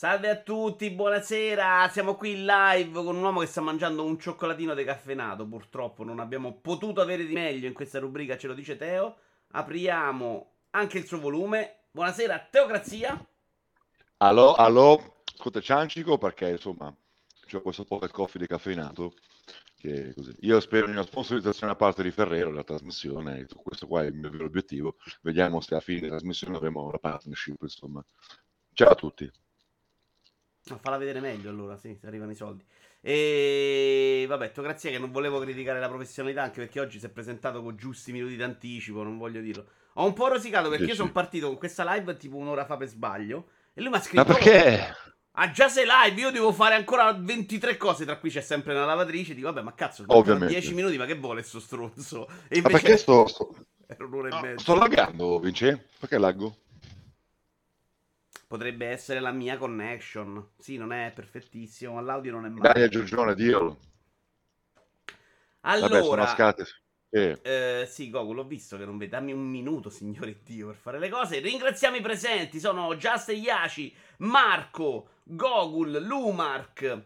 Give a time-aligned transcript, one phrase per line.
[0.00, 1.86] Salve a tutti, buonasera.
[1.90, 5.46] Siamo qui in live con un uomo che sta mangiando un cioccolatino decaffeinato.
[5.46, 9.18] Purtroppo non abbiamo potuto avere di meglio in questa rubrica, ce lo dice Teo.
[9.48, 11.80] Apriamo anche il suo volume.
[11.90, 13.22] Buonasera, Teocrazia.
[14.16, 16.90] Allo, allo, ascolta Ciancico perché insomma
[17.46, 19.12] c'ho questo pocket coffee decaffeinato
[19.76, 20.34] che così.
[20.40, 24.14] Io spero in una sponsorizzazione a parte di Ferrero della trasmissione, questo qua è il
[24.14, 24.96] mio vero obiettivo.
[25.20, 28.02] Vediamo se alla fine della trasmissione avremo una partnership, insomma.
[28.72, 29.30] Ciao a tutti.
[30.64, 32.64] No, falla vedere meglio allora, sì, se arrivano i soldi.
[33.00, 37.62] E vabbè, grazie che non volevo criticare la professionalità, anche perché oggi si è presentato
[37.62, 39.66] con giusti minuti d'anticipo, non voglio dirlo.
[39.94, 42.88] Ho un po' rosicato perché io sono partito con questa live tipo un'ora fa per
[42.88, 43.48] sbaglio.
[43.72, 44.94] E lui mi ha scritto: Ma perché?
[45.32, 48.84] Ah, già sei live, io devo fare ancora 23 cose, tra cui c'è sempre una
[48.84, 49.34] lavatrice.
[49.34, 50.52] Dico, vabbè, ma cazzo, Ovviamente.
[50.52, 52.28] 10 minuti, ma che vuole sto stronzo?
[52.48, 52.60] E invece...
[52.60, 53.26] Ma perché sto...
[53.26, 53.54] sto...
[53.86, 54.58] Era un'ora no, e mezza.
[54.60, 55.88] Sto laggando, Vince?
[55.98, 56.56] Perché laggo?
[58.50, 60.44] Potrebbe essere la mia connection.
[60.58, 62.72] Sì, non è perfettissimo, ma l'audio non è male.
[62.72, 63.78] Dai, Giorgione, dillo.
[65.60, 66.54] Allora, Vabbè,
[67.10, 67.38] eh.
[67.42, 69.12] Eh, sì, Goku, l'ho visto che non vede.
[69.12, 71.38] Dammi un minuto, signore Dio, per fare le cose.
[71.38, 72.58] Ringraziamo i presenti.
[72.58, 77.02] Sono Just Yashi, Marco, Gogul, Lumark,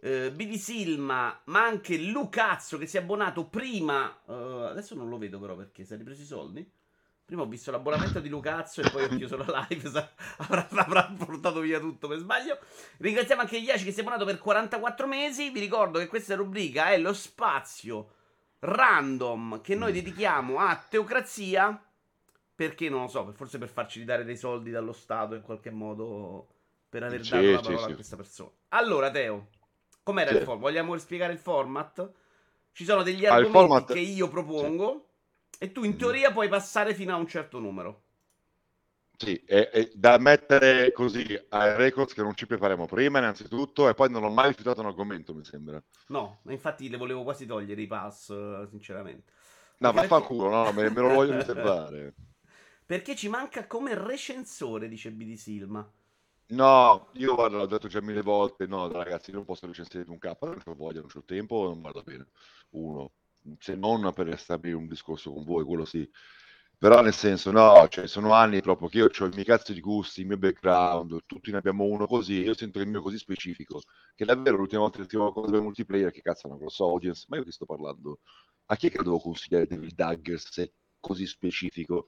[0.00, 4.22] eh, BD Silma, ma anche Lucazzo che si è abbonato prima.
[4.24, 6.70] Uh, adesso non lo vedo però perché si è ripreso i soldi.
[7.32, 9.88] Prima ho visto l'abbonamento di Lucazzo e poi ho chiuso la live.
[10.36, 12.58] avrà, avrà, portato via tutto per sbaglio.
[12.98, 15.48] Ringraziamo anche Iaci che si è abbonato per 44 mesi.
[15.48, 18.16] Vi ricordo che questa rubrica è lo spazio
[18.58, 21.82] random che noi dedichiamo a teocrazia.
[22.54, 26.48] Perché non lo so, forse per farci ridare dei soldi dallo Stato in qualche modo.
[26.90, 28.50] Per aver dato la parola sì, a questa persona.
[28.68, 29.48] Allora, Teo,
[30.02, 30.36] com'era sì.
[30.36, 30.60] il format?
[30.64, 32.12] Vogliamo spiegare il format?
[32.72, 33.92] Ci sono degli ah, argomenti format...
[33.94, 35.06] che io propongo.
[35.58, 38.02] E tu in teoria puoi passare fino a un certo numero.
[39.16, 43.94] Sì, è, è da mettere così ai records che non ci prepariamo prima, innanzitutto, e
[43.94, 45.82] poi non ho mai rifiutato un argomento, mi sembra.
[46.08, 49.32] No, infatti le volevo quasi togliere i pass, sinceramente.
[49.78, 52.14] No, ma fa culo, no, me, me lo voglio riservare.
[52.84, 55.90] Perché ci manca come recensore, dice BD Silma.
[56.52, 60.36] No, io guarda, l'ho detto già mille volte, no, ragazzi, non posso recensire un K,
[60.42, 62.26] non ho voglia, non ho tempo, non vado bene.
[62.70, 63.12] Uno
[63.58, 66.08] se non per stabilire un discorso con voi, quello sì.
[66.78, 69.80] Però nel senso, no, cioè, sono anni proprio che io ho i miei cazzo di
[69.80, 73.82] gusti, il mio background, tutti ne abbiamo uno così, io sento il mio così specifico,
[74.16, 77.24] che davvero l'ultima volta che una cosa del multiplayer, che cazzo non lo so, audience,
[77.28, 78.18] ma io che sto parlando?
[78.66, 82.06] A chi è che devo consigliare Devil Daggers se è così specifico?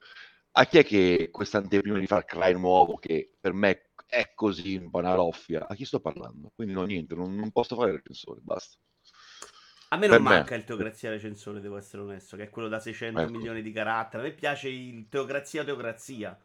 [0.57, 4.75] A chi è che questa anteprima di Far Cry nuovo, che per me è così
[4.91, 6.51] una loffia, a chi sto parlando?
[6.55, 8.77] Quindi no, niente, non, non posso fare il recensore, basta.
[9.89, 10.57] A me non manca me.
[10.57, 13.31] il Teocrazia Recensore, devo essere onesto, che è quello da 600 ecco.
[13.31, 14.23] milioni di caratteri.
[14.23, 16.37] A me piace il Teocrazia Teocrazia,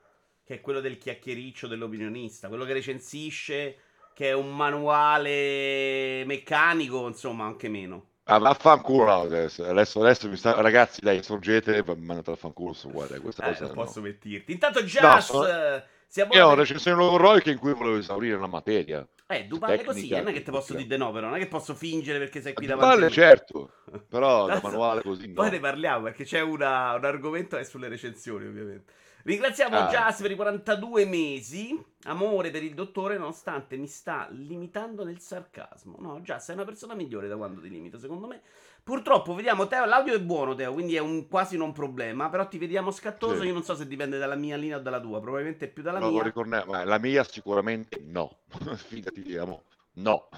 [0.45, 3.77] che è quello del chiacchiericcio dell'opinionista, quello che recensisce,
[4.13, 8.09] che è un manuale meccanico, insomma, anche meno.
[8.25, 10.61] Ah, vaffanculo adesso, adesso, adesso mi sta...
[10.61, 14.07] ragazzi, dai, sorgete, mandate al fanculo, guarda, questa eh, cosa non posso no.
[14.07, 14.53] mentirti.
[14.53, 15.83] Intanto Just no, sono...
[16.11, 16.41] si abbona...
[16.41, 19.07] Io ho una recensione che in cui volevo esaurire la materia.
[19.29, 21.47] Eh, Dupale così, non è che ti posso dire di no, però non è che
[21.47, 22.97] posso fingere perché sei qui davanti.
[22.97, 23.75] Dupale, certo,
[24.09, 25.35] però da manuale così no.
[25.35, 28.93] Poi ne parliamo perché c'è una, un argomento è sulle recensioni, ovviamente.
[29.23, 29.87] Ringraziamo ah.
[29.87, 31.81] Jas per i 42 mesi.
[32.05, 35.95] Amore per il dottore, nonostante mi sta limitando nel sarcasmo.
[36.01, 38.41] No, Jas, sei una persona migliore da quando ti limito, secondo me.
[38.91, 42.29] Purtroppo, vediamo, Teo, l'audio è buono, Teo, quindi è un, quasi non problema.
[42.29, 43.43] Però ti vediamo scattoso.
[43.43, 43.47] Sì.
[43.47, 45.21] Io non so se dipende dalla mia linea o dalla tua.
[45.21, 46.25] Probabilmente più dalla no, mia.
[46.25, 48.39] Ricordiamo, la mia sicuramente no.
[48.89, 49.63] Fidati, diciamo,
[49.93, 50.29] no.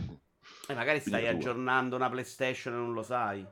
[0.69, 3.43] E magari stai aggiornando una PlayStation e non lo sai.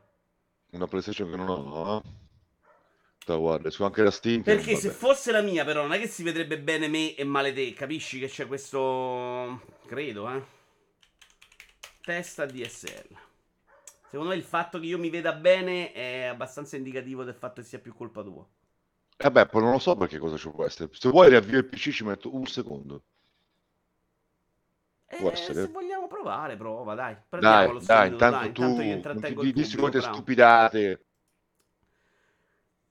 [0.72, 2.02] Una PlayStation che non ho.
[2.04, 3.38] Eh?
[3.38, 4.42] guarda, su anche la Steam.
[4.42, 7.54] Perché se fosse la mia, però, non è che si vedrebbe bene me e male
[7.54, 9.62] te, capisci che c'è questo.
[9.86, 10.42] Credo, eh.
[12.02, 13.28] Testa DSL.
[14.10, 17.66] Secondo me il fatto che io mi veda bene è abbastanza indicativo del fatto che
[17.66, 18.44] sia più colpa tua.
[19.16, 20.90] Eh beh, poi non lo so perché cosa ci può essere.
[20.92, 23.04] Se vuoi riavvio il PC ci metto un secondo.
[25.06, 27.16] Eh, se vogliamo provare, prova, dai.
[27.28, 31.04] Dai, dai, intanto dai, tu intanto io intrattengo ti dici quante stupidate.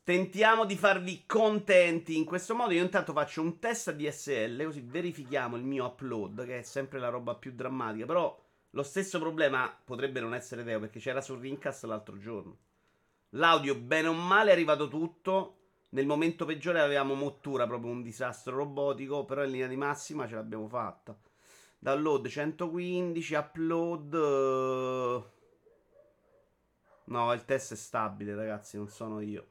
[0.03, 2.71] Tentiamo di farvi contenti in questo modo.
[2.71, 7.09] Io intanto faccio un test DSL, così verifichiamo il mio upload, che è sempre la
[7.09, 8.05] roba più drammatica.
[8.05, 12.57] Però lo stesso problema potrebbe non essere vero, perché c'era sul Rincast l'altro giorno.
[13.33, 15.55] L'audio, bene o male, è arrivato tutto.
[15.89, 20.35] Nel momento peggiore avevamo mottura, proprio un disastro robotico, però in linea di massima ce
[20.35, 21.17] l'abbiamo fatta.
[21.79, 24.13] Download 115, upload...
[24.13, 25.23] Eh,
[27.05, 29.47] no, il test è stabile, ragazzi, non sono io.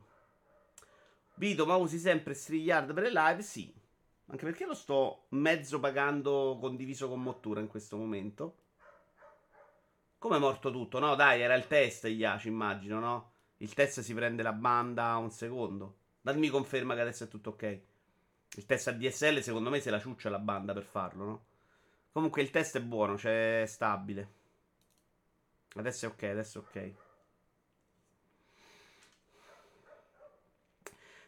[1.35, 3.43] Vito, ma usi sempre StreamYard per le live?
[3.43, 3.75] Sì.
[4.31, 8.57] Anche perché lo sto mezzo pagando condiviso con Mottura in questo momento.
[10.19, 10.99] Come è morto tutto?
[10.99, 13.31] No, dai, era il test, Iaci, immagino, no?
[13.59, 15.97] Il test si prende la banda un secondo.
[16.21, 17.81] Datemi conferma che adesso è tutto ok.
[18.57, 21.45] Il test a DSL, secondo me, se la ciuccia la banda per farlo, no?
[22.11, 24.33] Comunque il test è buono, cioè è stabile.
[25.77, 26.95] Adesso è ok, adesso è ok.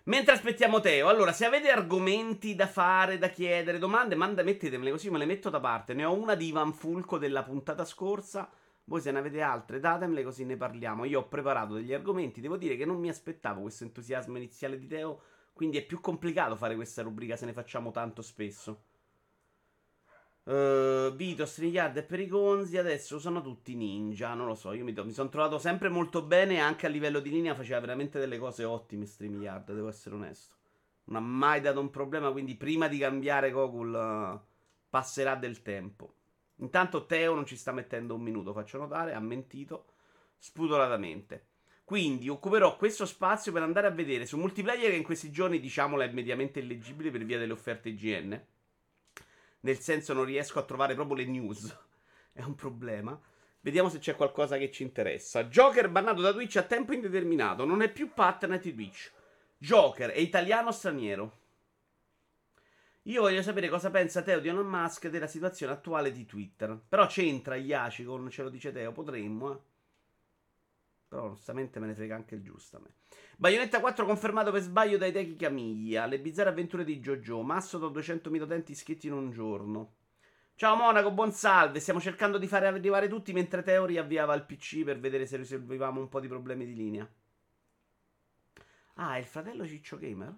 [0.05, 5.11] Mentre aspettiamo Teo, allora, se avete argomenti da fare, da chiedere, domande, manda, mettetemele così
[5.11, 5.95] me le metto da parte.
[5.95, 8.51] Ne ho una di Ivan Fulco della puntata scorsa.
[8.85, 11.05] Voi se ne avete altre, datemele così ne parliamo.
[11.05, 12.41] Io ho preparato degli argomenti.
[12.41, 15.21] Devo dire che non mi aspettavo questo entusiasmo iniziale di Teo.
[15.53, 18.85] Quindi è più complicato fare questa rubrica se ne facciamo tanto spesso.
[20.43, 24.35] Uh, Vito, Strigliard e Perigonzi adesso sono tutti ninja.
[24.35, 26.61] Non lo so, io mi, mi sono trovato sempre molto bene.
[26.61, 29.06] Anche a livello di linea faceva veramente delle cose ottime.
[29.06, 30.56] Strigliard, devo essere onesto.
[31.05, 32.33] Non ha mai dato un problema.
[32.33, 34.41] Quindi prima di cambiare Gogol uh,
[34.88, 36.15] passerà del tempo.
[36.61, 39.87] Intanto Teo non ci sta mettendo un minuto, faccio notare, ha mentito
[40.39, 41.47] spudoratamente.
[41.85, 46.03] Quindi occuperò questo spazio per andare a vedere su multiplayer che in questi giorni, diciamolo,
[46.03, 48.41] è mediamente illeggibile per via delle offerte IGN.
[49.62, 51.77] Nel senso non riesco a trovare proprio le news.
[52.33, 53.19] è un problema.
[53.62, 55.45] Vediamo se c'è qualcosa che ci interessa.
[55.45, 57.65] Joker bannato da Twitch a tempo indeterminato.
[57.65, 59.12] Non è più partner di Twitch.
[59.59, 61.39] Joker è italiano o straniero?
[63.11, 66.81] Io voglio sapere cosa pensa Teo di Elon Musk della situazione attuale di Twitter.
[66.89, 69.59] Però c'entra Iaci con ce lo dice Teo, potremmo, eh.
[71.09, 72.95] Però onestamente me ne frega anche il giusto a me.
[73.37, 76.07] Bayonetta 4 confermato per sbaglio dai Techi Camiglia.
[76.07, 77.43] Le bizzarre avventure di JoJo.
[77.43, 79.95] Masso da 200.000 utenti iscritti in un giorno.
[80.55, 81.81] Ciao Monaco, buon salve.
[81.81, 85.99] Stiamo cercando di fare arrivare tutti mentre Teo riavviava il PC per vedere se risolvevamo
[85.99, 87.11] un po' di problemi di linea.
[88.95, 90.33] Ah, è il fratello Ciccio Gamer?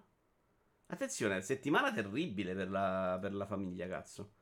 [0.87, 4.35] Attenzione, settimana terribile per la, per la famiglia, cazzo.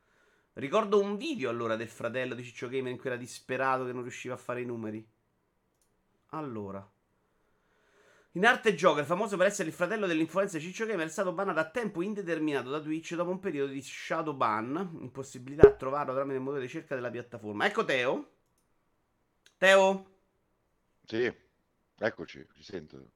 [0.55, 4.03] Ricordo un video allora del fratello di Ciccio Gamer in cui era disperato che non
[4.03, 5.09] riusciva a fare i numeri.
[6.31, 6.87] Allora.
[8.33, 11.69] In arte Joker, famoso per essere il fratello dell'influencer Ciccio Gamer, è stato bannato a
[11.69, 14.99] tempo indeterminato da Twitch dopo un periodo di shadow ban.
[15.01, 17.67] Impossibilità a trovarlo tramite il motore di ricerca della piattaforma.
[17.67, 18.31] Ecco Teo.
[19.57, 20.11] Teo?
[21.05, 21.33] Sì,
[21.99, 23.11] eccoci, ci sento.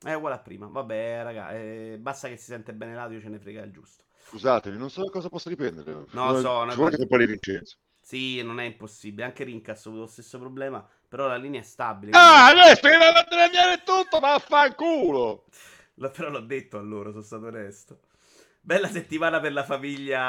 [0.00, 0.66] È uguale a prima.
[0.66, 4.04] Vabbè, raga, eh, basta che si sente bene l'audio, ce ne frega il giusto.
[4.28, 5.90] Scusatemi, non so cosa possa riprendere.
[5.92, 6.70] No, non, so.
[6.70, 7.76] Ci vuole che poi Vincenzo.
[8.00, 9.24] Sì, non è impossibile.
[9.24, 10.86] Anche Rincas ha avuto lo stesso problema.
[11.08, 12.12] Però la linea è stabile.
[12.14, 15.46] Ah, adesso deve tagliare tutto, vaffanculo!
[16.12, 18.00] però l'ho detto a loro, sono stato onesto.
[18.60, 20.20] Bella settimana per la famiglia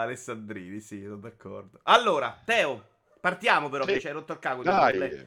[0.00, 1.80] Alessandrini, sì, sono d'accordo.
[1.82, 2.82] Allora, Teo,
[3.20, 3.92] partiamo però, sì.
[3.92, 4.62] che ci hai rotto il cago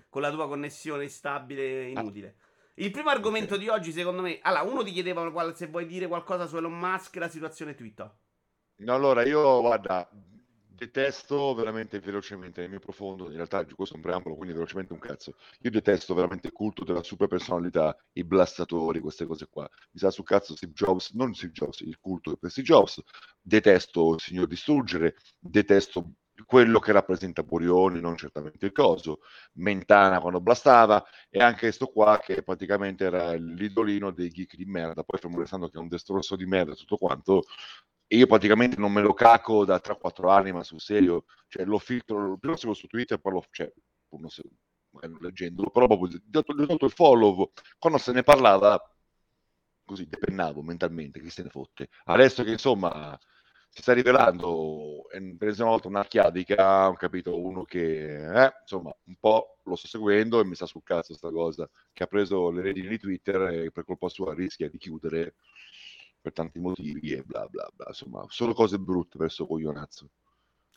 [0.10, 2.36] con la tua connessione stabile inutile.
[2.40, 2.46] Ah.
[2.80, 3.66] Il primo argomento okay.
[3.66, 4.38] di oggi, secondo me.
[4.42, 8.12] Allora, uno ti chiedeva se vuoi dire qualcosa su Elon Musk e la situazione Twitter.
[8.78, 10.08] No, allora io, guarda,
[10.78, 15.00] detesto veramente velocemente nel mio profondo, in realtà questo è un preambolo, quindi velocemente un
[15.00, 15.36] cazzo.
[15.62, 19.68] Io detesto veramente il culto della super personalità, i blastatori, queste cose qua.
[19.92, 23.02] Mi sa su cazzo Steve Jobs, non Steve Jobs, il culto di Steve Jobs.
[23.42, 26.12] Detesto il signor distruggere, detesto
[26.46, 29.20] quello che rappresenta Burioni, non certamente il coso,
[29.54, 35.04] Mentana quando blastava, e anche sto qua che praticamente era l'idolino dei geek di merda,
[35.04, 37.44] poi fermo restando che è un destrorso di merda tutto quanto,
[38.08, 42.38] io praticamente non me lo caco da 3-4 anni, ma sul serio, cioè lo filtro,
[42.38, 43.72] prima seguo su Twitter, poi lo, cioè,
[44.10, 44.44] non so,
[45.20, 48.82] leggendolo, però proprio gli ho dato il follow, quando se ne parlava,
[49.84, 51.90] così depennavo mentalmente, chi se ne fotte.
[52.06, 53.18] Adesso che insomma
[53.78, 55.06] si sta rivelando
[55.38, 59.88] per esempio volta una chiadica, ho capito, uno che eh, insomma un po' lo sto
[59.88, 63.40] seguendo e mi sta sul cazzo sta cosa, che ha preso le redini di Twitter
[63.42, 65.36] e per colpa sua rischia di chiudere
[66.20, 70.10] per tanti motivi e bla bla bla, insomma, solo cose brutte verso coglionazzo.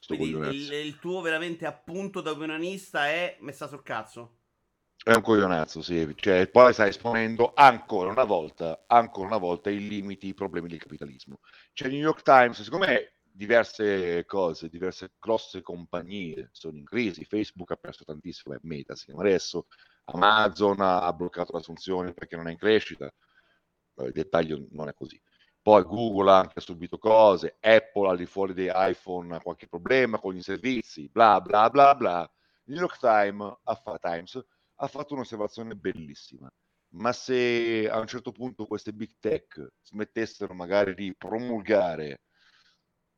[0.06, 4.39] Quindi il, il, tuo veramente appunto da opinionista è messa sul cazzo?
[5.02, 6.12] È un coglionazzo, sì.
[6.14, 10.78] Cioè, poi sta esponendo ancora una volta, ancora una volta i limiti, i problemi del
[10.78, 11.40] capitalismo.
[11.72, 17.24] Cioè, New York Times, secondo me, diverse cose, diverse grosse compagnie sono in crisi.
[17.24, 19.68] Facebook ha perso tantissimo, beh, Meta si chiama adesso,
[20.04, 23.10] Amazon ha bloccato l'assunzione perché non è in crescita.
[24.04, 25.20] Il dettaglio non è così.
[25.62, 30.18] Poi Google ha anche subito cose, Apple al di fuori di iPhone ha qualche problema
[30.18, 32.30] con i servizi, bla bla bla bla.
[32.64, 34.42] New York Times ha, fa, Times
[34.82, 36.50] ha fatto un'osservazione bellissima.
[36.92, 42.22] Ma se a un certo punto queste big tech smettessero magari di promulgare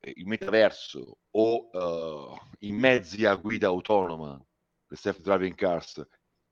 [0.00, 4.38] eh, il metaverso o uh, i mezzi a guida autonoma,
[4.86, 6.06] le self-driving cars,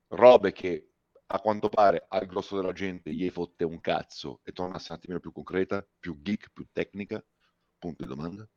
[0.07, 0.87] robe che
[1.27, 5.19] a quanto pare al grosso della gente gli fotte un cazzo e tornasse un attimino
[5.19, 7.23] più concreta, più geek, più tecnica,
[7.81, 8.47] Punto di domanda.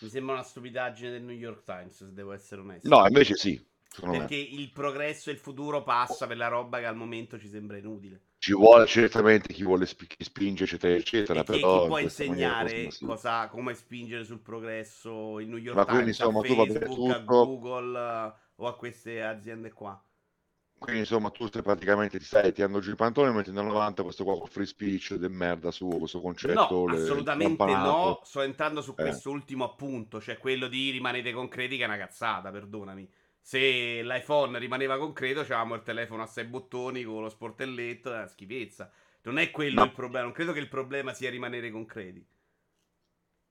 [0.00, 2.88] Mi sembra una stupidaggine del New York Times, se devo essere onesto.
[2.88, 3.64] No, invece sì.
[4.00, 4.60] Perché me.
[4.60, 8.20] il progresso e il futuro passa per la roba che al momento ci sembra inutile.
[8.38, 11.40] Ci vuole certamente chi vuole sp- chi spinge, eccetera, eccetera.
[11.40, 16.02] E però chi può insegnare cosa, come spingere sul progresso il New York Ma Times,
[16.02, 20.00] quindi, insomma, a Facebook, a Google uh, o a queste aziende qua.
[20.78, 24.24] Quindi insomma tu stai praticamente ti stai tirando giù i pantaloni mettendo nel 90 questo
[24.24, 26.86] qua con free speech del merda suo, questo concetto.
[26.86, 29.02] No, assolutamente no, sto entrando su eh.
[29.02, 33.08] questo ultimo appunto, cioè quello di rimanete concreti che è una cazzata, perdonami.
[33.46, 38.26] Se l'iPhone rimaneva concreto c'avevamo il telefono a sei bottoni con lo sportelletto, è una
[38.26, 38.90] schifezza.
[39.22, 39.84] Non è quello no.
[39.84, 42.26] il problema, non credo che il problema sia rimanere concreti.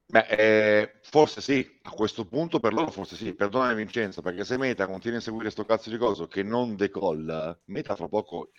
[0.05, 4.57] Beh, eh, forse sì, a questo punto per loro forse sì, perdonami Vincenzo, perché se
[4.57, 8.51] Meta continua a seguire sto cazzo di coso che non decolla, Meta fra poco...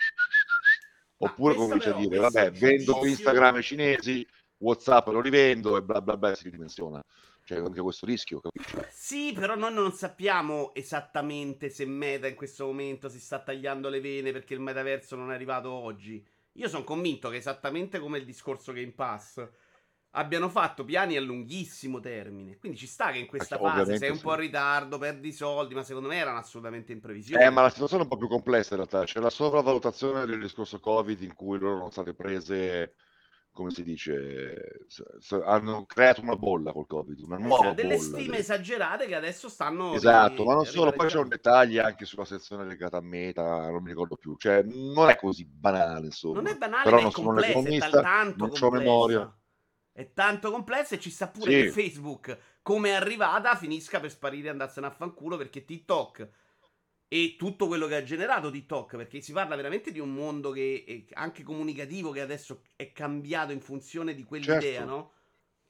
[1.18, 4.26] Oppure comincia a dire, vabbè, vendo Instagram ai cinesi,
[4.56, 7.04] Whatsapp lo rivendo e bla bla bla si ridimensiona.
[7.46, 8.76] C'è anche questo rischio, capisci?
[8.90, 14.00] Sì, però noi non sappiamo esattamente se Meta in questo momento si sta tagliando le
[14.00, 16.26] vene perché il metaverso non è arrivato oggi.
[16.54, 19.48] Io sono convinto che esattamente come il discorso Game Pass
[20.10, 22.58] abbiano fatto piani a lunghissimo termine.
[22.58, 24.22] Quindi ci sta che in questa fase sei un sì.
[24.22, 27.44] po' in ritardo, perdi soldi, ma secondo me erano assolutamente in previsione.
[27.44, 29.04] Eh, ma la situazione è un po' più complessa in realtà.
[29.04, 32.94] C'è la sopravvalutazione del discorso Covid in cui loro sono state prese
[33.56, 34.86] come si dice,
[35.44, 38.18] hanno creato una bolla col Covid, una nuova cioè, delle bolla.
[38.18, 39.94] stime esagerate che adesso stanno...
[39.94, 43.82] Esatto, ma non solo, poi c'è un dettaglio anche sulla sezione legata a meta, non
[43.82, 46.42] mi ricordo più, cioè non è così banale, insomma.
[46.42, 49.38] Non è banale, Però non sono un economista, non ho memoria.
[49.90, 51.62] È tanto complesso e ci sta pure sì.
[51.62, 56.28] che Facebook, come è arrivata, finisca per sparire e andarsene a fanculo perché TikTok
[57.08, 61.06] e tutto quello che ha generato TikTok, perché si parla veramente di un mondo che
[61.12, 64.84] anche comunicativo che adesso è cambiato in funzione di quell'idea, certo.
[64.84, 65.12] no?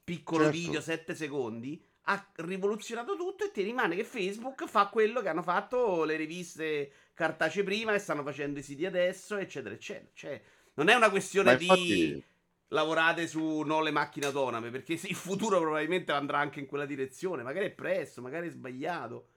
[0.03, 0.57] Piccolo certo.
[0.57, 5.43] video, 7 secondi, ha rivoluzionato tutto e ti rimane che Facebook fa quello che hanno
[5.43, 10.09] fatto le riviste cartacee prima e stanno facendo i siti adesso, eccetera, eccetera.
[10.13, 10.41] Cioè,
[10.75, 11.83] non è una questione infatti...
[11.83, 12.23] di
[12.69, 17.43] lavorate su non le macchine autonome, perché il futuro probabilmente andrà anche in quella direzione,
[17.43, 19.27] magari è presto, magari è sbagliato.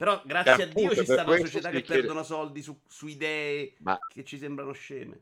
[0.00, 2.00] Però grazie a Dio ci stanno società che chiede...
[2.00, 3.98] perdono soldi su, su idee Ma...
[4.08, 5.20] che ci sembrano sceme.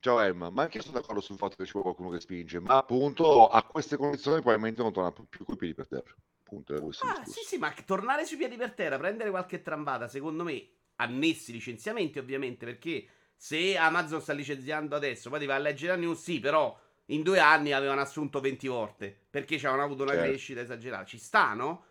[0.00, 2.58] Ciao Emma, ma anche io sono d'accordo sul fatto che ci vuole qualcuno che spinge,
[2.58, 6.12] ma appunto a queste condizioni probabilmente non torna più coi piedi per terra.
[6.42, 10.66] Punto, ah, sì, sì, ma tornare sui piedi per terra, prendere qualche trambata, secondo me,
[10.96, 13.06] annessi licenziamenti ovviamente, perché
[13.36, 17.22] se Amazon sta licenziando adesso, poi ti vai a leggere la news, sì, però in
[17.22, 20.28] due anni avevano assunto 20 volte, perché ci avevano avuto una certo.
[20.28, 21.04] crescita esagerata.
[21.04, 21.84] Ci sta, no?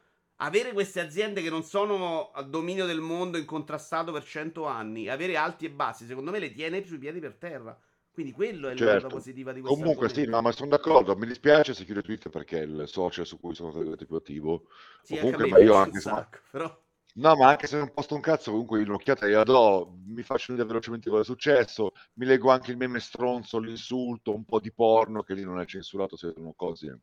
[0.44, 5.38] Avere queste aziende che non sono a dominio del mondo incontrastato per 100 anni, avere
[5.38, 7.80] alti e bassi, secondo me le tiene sui piedi per terra.
[8.12, 8.86] Quindi quello è certo.
[8.86, 10.32] la cosa positiva di questo Comunque argomento.
[10.32, 11.16] sì, no, ma sono d'accordo.
[11.16, 14.68] Mi dispiace se chiude Twitter perché è il social su cui sono stato più attivo.
[15.04, 16.00] Sì, Comunque, ma io anche...
[16.00, 16.84] Sacco, però...
[17.14, 20.70] No, ma anche se non posto un cazzo, comunque un'occhiata gliela do, mi faccio vedere
[20.70, 25.22] velocemente cosa è successo, mi leggo anche il meme stronzo, l'insulto, un po' di porno,
[25.22, 27.00] che lì non è censurato, se sono cose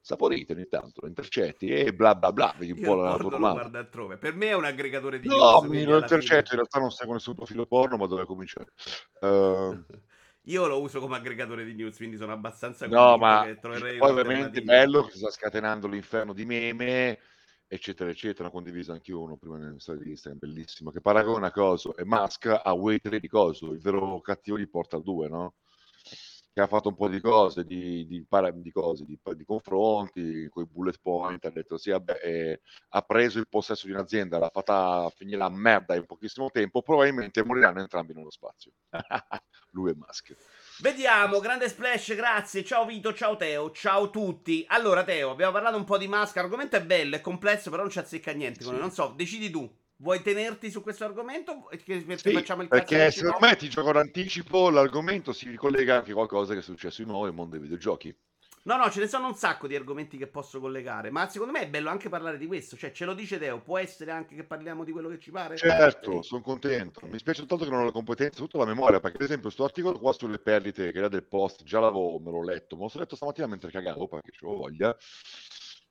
[0.00, 3.38] saporite ogni tanto, lo intercetti e bla bla bla, vedi un Io po' la natura
[3.38, 4.16] guarda altrove.
[4.16, 7.34] Per me è un aggregatore di No, mi lo intercetto, in realtà non seguo nessun
[7.34, 8.72] profilo porno, ma dove cominciare?
[9.20, 9.84] Uh...
[10.48, 15.04] Io lo uso come aggregatore di news, quindi sono abbastanza No, ma poi ovviamente bello
[15.04, 17.18] che si sta scatenando l'inferno di meme
[17.68, 22.04] eccetera, eccetera, condiviso anche uno prima nella storia di Instagram, bellissimo, che paragona Coso e
[22.04, 25.54] Musk a Way 3 di Coso, il vero cattivo di Portal 2, no?
[26.58, 30.64] Che ha fatto un po' di cose, di, di, di cose, di, di confronti, con
[30.64, 34.50] i bullet point, ha detto sì, vabbè, eh, ha preso il possesso di un'azienda, l'ha
[34.52, 38.72] fatta finire la merda in pochissimo tempo, probabilmente moriranno entrambi nello spazio.
[39.70, 40.34] Lui e Musk.
[40.80, 42.64] Vediamo, grande splash, grazie.
[42.64, 44.64] Ciao Vito, ciao Teo, ciao tutti.
[44.66, 46.40] Allora, Teo, abbiamo parlato un po' di maschera.
[46.40, 48.64] L'argomento è bello, è complesso, però non ci azzecca niente.
[48.64, 48.76] Sì.
[48.76, 49.72] Non so, decidi tu.
[50.00, 51.68] Vuoi tenerti su questo argomento?
[51.70, 56.14] Che sì, facciamo il perché secondo me ti gioco d'anticipo l'argomento si ricollega anche a
[56.14, 58.16] qualcosa che è successo in nuovo nel mondo dei videogiochi.
[58.68, 61.10] No, no, ce ne sono un sacco di argomenti che posso collegare.
[61.10, 62.76] Ma secondo me è bello anche parlare di questo.
[62.76, 65.56] Cioè, ce lo dice Deo, può essere anche che parliamo di quello che ci pare?
[65.56, 67.00] Certo, sono contento.
[67.06, 69.00] Mi spiace tanto che non ho la competenza, tutta la memoria.
[69.00, 72.30] Perché, ad esempio, questo articolo qua sulle perdite, che era del post, già l'avevo, me
[72.30, 72.76] l'ho letto.
[72.76, 74.94] Me lo sono letto stamattina mentre cagavo, perché avevo voglia.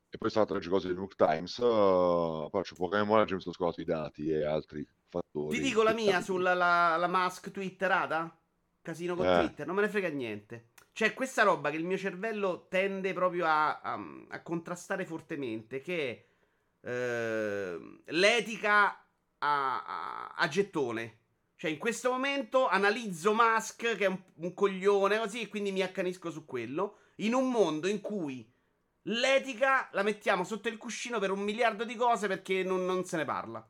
[0.10, 1.58] E poi sono le cose del New York Times.
[1.58, 5.58] Uh, però c'è poca memoria, già mi sono scordato i dati e altri fattori.
[5.58, 8.40] Ti dico la mia sulla la, la mask twitterata?
[8.82, 9.40] Casino con eh.
[9.40, 10.70] Twitter, non me ne frega niente.
[10.94, 14.00] C'è questa roba che il mio cervello tende proprio a, a,
[14.30, 19.06] a contrastare fortemente, che è eh, l'etica
[19.40, 21.20] a, a, gettone.
[21.56, 25.82] Cioè, in questo momento analizzo Musk, che è un, un coglione, così, e quindi mi
[25.82, 28.50] accanisco su quello, in un mondo in cui
[29.10, 33.18] L'etica la mettiamo sotto il cuscino per un miliardo di cose perché non, non se
[33.18, 33.66] ne parla.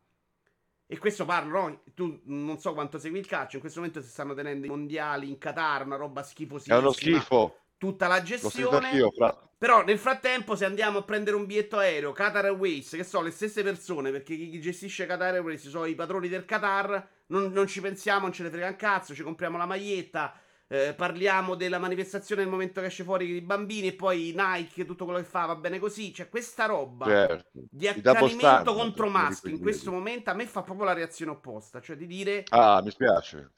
[0.89, 1.81] E questo parlo, no?
[1.93, 3.55] Tu non so quanto segui il calcio.
[3.55, 6.75] In questo momento si stanno tenendo i mondiali in Qatar, una roba schifosissima.
[6.75, 7.59] È uno schifo.
[7.77, 8.91] Tutta la gestione.
[8.91, 9.37] Io, fra...
[9.57, 13.31] Però nel frattempo, se andiamo a prendere un biglietto aereo, Qatar Airways, che sono le
[13.31, 17.81] stesse persone, perché chi gestisce Qatar Airways sono i padroni del Qatar, non, non ci
[17.81, 22.41] pensiamo, non ce ne frega un cazzo, ci compriamo la maglietta eh, parliamo della manifestazione
[22.41, 25.55] nel momento che esce fuori i bambini e poi Nike, tutto quello che fa va
[25.55, 26.13] bene così.
[26.13, 27.49] Cioè, questa roba certo.
[27.53, 31.95] di accanimento contro Musk in questo momento a me fa proprio la reazione opposta, cioè
[31.95, 32.43] di dire...
[32.49, 33.53] Ah, mi spiace.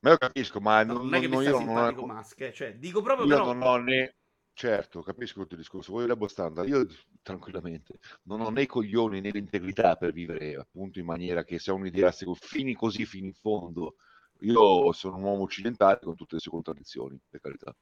[0.00, 2.14] Ma io capisco, ma non, non è che non, mi sta simpatico non ho...
[2.14, 2.52] Musk, eh.
[2.52, 3.52] cioè, dico proprio io però...
[3.52, 4.16] non ho né...
[4.52, 6.86] Certo, capisco il tuo discorso, voglio Labo Standard, io
[7.20, 11.70] tranquillamente non ho né i coglioni né l'integrità per vivere appunto in maniera che se
[11.70, 13.96] ho un'idea fini così fino in fondo
[14.40, 17.74] io sono un uomo occidentale con tutte le sue contraddizioni, per carità.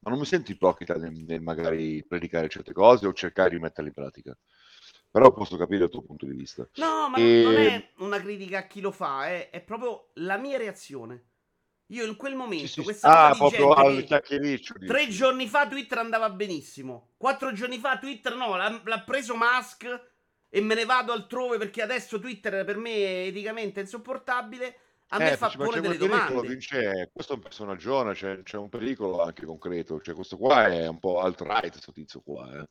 [0.00, 3.88] Ma non mi sento ipocrita nel, nel magari predicare certe cose o cercare di metterle
[3.88, 4.36] in pratica.
[5.10, 6.68] Però posso capire il tuo punto di vista.
[6.76, 7.42] No, ma e...
[7.42, 11.24] non è una critica a chi lo fa, è, è, proprio la mia reazione.
[11.92, 16.28] Io in quel momento, sì, sì, questa ah, proprio al tre giorni fa Twitter andava
[16.28, 20.08] benissimo, quattro giorni fa Twitter no, l'ha, l'ha preso Musk
[20.50, 25.32] e me ne vado altrove perché adesso Twitter per me è eticamente insopportabile a me
[25.32, 26.46] eh, fa pure delle domande.
[26.46, 30.00] Vince, questo è un personaggio, c'è, c'è, un pericolo anche concreto.
[30.00, 32.60] Cioè, questo qua è un po' alt-right, questo tizio qua.
[32.60, 32.68] Eh.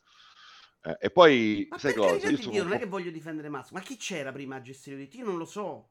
[0.84, 2.30] Eh, e poi, ma sai cosa?
[2.30, 5.10] Io Dio, non è che voglio difendere Musk, ma chi c'era prima a gestire i
[5.14, 5.90] Io non lo so.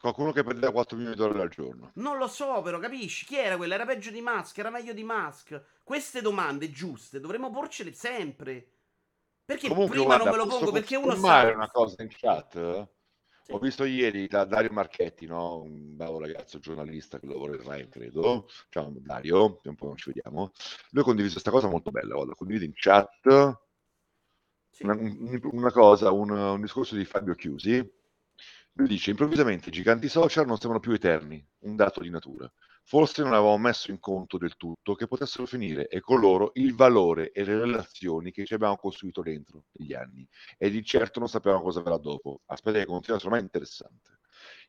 [0.00, 1.90] Qualcuno che prendeva 4 milioni di dollari al giorno.
[1.96, 3.26] Non lo so, però capisci?
[3.26, 3.74] Chi era quello?
[3.74, 5.62] Era peggio di Musk, era meglio di Musk.
[5.84, 8.66] Queste domande giuste dovremmo porcele sempre.
[9.44, 10.72] Perché Comunque, prima guarda, non me lo pongo?
[10.72, 11.52] Perché uno sa.
[11.52, 12.88] una cosa in chat?
[13.52, 15.62] Ho visto ieri da Dario Marchetti, no?
[15.62, 18.48] un bravo ragazzo giornalista che lavora in Rai, credo.
[18.68, 20.52] Ciao Dario, un po' non ci vediamo.
[20.90, 23.58] Lui ha condiviso questa cosa molto bella, guarda, condivido in chat
[24.70, 24.84] sì.
[24.84, 24.96] una,
[25.50, 27.98] una, cosa, un, un discorso di Fabio Chiusi.
[28.74, 32.50] Lui dice, improvvisamente i giganti social non sembrano più eterni, un dato di natura.
[32.90, 36.74] Forse non avevamo messo in conto del tutto che potessero finire e con loro il
[36.74, 40.26] valore e le relazioni che ci abbiamo costruito dentro negli anni.
[40.58, 42.40] E di certo non sapevamo cosa verrà dopo.
[42.46, 44.18] Aspetta che continua, secondo me è interessante.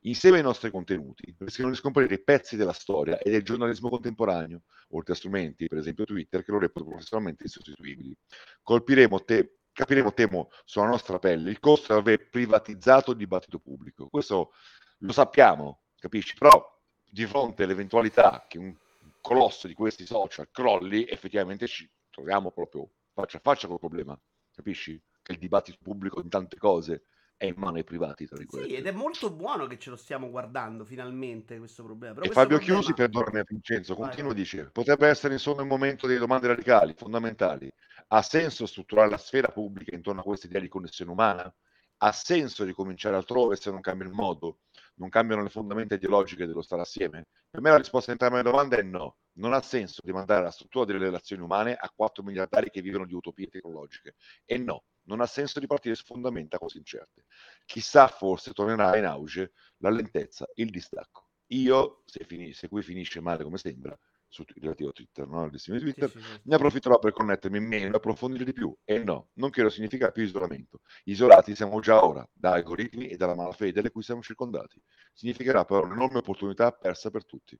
[0.02, 5.14] Insieme ai nostri contenuti rischiano di scomparire pezzi della storia e del giornalismo contemporaneo, oltre
[5.14, 8.16] a strumenti, per esempio Twitter, che lo reputano professionalmente insostituibili.
[8.62, 14.10] Colpiremo te capiremo, temo, sulla nostra pelle il costo di aver privatizzato il dibattito pubblico.
[14.10, 14.52] Questo
[15.00, 16.36] lo sappiamo, capisci?
[16.38, 16.71] Però
[17.13, 18.74] di fronte all'eventualità che un
[19.19, 24.17] colosso di questi social crolli, effettivamente ci troviamo proprio faccia a faccia col problema,
[24.56, 25.00] capisci?
[25.21, 27.04] Che il dibattito pubblico in tante cose
[27.36, 28.26] è in mano ai privati.
[28.26, 32.13] Tra sì, ed è molto buono che ce lo stiamo guardando finalmente questo problema.
[32.13, 32.80] Però e questo Fabio problema...
[32.80, 37.69] Chiusi, perdonami Vincenzo, continua a dire, potrebbe essere insomma il momento delle domande radicali, fondamentali.
[38.08, 41.54] Ha senso strutturare la sfera pubblica intorno a questa idea di connessione umana?
[41.97, 44.60] Ha senso ricominciare altrove se non cambia il modo?
[44.96, 47.28] Non cambiano le fondamenta ideologiche dello stare assieme?
[47.50, 49.18] Per me la risposta a entrambe le domande è no.
[49.34, 53.14] Non ha senso rimandare la struttura delle relazioni umane a 4 miliardari che vivono di
[53.14, 54.16] utopie tecnologiche.
[54.46, 57.26] E no, non ha senso ripartire su fondamenta così incerte.
[57.66, 61.28] Chissà, forse tornerà in auge la lentezza, il distacco.
[61.48, 63.98] Io, se, finisce, se qui finisce male come sembra,
[64.32, 65.44] su, relativo a Twitter, no?
[65.44, 66.39] al destino di Twitter, sì, sì, sì.
[66.44, 68.74] ne approfitterò per connettermi meno e approfondire di più.
[68.86, 70.80] E no, non credo significa più isolamento.
[71.04, 74.82] Isolati siamo già ora, da algoritmi e dalla malafede delle cui siamo circondati.
[75.13, 77.60] Significherà però un'enorme opportunità persa per tutti.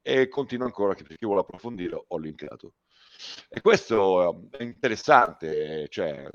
[0.00, 2.74] E continuo ancora che per chi vuole approfondire ho linkato.
[3.48, 6.28] E questo è interessante, cioè...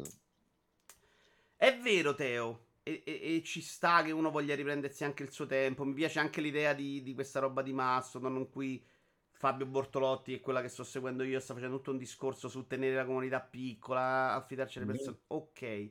[1.56, 2.68] È vero, Teo.
[2.84, 5.86] E, e, e, ci sta che uno voglia riprendersi anche il suo tempo.
[5.86, 8.84] Mi piace anche l'idea di, di questa roba di Mastodon in cui
[9.40, 12.96] Fabio Bortolotti, è quella che sto seguendo io, sta facendo tutto un discorso su tenere
[12.96, 14.90] la comunità piccola, affidarci alle mm.
[14.90, 15.18] persone.
[15.28, 15.90] Ok.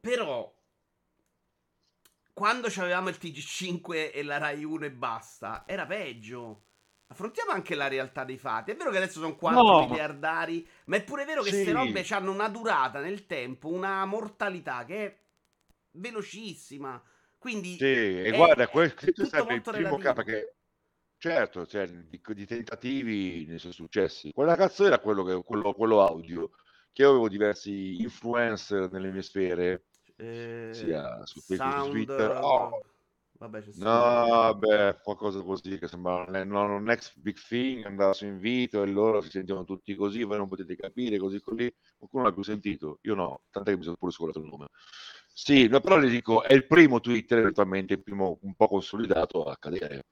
[0.00, 0.54] Però,
[2.32, 6.66] quando avevamo il TG5 e la Rai 1 e basta, era peggio.
[7.08, 8.70] Affrontiamo anche la realtà dei fatti.
[8.70, 9.88] È vero che adesso sono 4 no.
[9.88, 11.72] miliardari, ma è pure vero che queste sì.
[11.72, 15.18] robe hanno una durata nel tempo, una mortalità che è
[15.90, 17.02] velocissima.
[17.36, 20.54] Quindi, sì, e guarda, questo sarebbe il primo capo che
[21.22, 24.32] Certo, cioè, di, di tentativi ne sono successi.
[24.32, 26.50] Quella cazzo era quello, che, quello, quello audio,
[26.92, 29.84] che io avevo diversi influencer nelle mie sfere,
[30.16, 32.40] eh, sia su Facebook, su Twitter.
[32.42, 32.82] Oh.
[33.38, 38.86] Vabbè, no, vabbè, qualcosa così che sembra un next big thing, andava su invito e
[38.88, 41.72] loro si sentivano tutti così, voi non potete capire, così così.
[41.98, 42.98] Qualcuno l'ha più sentito?
[43.02, 44.70] Io no, tant'è che mi sono pure scordato il nome.
[45.32, 49.56] Sì, però le dico, è il primo Twitter, eventualmente il primo un po' consolidato a
[49.56, 50.02] cadere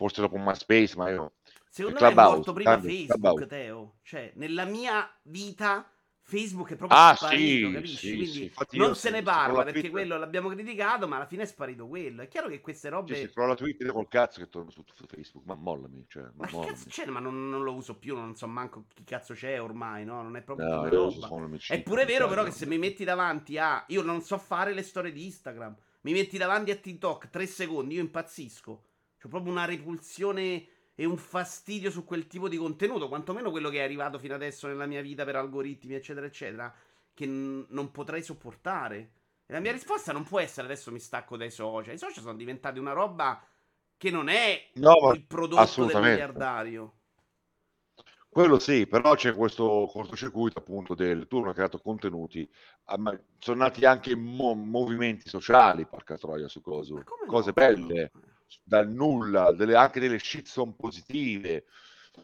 [0.00, 1.32] forse dopo MySpace, ma io...
[1.68, 3.98] Secondo me è morto prima Facebook, Teo.
[4.02, 5.86] Cioè, nella mia vita
[6.22, 7.96] Facebook è proprio ah, sparito, sì, capisci?
[7.96, 8.76] Sì, Quindi sì.
[8.78, 9.90] non se ne parla perché Twitter...
[9.90, 12.22] quello l'abbiamo criticato, ma alla fine è sparito quello.
[12.22, 13.14] È chiaro che queste robe.
[13.14, 16.06] Sì, sì, però la Twitter col cazzo che torno su, su Facebook, ma mollami.
[16.08, 16.66] Cioè, ma, ma mollami.
[16.66, 17.06] che cazzo c'è?
[17.06, 20.22] Ma non, non, lo uso più, non so manco chi cazzo c'è ormai, no?
[20.22, 21.58] Non è proprio no, una roba.
[21.68, 23.84] È pure vero, però, che se mi metti davanti a.
[23.88, 25.76] Io non so fare le storie di Instagram.
[26.02, 28.84] Mi metti davanti a TikTok tre secondi, io impazzisco.
[29.20, 33.78] C'ho proprio una repulsione e un fastidio su quel tipo di contenuto, quantomeno quello che
[33.78, 36.74] è arrivato fino adesso nella mia vita per algoritmi, eccetera, eccetera,
[37.14, 39.12] che n- non potrei sopportare.
[39.46, 41.94] E la mia risposta non può essere adesso mi stacco dai social.
[41.94, 43.42] I social sono diventati una roba
[43.96, 46.94] che non è no, il prodotto del miliardario.
[48.28, 52.48] Quello sì, però c'è questo cortocircuito appunto del tu non hai creato contenuti,
[52.98, 57.52] ma sono nati anche mo- movimenti sociali, porca troia, su coso, cose no?
[57.52, 58.12] belle
[58.62, 61.64] dal nulla, delle, anche delle shitstorm positive.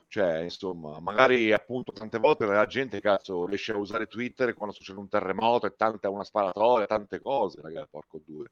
[0.09, 4.99] Cioè, insomma, magari appunto tante volte la gente cazzo riesce a usare Twitter quando succede
[4.99, 8.51] un terremoto e tanta una sparatoria, tante cose, ragazzi, porco due.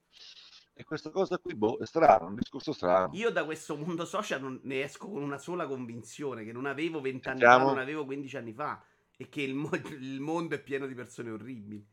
[0.76, 3.10] E questa cosa qui, boh, è strano, un discorso strano.
[3.14, 7.40] Io da questo mondo social ne esco con una sola convinzione, che non avevo vent'anni
[7.40, 8.82] fa, non avevo 15 anni fa,
[9.16, 11.84] e che il, mo- il mondo è pieno di persone orribili.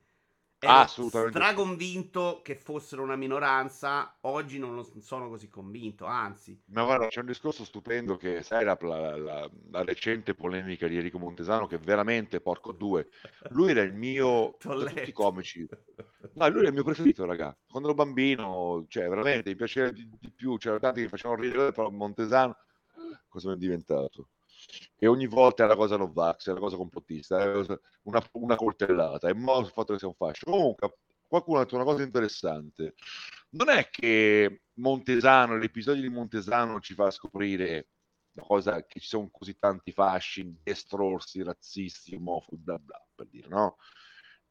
[0.64, 1.40] Ero Assolutamente.
[1.40, 6.62] straconvinto che fossero una minoranza, oggi non, lo, sono così convinto, anzi.
[6.66, 10.98] Ma guarda, c'è un discorso stupendo che, sai, la, la, la, la recente polemica di
[10.98, 13.10] Enrico Montesano, che veramente, porco due,
[13.50, 15.68] lui era il mio, tutti i comici,
[16.34, 20.08] no, lui era il mio preferito, raga, quando ero bambino, cioè, veramente, mi piaceva di,
[20.20, 22.56] di più, c'erano tanti che facevano ridere, però Montesano,
[23.28, 24.28] cosa è diventato?
[24.96, 29.30] E ogni volta è la cosa Novax, è la cosa complottista, è una, una coltellata,
[29.30, 30.46] è morto il fatto che sia un fascio.
[30.46, 30.98] Comunque,
[31.28, 32.96] qualcuno ha detto una cosa interessante.
[33.52, 37.88] Non è che Montesano, l'episodio di Montesano ci fa scoprire
[38.34, 43.48] la cosa che ci sono così tanti fasci, destrorsi, razzisti, omofobi, bla bla, per dire,
[43.48, 43.78] no?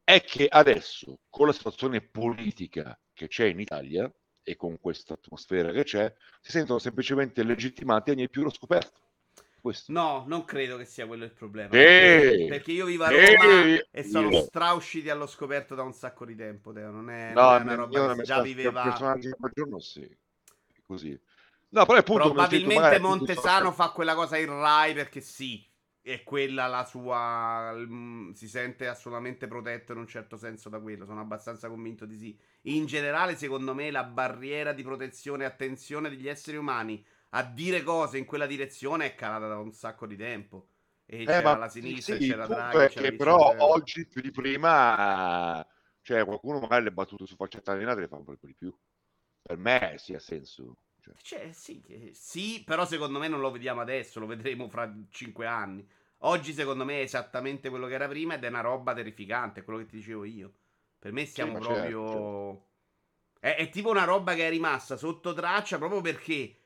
[0.03, 4.11] È che adesso, con la situazione politica che c'è in Italia
[4.43, 9.10] e con questa atmosfera che c'è, si sentono semplicemente legittimati a ogni più lo scoperto.
[9.61, 9.91] Questo.
[9.91, 11.69] No, non credo che sia quello il problema.
[11.69, 14.41] Perché, perché io vivo a Roma e, e sono io.
[14.41, 16.73] strausciti allo scoperto da un sacco di tempo.
[16.73, 16.89] Teo.
[16.89, 18.81] Non è, no, non è una roba che già viveva.
[18.81, 20.17] personaggio giorno sì.
[20.83, 21.17] Così.
[21.69, 25.63] No, però appunto, Probabilmente Montesano fa quella cosa in Rai perché sì,
[26.01, 27.75] è quella la sua.
[28.33, 31.05] Si sente assolutamente protetto in un certo senso da quello.
[31.05, 32.35] Sono abbastanza convinto di sì.
[32.63, 37.83] In generale, secondo me, la barriera di protezione e attenzione degli esseri umani a dire
[37.83, 40.67] cose in quella direzione è calata da un sacco di tempo.
[41.05, 42.93] E eh, c'era la sinistra, sì, c'era Draghi.
[42.93, 43.65] C'era però c'era...
[43.65, 45.65] oggi più di prima,
[46.01, 48.73] cioè qualcuno magari le battute su faccetta allenate le fa un po' di più.
[49.41, 50.77] Per me sì ha senso.
[51.01, 51.13] Cioè.
[51.21, 55.87] Cioè, sì, sì, però secondo me non lo vediamo adesso, lo vedremo fra cinque anni.
[56.23, 59.79] Oggi secondo me è esattamente quello che era prima ed è una roba terrificante, quello
[59.79, 60.53] che ti dicevo io.
[60.99, 62.05] Per me siamo sì, proprio...
[62.05, 62.69] Certo, certo.
[63.39, 66.60] È, è, tipo una roba che è rimasta sotto traccia proprio perché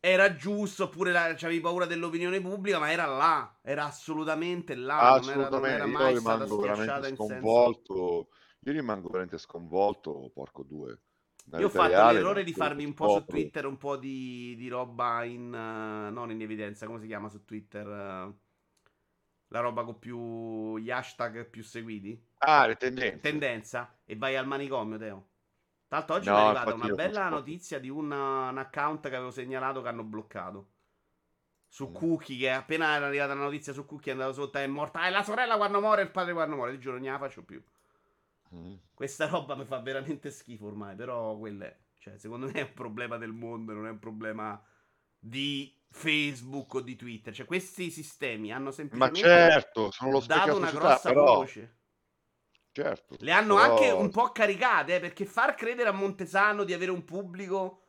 [0.00, 5.12] era giusto, oppure la, avevi paura dell'opinione pubblica, ma era là, era assolutamente là.
[5.12, 7.94] Assolutamente, non era, non era mai io rimango veramente sconvolto.
[7.94, 8.28] Senso...
[8.62, 10.98] Io rimango veramente sconvolto, porco due.
[11.58, 14.68] Io ho fatto reale, l'errore di farmi un po' su Twitter un po' di, di
[14.68, 15.46] roba in...
[15.46, 17.86] Uh, non in evidenza, come si chiama su Twitter?
[17.86, 18.38] Uh,
[19.48, 20.78] la roba con più...
[20.78, 22.22] gli hashtag più seguiti.
[22.38, 23.20] Ah, le tendenze.
[23.20, 23.98] Tendenza.
[24.04, 25.29] E vai al manicomio, Teo.
[25.90, 29.16] Tra l'altro oggi no, mi è arrivata una bella notizia di un, un, account che
[29.16, 30.68] avevo segnalato che hanno bloccato.
[31.66, 31.94] Su mm.
[31.94, 35.04] Cookie, che appena era arrivata la notizia su Cookie è andato sotto, è morta.
[35.04, 36.74] è la sorella quando muore, il padre quando muore.
[36.74, 37.60] Il giorno non la faccio più.
[38.54, 38.74] Mm.
[38.94, 41.76] Questa roba mi fa veramente schifo ormai, però quella è.
[41.98, 44.62] Cioè, secondo me è un problema del mondo, non è un problema
[45.18, 47.34] di Facebook o di Twitter.
[47.34, 51.24] Cioè, questi sistemi hanno semplicemente Ma certo, sono lo dato una grossa però...
[51.34, 51.78] voce.
[52.82, 53.16] Certo.
[53.18, 53.70] Le hanno però...
[53.70, 57.82] anche un po' caricate, eh, perché far credere a Montesano di avere un pubblico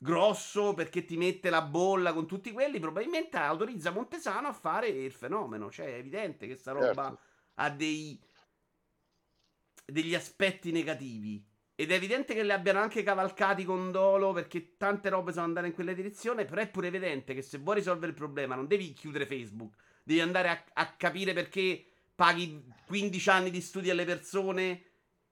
[0.00, 5.12] grosso perché ti mette la bolla con tutti quelli, probabilmente autorizza Montesano a fare il
[5.12, 5.70] fenomeno.
[5.70, 7.18] Cioè, è evidente che sta roba certo.
[7.54, 8.20] ha dei
[9.90, 11.44] degli aspetti negativi.
[11.74, 15.68] Ed è evidente che li abbiano anche cavalcati con dolo perché tante robe sono andate
[15.68, 16.44] in quella direzione.
[16.44, 20.20] Però è pure evidente che se vuoi risolvere il problema non devi chiudere Facebook, devi
[20.20, 21.84] andare a, a capire perché
[22.18, 24.82] paghi 15 anni di studi alle persone.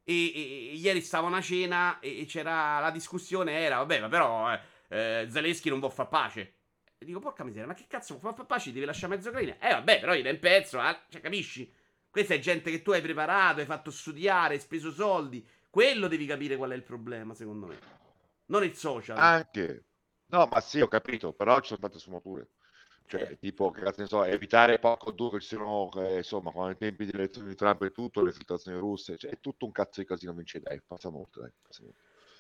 [0.05, 3.59] E, e, e ieri stavo a una cena e, e, c'era la discussione.
[3.59, 6.55] Era vabbè, ma però eh, eh, Zelensky non può far pace.
[6.97, 8.73] E dico, porca miseria, ma che cazzo può far pace?
[8.73, 9.59] Devi lasciare mezzo Ucraina.
[9.59, 10.97] Eh, vabbè, però gli dai un pezzo, eh?
[11.09, 11.71] cioè, capisci?
[12.09, 15.45] Questa è gente che tu hai preparato, hai fatto studiare, hai speso soldi.
[15.69, 17.79] Quello devi capire qual è il problema, secondo me.
[18.47, 19.19] Non il social.
[19.19, 19.87] Anche.
[20.27, 22.49] No, ma sì, ho capito, però ci sono tante sfumature.
[23.07, 23.39] Cioè, eh.
[23.39, 26.77] tipo, che cazzo ne so, evitare poco due che ci siano, eh, insomma, con i
[26.77, 30.01] tempi di elezioni di Trump e tutto, le filtrazioni russe, cioè, è tutto un cazzo
[30.01, 31.99] di casino, vince, dai, passa molto, dai, passa molto.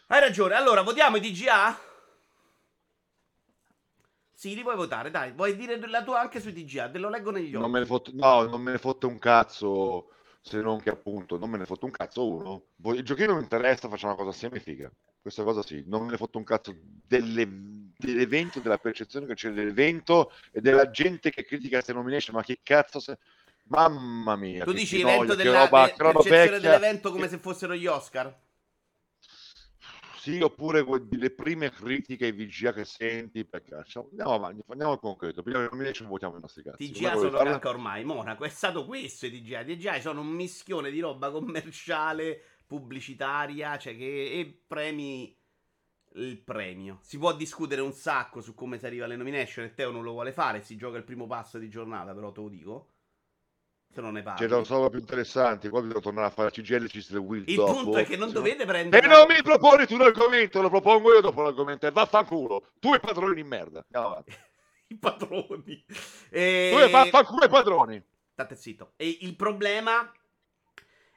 [0.09, 1.79] Hai ragione, allora, votiamo i DGA?
[4.33, 7.31] Sì, li vuoi votare, dai, vuoi dire la tua anche sui DGA, te lo leggo
[7.31, 7.62] negli occhi.
[7.62, 10.11] Non me ne fotte, no, non me ne fotte un cazzo,
[10.42, 12.66] se non che appunto, non me ne fotte un cazzo uno.
[12.94, 14.92] Il giochino mi interessa, facciamo una cosa semi figa.
[15.20, 16.76] Questa cosa sì, non me ne fotte un cazzo
[17.07, 17.48] delle,
[17.96, 22.61] dell'evento, della percezione che c'è dell'evento e della gente che critica queste nomination, ma che
[22.62, 23.18] cazzo se...
[23.68, 24.64] Mamma mia.
[24.64, 28.32] Tu dici evento della roba, percezione dell'evento come se fossero gli Oscar?
[30.20, 35.42] Sì, oppure le prime critiche ai VGA che senti, perché andiamo avanti, andiamo al concreto.
[35.42, 36.90] Prima che nomination votiamo i nostri cazzi.
[36.90, 37.54] TGA sono farla...
[37.54, 39.61] anche ormai, Monaco, è stato questo i TGA.
[39.61, 45.36] I TGA sono un mischione di roba commerciale, pubblicitaria, cioè che e premi
[46.16, 46.98] il premio.
[47.02, 50.12] Si può discutere un sacco su come si arriva alle nomination e Teo non lo
[50.12, 52.90] vuole fare, si gioca il primo passo di giornata, però te lo dico
[53.96, 54.40] se non ne parli.
[54.40, 57.72] C'erano solo più interessanti, poi devo tornare a fare CGL ci Il dopo.
[57.72, 59.07] punto è che non dovete prendere...
[59.07, 62.72] E non mi proponi tu l'argomento, lo propongo io dopo l'argomento, e vaffanculo.
[62.79, 63.85] Tu e padroni di merda.
[64.88, 65.85] I padroni.
[66.29, 66.70] E...
[66.72, 68.02] Tu e vaffanculo i padroni.
[68.33, 68.92] State zitto.
[68.96, 70.12] E il problema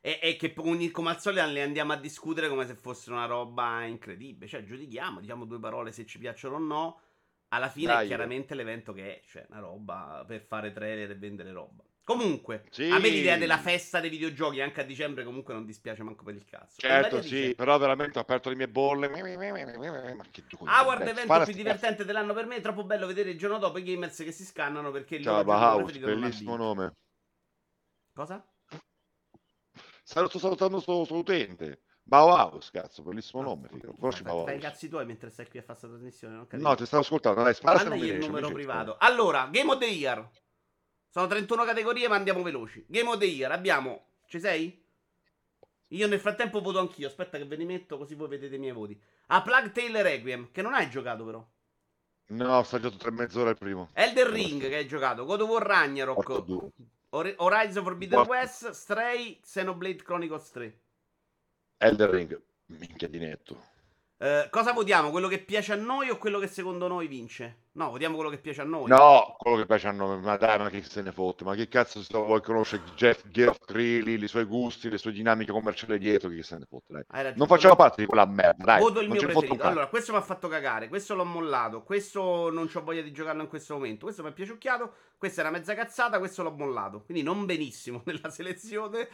[0.01, 3.83] è, è, che come al solito le andiamo a discutere come se fosse una roba
[3.83, 4.47] incredibile.
[4.47, 7.01] Cioè, giudichiamo, diciamo due parole se ci piacciono o no.
[7.49, 11.15] Alla fine Dai, è chiaramente l'evento che è, cioè una roba per fare trailer e
[11.15, 11.83] vendere roba.
[12.03, 12.89] Comunque, sì.
[12.89, 16.33] a me l'idea della festa dei videogiochi anche a dicembre comunque non dispiace manco per
[16.33, 16.79] il cazzo.
[16.79, 17.55] Certo, sì, dice...
[17.55, 19.09] però veramente ho aperto le mie bolle.
[19.09, 23.59] Ma che Howard evento più divertente dell'anno per me, è troppo bello vedere il giorno
[23.59, 26.93] dopo i gamers che si scannano perché il Ciao, Bauhaus, bellissimo nome.
[28.13, 28.43] Cosa?
[30.09, 31.81] Sto salutando sto, sto utente.
[32.01, 33.67] Bauhaus, cazzo, bellissimo ah, nome.
[33.67, 33.93] Figo.
[33.93, 34.47] Conosci Bauhaus?
[34.47, 36.47] Fai i cazzi tuoi mentre stai qui a fare questa trasmissione.
[36.49, 37.43] No, ti stavo ascoltando.
[37.43, 38.97] Dai, spara Manda il numero privato.
[38.97, 40.27] Allora, Game of the Year.
[41.09, 42.83] Sono 31 categorie, ma andiamo veloci.
[42.87, 44.05] Game of the Year, abbiamo...
[44.25, 44.83] Ci sei?
[45.89, 47.07] Io nel frattempo voto anch'io.
[47.07, 48.99] Aspetta che ve li metto così voi vedete i miei voti.
[49.27, 51.47] A Plug Tail Requiem, che non hai giocato però.
[52.29, 53.89] No, ho assaggiato tre mezz'ora il primo.
[53.93, 55.25] Elden Ring che hai giocato.
[55.25, 56.71] God of War Ragnarok.
[57.11, 58.71] Or- Horizon Forbidden West.
[58.71, 59.39] Stray.
[59.43, 60.73] Xenoblade Chronicles 3.
[61.77, 62.41] Elden Ring.
[62.67, 63.68] Minchia di netto.
[64.21, 65.12] Eh, cosa votiamo?
[65.12, 67.67] Quello che piace a noi o quello che secondo noi vince?
[67.73, 68.89] No, votiamo quello che piace a noi.
[68.89, 70.19] No, quello che piace a noi.
[70.19, 71.45] Ma dai, ma chi se ne fotte?
[71.45, 75.97] Ma che cazzo si vuoi conoscere Jeff Geoff i suoi gusti, le sue dinamiche commerciali
[75.97, 76.27] dietro?
[76.27, 77.05] Chi se ne fotte?
[77.08, 77.34] Dai.
[77.38, 78.65] Non facciamo parte di quella merda.
[78.65, 79.63] Dai, Voto il mio preferito.
[79.63, 80.89] Allora, questo mi ha fatto cagare.
[80.89, 81.84] Questo l'ho mollato.
[81.84, 84.03] Questo non ho voglia di giocarlo in questo momento.
[84.03, 84.93] Questo mi è piaciucchiato.
[85.17, 86.19] Questa una mezza cazzata.
[86.19, 87.03] Questo l'ho mollato.
[87.05, 89.08] Quindi non benissimo nella selezione.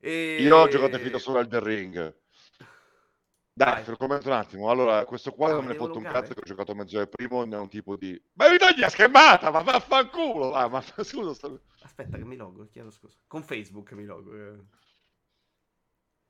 [0.00, 0.38] E...
[0.40, 2.14] Io ho giocato finito solo al The Ring.
[3.58, 4.70] Dai, commento un attimo.
[4.70, 7.42] Allora, questo qua ah, non me ne foto un cazzo che ho giocato mezz'ora primo,
[7.42, 8.20] è un tipo di...
[8.34, 10.52] Ma mi togli la schermata, ma vaffanculo!
[10.52, 11.62] Ah, ma scusa, sto...
[11.82, 13.16] Aspetta che mi logo, chiedo scusa.
[13.26, 14.32] Con Facebook mi logo.
[14.32, 14.58] Eh.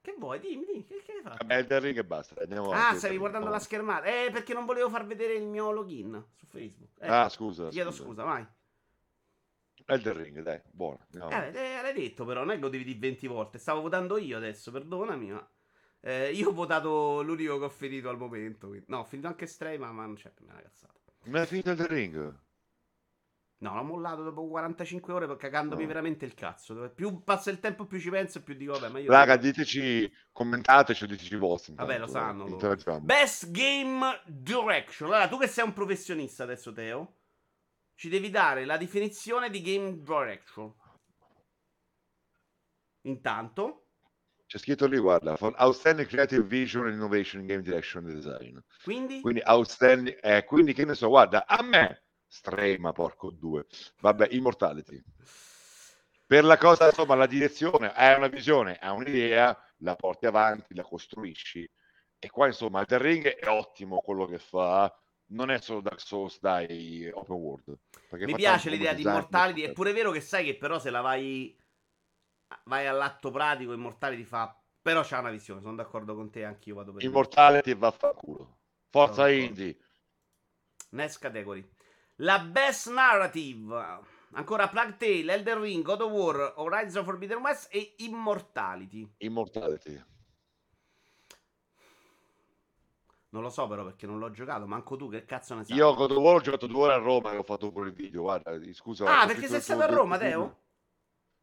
[0.00, 0.40] Che vuoi?
[0.40, 1.46] Dimmi, dimmi, che, che hai fatto?
[1.46, 2.40] Vabbè, il ring e basta.
[2.40, 4.06] Andiamo ah, stavi guardando la schermata.
[4.06, 6.92] Eh, perché non volevo far vedere il mio login su Facebook.
[6.98, 7.68] Eh, ah, scusa.
[7.68, 8.46] Chiedo scusa, scusa vai.
[9.84, 11.00] Elden Ring, dai, buono.
[11.12, 13.58] Eh, l'hai detto però, non è che lo devi dire 20 volte.
[13.58, 15.50] Stavo votando io adesso, perdonami, ma...
[16.00, 18.68] Eh, io ho votato l'unico che ho finito al momento.
[18.68, 18.86] Quindi...
[18.88, 20.94] No, ho finito anche Stray, ma, ma non c'è me una cazzata.
[21.24, 22.38] Ma hai finito il ring?
[23.60, 25.88] No, l'ho mollato dopo 45 ore cagandomi no.
[25.88, 26.92] veramente il cazzo.
[26.94, 29.10] Più passa il tempo, più ci penso, più dico, vabbè, ma io.
[29.10, 31.74] Raga, diteci, commentateci o diteci i vostri.
[31.74, 32.56] Vabbè, lo sanno.
[33.00, 35.10] Best Game Direction.
[35.10, 37.16] Allora, tu che sei un professionista adesso, Teo,
[37.94, 40.72] ci devi dare la definizione di Game Direction.
[43.02, 43.87] Intanto.
[44.48, 48.58] C'è scritto lì, guarda, Outstanding Creative Vision and Innovation in Game Direction and Design.
[48.82, 49.20] Quindi?
[49.20, 53.66] Quindi outstanding, eh, quindi che ne so, guarda, a me, strema, porco due,
[54.00, 55.02] vabbè, Immortality.
[56.24, 60.82] Per la cosa, insomma, la direzione, hai una visione, hai un'idea, la porti avanti, la
[60.82, 61.70] costruisci.
[62.18, 64.90] E qua, insomma, il Ring è ottimo quello che fa,
[65.26, 67.78] non è solo Dark Souls, dai, open world.
[68.12, 71.54] Mi piace l'idea di Immortality, è pure vero che sai che però se la vai
[72.64, 74.54] vai all'atto pratico, Immortale ti fa...
[74.80, 77.02] Però c'ha una visione, sono d'accordo con te, anch'io vado per...
[77.02, 78.58] Immortale ti va a fa culo.
[78.88, 79.76] Forza no, Indie.
[80.90, 81.68] Next category.
[82.16, 84.16] La best narrative.
[84.32, 89.14] Ancora Plague Tale, Elder Ring, God of War, Horizon Forbidden West e Immortality.
[89.18, 90.02] Immortality.
[93.30, 95.76] Non lo so però perché non l'ho giocato, manco tu che cazzo ne sai.
[95.76, 97.94] Io God of War ho giocato due ore a Roma e ho fatto pure il
[97.94, 99.20] video, guarda, scusa.
[99.20, 100.60] Ah, perché sei stato a Roma, Teo?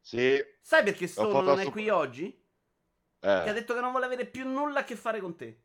[0.05, 0.39] Sì.
[0.61, 2.25] Sai perché Stone non è qui oggi?
[2.27, 3.41] Eh.
[3.43, 5.63] Che ha detto che non vuole avere più nulla a che fare con te.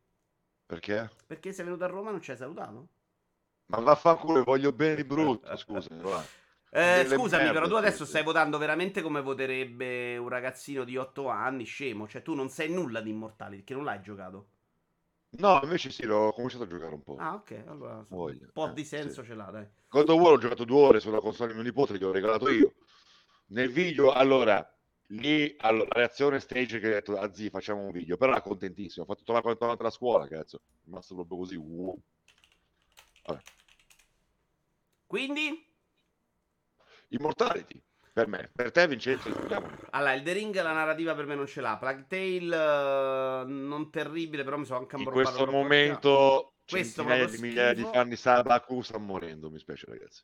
[0.64, 1.10] Perché?
[1.26, 2.88] Perché sei venuto a Roma e non ci hai salutato?
[3.66, 6.00] Ma vaffanculo, voglio bene di brutto, scusami.
[6.70, 11.28] Eh, scusami, merde, però tu adesso stai votando veramente come voterebbe un ragazzino di 8
[11.28, 12.08] anni, scemo.
[12.08, 14.48] Cioè, tu non sai nulla di Immortality, perché non l'hai giocato.
[15.32, 17.16] No, invece sì, l'ho cominciato a giocare un po'.
[17.18, 18.46] Ah, ok, allora Voglia.
[18.46, 19.28] un po' eh, di senso sì.
[19.28, 19.66] ce l'ha, dai.
[19.90, 22.48] God of War ho giocato due ore sulla console di mio nipote, che ho regalato
[22.48, 22.72] io.
[23.50, 24.64] Nel video, allora,
[25.08, 28.42] lì, allora, la reazione stage che ha detto, ah, zii, facciamo un video, però era
[28.42, 30.58] contentissimo, ho fatto tutta la quando la scuola, cazzo.
[30.58, 32.00] È rimasto proprio così, wow.
[33.26, 33.40] Vabbè.
[35.06, 35.66] Quindi?
[37.08, 37.82] Immortality
[38.12, 38.50] per me.
[38.54, 39.28] Per te, Vincenzo,
[39.90, 41.76] Allora, il The Ring la narrativa per me non ce l'ha.
[41.76, 47.38] Plague Tale, uh, non terribile, però mi sono anche In questo momento, questo centinaia di
[47.38, 50.22] migliaia di fan di Sabaku stanno morendo, mi spiace, ragazzi.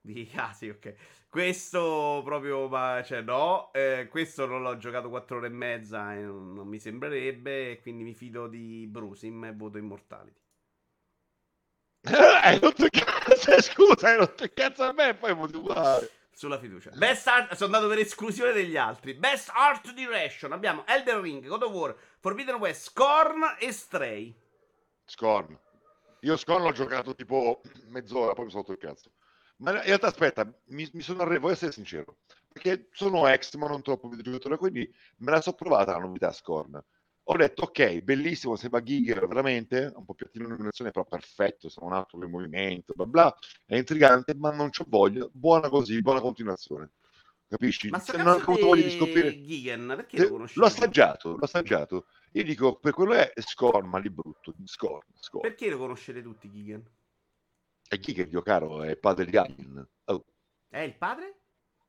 [0.00, 0.94] Di, sì, ok.
[1.36, 3.70] Questo proprio, ma, cioè, no.
[3.74, 7.78] Eh, questo non l'ho giocato 4 ore e mezza e non, non mi sembrerebbe.
[7.82, 10.40] Quindi mi fido di Brusim e voto Immortality.
[12.42, 16.10] hai rotto il cazzo, scusa, hai rotto il cazzo a me e poi mutuare.
[16.32, 16.88] Sulla fiducia.
[16.94, 19.12] Best art, sono andato per esclusione degli altri.
[19.12, 20.52] Best art direction.
[20.52, 24.34] Abbiamo Elden Ring, God of War, Forbidden West, Scorn e Stray.
[25.04, 25.58] Scorn.
[26.20, 29.10] Io Scorn l'ho giocato tipo mezz'ora, poi mi sono rotto il cazzo.
[29.58, 32.18] Ma in realtà, aspetta, mi, mi sono arreso, voglio essere sincero.
[32.52, 36.82] Perché sono ex, ma non troppo videogiocatore, quindi me la sono provata la novità Scorn
[37.28, 41.68] ho detto ok, bellissimo, sembra Giger veramente, un po' più attivo in illuminazione, però perfetto,
[41.68, 46.00] sono un altro in movimento, bla bla, è intrigante, ma non c'ho voglia, buona così,
[46.00, 46.92] buona continuazione.
[47.48, 47.90] Capisci?
[47.90, 50.58] Ma se non ho avuto voglia di scoprire Gigan, perché lo conosci?
[50.58, 52.06] L'ho assaggiato, l'ho assaggiato.
[52.32, 55.48] Io dico, per quello è Scorn, ma lì brutto, Scorn, Scorn.
[55.48, 56.82] Perché lo conoscete tutti Gigan?
[57.88, 59.88] È Giger, mio caro, è padre di Alien.
[60.06, 60.24] Oh.
[60.68, 61.40] È il padre?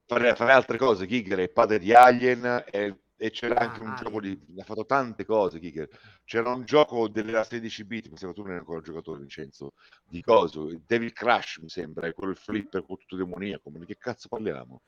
[0.06, 3.90] Fare, fare altre cose, Giger è padre di Alien, è e c'era ah, anche un
[3.90, 5.90] ah, gioco di ha fatto tante cose Kicker.
[6.24, 9.74] c'era un gioco della 16 bit mi sembra tu non eri ancora giocatore Vincenzo
[10.06, 13.86] di coso Devil Crash mi sembra è quello il flipper con tutto demoniaco ma di
[13.86, 14.82] che cazzo parliamo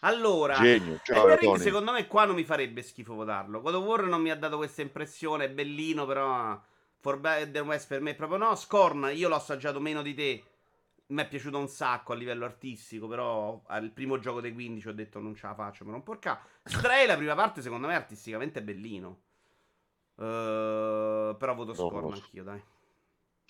[0.00, 4.04] allora genio Ciao, Ring, secondo me qua non mi farebbe schifo votarlo God of War
[4.04, 6.62] non mi ha dato questa impressione è bellino però
[7.06, 10.42] Forbidden West per me proprio no Scorn io l'ho assaggiato meno di te
[11.08, 14.92] mi è piaciuto un sacco a livello artistico, però al primo gioco dei 15 ho
[14.92, 16.40] detto non ce la faccio per non porca.
[16.64, 19.20] Stray la prima parte secondo me artisticamente è bellino.
[20.16, 22.60] Uh, però voto Scorn anch'io, dai.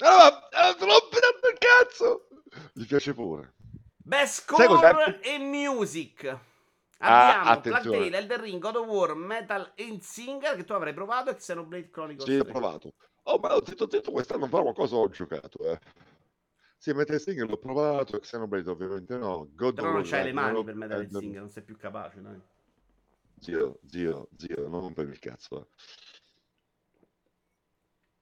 [0.01, 2.29] Ah, ah, troppo il cazzo!
[2.75, 3.55] Mi piace pure.
[3.97, 6.39] Best score e music.
[6.99, 10.75] Ah, Abbiamo ah, Black Tale, Elden Ring, God of War, Metal and Singer che tu
[10.75, 12.93] avrai provato e Xenoblade Chronicles Sì, ho provato.
[13.29, 15.79] Oh, ma ho detto, detto quest'anno però qualcosa ho giocato, eh.
[16.77, 19.49] Sì, Metal Singer l'ho provato, Xenoblade ovviamente no.
[19.53, 21.21] God Però non c'hai le mani per Metal Elden...
[21.21, 22.41] Singer, non sei più capace, dai.
[23.41, 25.69] Zio, zio, zio, non rompermi il cazzo.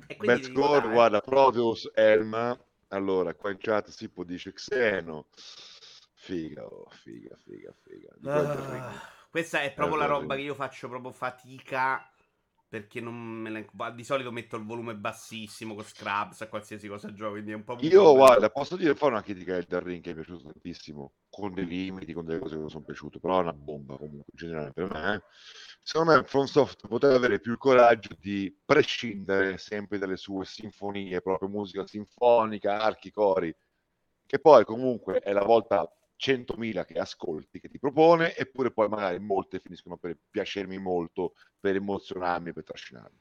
[0.07, 0.17] Eh.
[0.17, 2.59] Best score, guarda, Proteus, Elma.
[2.89, 5.27] Allora, qua in chat si può dice Xeno.
[6.15, 8.15] Figa, oh, figa, figa, figa.
[8.23, 8.91] Uh,
[9.31, 12.09] questa è proprio la roba che io faccio proprio fatica
[12.75, 13.91] perché non me la...
[13.91, 17.63] di solito metto il volume bassissimo con Scrubs a qualsiasi cosa gioco quindi è un
[17.63, 21.13] po' io guarda posso dire fare una critica del Ring che mi è piaciuto tantissimo
[21.31, 24.25] con dei limiti con delle cose che non sono piaciute però è una bomba comunque
[24.33, 25.23] in generale per me eh.
[25.85, 31.49] secondo me FromSoft poteva avere più il coraggio di prescindere sempre dalle sue sinfonie proprio
[31.49, 33.55] musica sinfonica archi cori
[34.27, 35.89] che poi comunque è la volta
[36.25, 41.77] 100.000 che ascolti, che ti propone, eppure poi magari molte finiscono per piacermi molto, per
[41.77, 43.19] emozionarmi, per trascinarmi.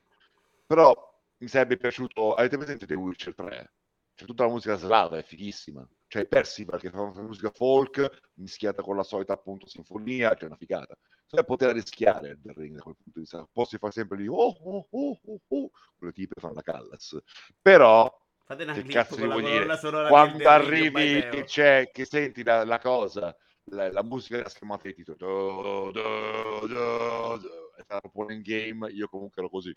[0.65, 0.93] Però
[1.37, 3.73] mi sarebbe piaciuto, avete presente The Witcher 3?
[4.15, 5.85] C'è tutta la musica slava, è fighissima.
[6.07, 10.55] C'è Percival che fa una musica folk mischiata con la solita appunto sinfonia, c'è una
[10.55, 10.95] figata.
[11.25, 13.45] Cioè poter rischiare il ring da quel punto di vista.
[13.51, 17.17] Posso fare sempre lì, oh, oh, oh, oh, oh, quelle tipe fanno la Callas.
[17.59, 18.09] Però
[18.45, 19.65] Fate una che cazzo devo dire?
[20.07, 24.95] Quando arrivi che c'è, che senti la, la cosa, la, la, musica della schermata di
[24.95, 29.71] titolo, do, do, do, do, è stato proprio in game, io comunque ero così.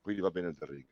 [0.00, 0.86] Quindi va bene il The Ring.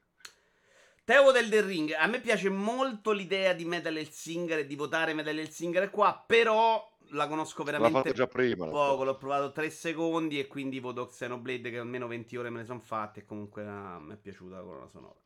[1.05, 5.13] Teo del The Ring, a me piace molto l'idea di Metal Singer e di votare
[5.13, 10.47] Metal Singer qua, però la conosco veramente già prima, poco, l'ho provato 3 secondi e
[10.47, 14.15] quindi voto Xenoblade che almeno 20 ore me ne sono fatte e comunque ah, mi
[14.15, 15.21] è piaciuta la colonna sonora.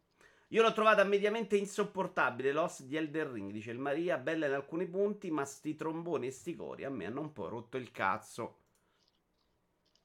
[0.50, 2.52] Io l'ho trovata mediamente insopportabile.
[2.52, 6.30] L'os di Elder Ring, dice il Maria, bella in alcuni punti, ma sti tromboni e
[6.30, 8.60] sti cori a me hanno un po' rotto il cazzo.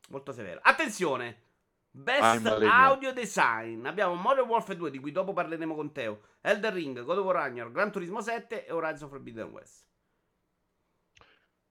[0.09, 0.59] Molto severo.
[0.63, 1.49] Attenzione!
[1.93, 3.85] Best audio design.
[3.85, 6.21] Abbiamo Modern Warfare 2, di cui dopo parleremo con Teo.
[6.41, 9.85] Elder Ring, God of War Ragnarok, Gran Turismo 7 e Horizon Forbidden West.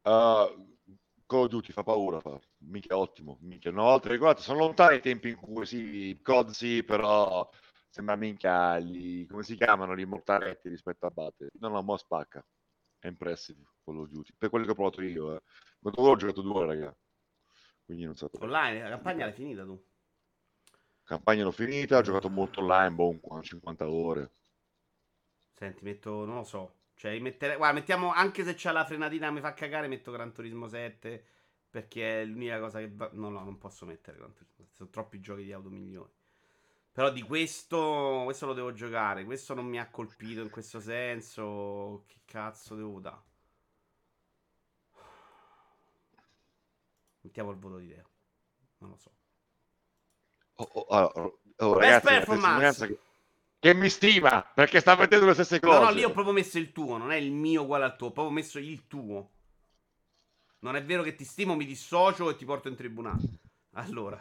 [0.03, 0.77] Uh,
[1.27, 2.39] Call of Duty fa paura, fa.
[2.59, 3.39] mica ottimo.
[3.41, 3.71] Mica.
[3.71, 7.49] No, riguarda, sono lontani i tempi in cui sì, COD sì, però
[7.91, 11.51] sembra minchia, gli, come si chiamano gli mortaletti rispetto a Battle.
[11.59, 12.45] No, no, mo spacca.
[12.99, 14.33] È impressive Call of Duty.
[14.39, 15.43] Per quello che ho provato io, eh.
[15.81, 16.97] Ma tu ho giocato due, raga.
[17.85, 18.31] Quindi non so.
[18.39, 19.83] Online, la campagna l'hai finita tu?
[21.03, 24.31] Campagna l'ho finita, ho giocato molto online, boh, 50 ore.
[25.55, 26.75] Senti, metto, non lo so.
[26.95, 27.57] Cioè, mettere...
[27.57, 31.25] Guarda, mettiamo, anche se c'ha la frenatina mi fa cagare, metto Gran Turismo 7,
[31.69, 33.11] perché è l'unica cosa che va...
[33.15, 36.13] No, no, non posso mettere Gran Turismo 7, sono troppi giochi di auto migliori.
[36.93, 39.25] Però di questo, questo lo devo giocare.
[39.25, 42.05] Questo non mi ha colpito in questo senso.
[42.07, 43.23] Che cazzo devo dare?
[47.21, 48.09] Mettiamo il voto di Deo.
[48.79, 49.11] Non lo so.
[50.55, 52.87] Oh, oh, oh, oh ragazzi, performance.
[52.87, 52.99] Che,
[53.59, 55.79] che, mi stima perché sta mettendo le stesse cose.
[55.79, 58.09] No, no, lì ho proprio messo il tuo, non è il mio uguale al tuo,
[58.09, 59.31] ho proprio messo il tuo.
[60.61, 63.23] Non è vero che ti stimo, mi dissocio e ti porto in tribunale.
[63.75, 64.21] Allora.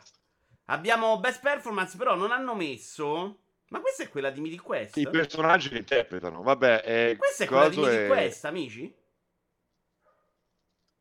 [0.70, 3.42] Abbiamo best performance, però non hanno messo.
[3.70, 4.98] Ma questa è quella di Mythic Quest?
[4.98, 6.82] I personaggi che interpretano, vabbè.
[6.82, 8.08] È questa è quella di Mythic è...
[8.08, 8.96] Quest, amici?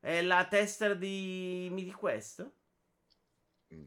[0.01, 2.51] È la tester di Mythic Quest?
[3.75, 3.85] Mm.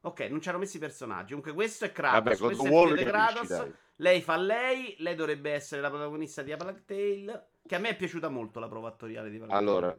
[0.00, 1.28] Ok, non ci hanno messo i personaggi.
[1.28, 2.22] Comunque, questo è Kratos.
[2.22, 3.70] Vabbè, questo è Kratos.
[3.96, 4.96] Lei fa lei.
[4.98, 7.50] Lei dovrebbe essere la protagonista di A Plague Tale.
[7.66, 9.96] Che a me è piaciuta molto la prova attoriale di Plague Allora,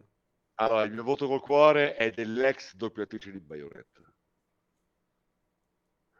[0.56, 4.09] allora, il mio voto col cuore è dell'ex doppiatrice di Bayonetta.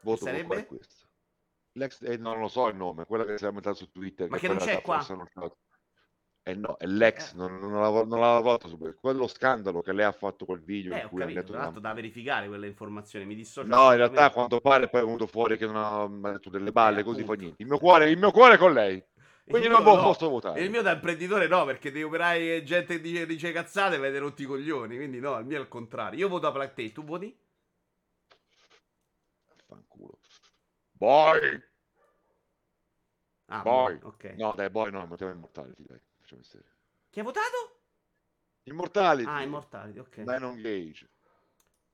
[0.02, 0.66] Voto sarebbe?
[0.66, 1.08] questo.
[1.74, 4.30] L'ex, eh, non lo so il nome, quella che si è mettata su Twitter.
[4.30, 5.06] Ma che, che non c'è qua?
[6.42, 7.36] Eh no, è l'ex, eh.
[7.36, 11.02] non, non, non l'ha lavorato su quello scandalo che lei ha fatto quel video eh,
[11.02, 11.90] in cui capito, ha detto tra l'altro una...
[11.90, 13.68] da verificare quelle informazioni, mi dissocio.
[13.68, 16.72] No, in realtà a quanto pare poi è venuto fuori che non ha detto delle
[16.72, 17.62] balle, eh, così fa niente.
[17.62, 19.04] Il mio cuore, il mio cuore è con lei.
[19.50, 19.96] Quindi non no.
[20.02, 20.62] posso votare.
[20.62, 24.20] Il mio da imprenditore no, perché dei operai e gente che dice, dice cazzate vede
[24.20, 24.96] rotti i coglioni.
[24.96, 26.20] Quindi no, il mio è il contrario.
[26.20, 27.36] Io voto a Black Tape, tu voti?
[29.68, 30.20] Fanculo.
[31.00, 31.64] Boy!
[33.46, 33.98] Ah, boy.
[34.04, 34.36] ok.
[34.38, 36.00] No, dai, boy no, votavo Immortality, dai.
[36.20, 36.68] Facciamo serio.
[37.10, 37.80] Chi ha votato?
[38.64, 39.30] Immortality.
[39.30, 40.22] Ah, Immortality, ok.
[40.24, 41.10] Dino Gage.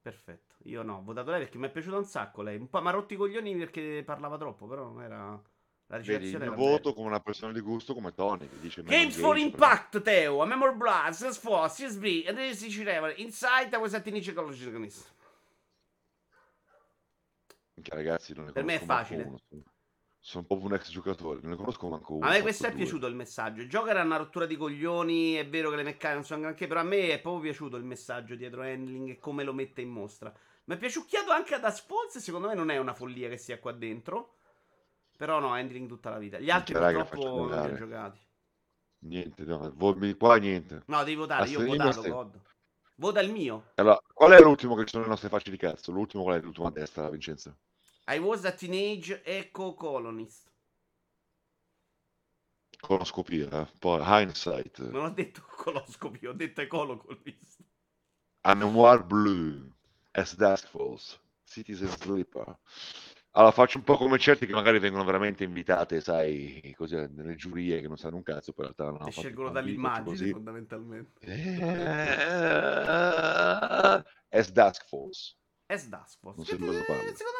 [0.01, 0.55] Perfetto.
[0.63, 2.57] Io no, ho votato lei perché mi è piaciuta un sacco lei.
[2.57, 5.41] Un po' mi ha rotto i coglioni perché parlava troppo, però non era...
[5.87, 9.37] La Vedi, il voto come una persona di gusto come Tony che dice Games for
[9.37, 14.47] Impact Teo, a Memory Blast, Salesforce, CSB, ed si diceva Insight a questa tinice con
[14.47, 15.07] protagonista.
[17.89, 19.23] Ragazzi, non ne per me è facile.
[19.23, 19.39] Uno.
[20.19, 22.25] Sono proprio un ex giocatore, non ne conosco manco uno.
[22.25, 22.79] A me questo è due.
[22.79, 23.61] piaciuto il messaggio.
[23.61, 26.65] Il gioco era una rottura di coglioni, è vero che le meccaniche non sono granché,
[26.65, 29.89] però a me è proprio piaciuto il messaggio dietro handling e come lo mette in
[29.89, 30.33] mostra.
[30.63, 33.71] Mi è piaciucchiato anche ad Asphalt, secondo me non è una follia che sia qua
[33.71, 34.37] dentro.
[35.15, 36.39] Però no, handling tutta la vita.
[36.39, 38.19] Gli altri Raga, purtroppo non li ho giocati.
[38.99, 39.73] Niente, no,
[40.17, 40.81] qua niente.
[40.87, 42.41] No, devi votare, io ho votato, God.
[42.95, 43.71] Vota il mio.
[43.75, 45.91] Allora, qual è l'ultimo che ci sono le nostre facce di cazzo?
[45.91, 47.57] L'ultimo qual è l'ultima destra, Vincenzo?
[48.07, 50.51] I was a teenage eco colonist.
[52.79, 53.67] Coloscopia, eh?
[53.79, 54.91] poi hindsight.
[54.91, 57.63] Non ho detto coloscopia, ho detto ecolocolist.
[58.41, 59.71] A memoir blue,
[60.11, 62.59] as dusk falls, citizen sleeper.
[63.31, 67.81] Allora faccio un po' come certi che magari vengono veramente invitate, sai, così nelle giurie
[67.81, 69.07] che non sanno un cazzo, però in realtà no.
[69.07, 71.19] E scelgono dall'immagine fondamentalmente.
[71.21, 71.63] Eh,
[74.29, 75.35] as Dusk Falls.
[75.67, 76.19] As Dusk.
[76.35, 76.71] Che, secondo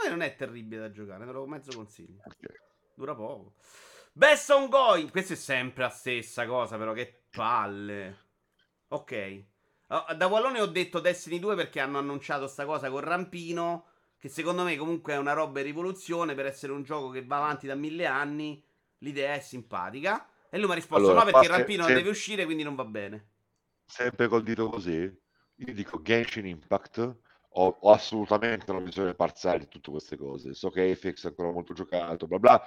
[0.03, 2.21] me non è terribile da giocare, te lo mezzo consiglio.
[2.25, 2.57] Okay.
[2.95, 3.55] Dura poco.
[4.11, 8.23] Best ongoing, questa è sempre la stessa cosa, però che palle.
[8.87, 9.43] Ok.
[9.87, 14.29] Oh, da Wallone ho detto Destiny 2 perché hanno annunciato sta cosa con Rampino che
[14.29, 17.67] secondo me comunque è una roba in rivoluzione per essere un gioco che va avanti
[17.67, 18.63] da mille anni.
[18.99, 20.27] L'idea è simpatica.
[20.49, 21.93] E lui mi ha risposto allora, no perché rampino se...
[21.93, 23.27] deve uscire quindi non va bene.
[23.85, 27.17] Sempre col dito così, io dico Genshin Impact,
[27.57, 30.53] ho, ho assolutamente una visione parziale di tutte queste cose.
[30.53, 32.63] So che Apex è ancora molto giocato, bla bla.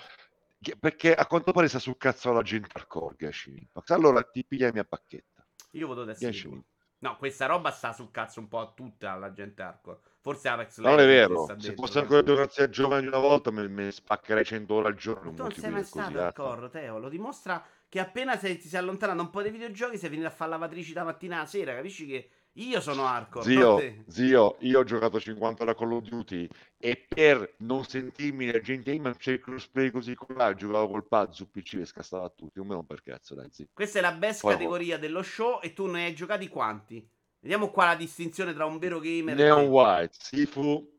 [0.79, 3.91] Perché a quanto pare sta sul cazzo la gente hardcore Genshin Impact.
[3.91, 5.47] Allora ti piglia la mia pacchetta.
[5.73, 6.63] Io voto Destiny.
[7.01, 10.01] No, questa roba sta sul cazzo un po' a tutta la gente hardcore.
[10.21, 13.93] Forse Apex Non è vero, se fosse ancora giocare giovane di una volta me, me
[13.93, 15.33] spaccherei 100 ore al giorno.
[15.33, 16.99] Tu non sei mai stato hardcore, Teo.
[16.99, 20.31] Lo dimostra che appena sei, ti sei allontanato un po' dai videogiochi sei finito a
[20.31, 23.45] fare lavatrici da mattina alla sera, capisci che io sono hardcore.
[23.45, 28.51] Zio, zio, io ho giocato 50 ore a Call of Duty e per non sentirmi
[28.51, 32.27] la gente in c'è il crossplay così là, giocavo col pad su PC e scassava
[32.27, 32.59] a tutti.
[32.59, 33.67] Un me non per cazzo, dai, zio.
[33.73, 34.99] Questa è la best Poi categoria ho...
[34.99, 37.09] dello show e tu ne hai giocati quanti?
[37.41, 39.67] Vediamo qua la distinzione tra un vero gamer Neon e...
[39.67, 40.97] White, Sifu,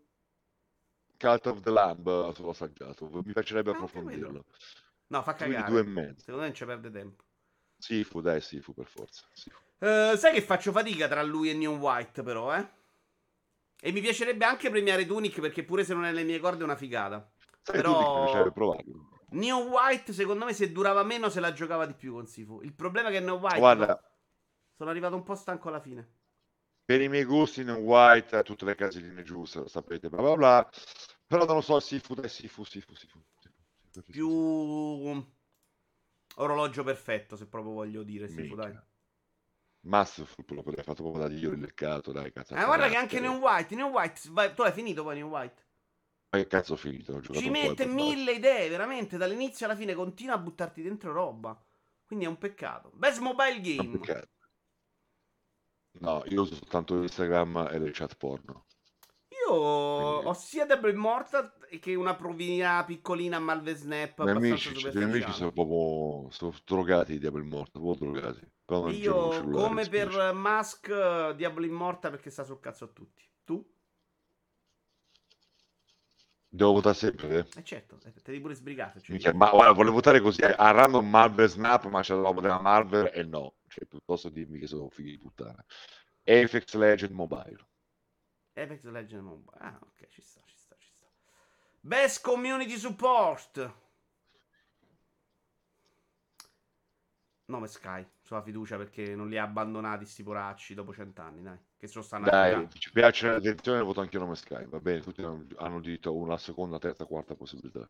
[1.17, 3.09] Cult of the Lamb l'ho assaggiato.
[3.09, 4.45] Mi piacerebbe approfondirlo.
[5.07, 5.69] No, fa cagare.
[5.69, 6.19] Due e mezzo.
[6.19, 7.23] Secondo me non ci perde tempo.
[7.77, 9.25] Sifu, dai, Sifu per forza.
[9.33, 9.67] Sifu.
[9.79, 12.67] Uh, sai che faccio fatica tra lui e Neon White, però, eh?
[13.81, 16.65] E mi piacerebbe anche premiare Tunic perché pure se non è nelle mie corde è
[16.65, 17.31] una figata.
[17.63, 18.51] Però...
[19.31, 22.61] Neo White, secondo me, se durava meno, se la giocava di più con Sifu.
[22.61, 23.59] Il problema è che Neo White.
[23.59, 24.01] Guarda, no,
[24.75, 26.15] sono arrivato un po' stanco alla fine.
[26.83, 30.35] Per i miei gusti, Neo White ha tutte le caselline giuste, lo sapete, bla bla
[30.35, 30.69] bla.
[31.27, 33.23] Però non lo so, Sifu, dai, Sifu, Sifu, Sifu.
[34.09, 35.25] Più
[36.35, 38.75] orologio perfetto, se proprio voglio dire, Sifu, dai.
[39.81, 42.53] Masterful potrei fatto proprio da Dio il leccato, dai, cazzo.
[42.53, 45.65] Ah, guarda che anche New White, New White, vai, tu hai finito poi New White?
[46.31, 47.21] Ma che cazzo ho finito?
[47.21, 51.59] Ci mette mille idee, veramente, dall'inizio alla fine continua a buttarti dentro roba.
[52.05, 52.91] Quindi è un peccato.
[52.93, 54.27] Best mobile game.
[55.99, 58.65] No, io uso soltanto Instagram e le chat porno.
[59.49, 60.27] Io Quindi...
[60.27, 64.19] ho sia Double Immortal che una provina piccolina a Malve Snap.
[64.19, 68.47] I amici, i amici sono proprio sono drogati di Double Immortal, proprio drogati.
[68.99, 73.23] Io come per Musk Diablo Immortal perché sta sul cazzo a tutti.
[73.43, 73.65] Tu?
[76.51, 77.47] Devo votare sempre?
[77.55, 78.99] Eh certo, eh, te devi pure sbrigato.
[78.99, 79.15] Cioè.
[79.15, 82.41] Mica, ma guarda, volevo votare così eh, a random Marvel Snap, ma c'è la roba
[82.41, 83.55] della Marvel e no.
[83.67, 85.63] Cioè, piuttosto dirmi che sono figli di puttana.
[86.23, 87.68] Apex Legend Mobile.
[88.61, 89.57] Apex Legend Mobile.
[89.59, 91.05] Ah, ok, ci sta, ci sta, ci sta.
[91.79, 93.73] Best Community Support.
[97.45, 101.57] Nome Sky, sulla fiducia perché non li ha abbandonati sti poracci dopo cent'anni, dai.
[101.77, 105.23] Che sono stanno Dai, ci piace l'attenzione, voto anche io Nome Sky, va bene, tutti
[105.23, 107.89] hanno diritto a una seconda, terza, quarta possibilità.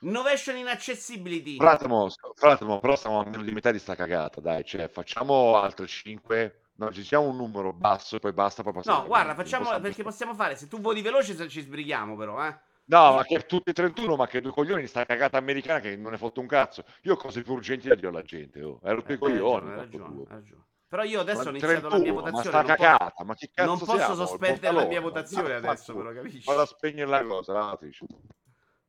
[0.00, 1.56] Innovation in accessibility.
[1.56, 5.88] Fratemo, fratemo, però stiamo a meno di metà di sta cagata, dai, cioè facciamo altre
[5.88, 8.62] 5 No, ci siamo un numero basso e poi basta.
[8.62, 10.54] Poi no, guarda, facciamo perché possiamo fare.
[10.54, 12.56] Se tu voti veloce, ci sbrighiamo, però, eh.
[12.84, 16.14] No, ma che tutti e 31, ma che due coglioni sta cagata americana che non
[16.14, 16.84] è fatto un cazzo.
[17.02, 18.78] Io ho cose più urgenti da dire alla gente, oh.
[18.84, 19.70] Ero più eh, coglioni.
[19.70, 20.66] Hai ragione, hai ragione.
[20.86, 22.56] Però io adesso ma ho iniziato 31, la mia votazione.
[22.56, 24.14] Ma sta cagata, ma che cazzo Non posso siamo?
[24.14, 26.44] sospendere la mia votazione adesso, però, capisci?
[26.46, 27.78] Vado a spegnere la cosa, la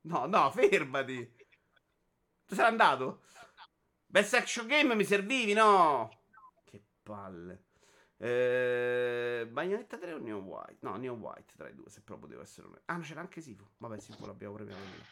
[0.02, 1.36] No, no, fermati.
[2.46, 3.24] Tu sei andato?
[4.06, 6.10] Best action game mi servivi, no?
[6.64, 7.69] Che palle.
[8.22, 10.80] Eh, Bayonetta 3 o Neo White?
[10.82, 12.92] No, Neo White tra i due, se proprio devo essere onesto.
[12.92, 13.66] Ah, no, c'era anche Sifu.
[13.78, 15.04] Vabbè, Sifu l'abbiamo premiato lì.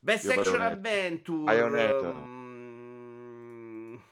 [0.00, 1.44] Best Io Action Adventure.
[1.44, 2.08] Bayonetta.
[2.08, 4.02] Um...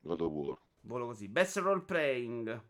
[0.00, 0.58] God of War.
[0.82, 1.28] Volo così.
[1.28, 2.62] Best Role Playing.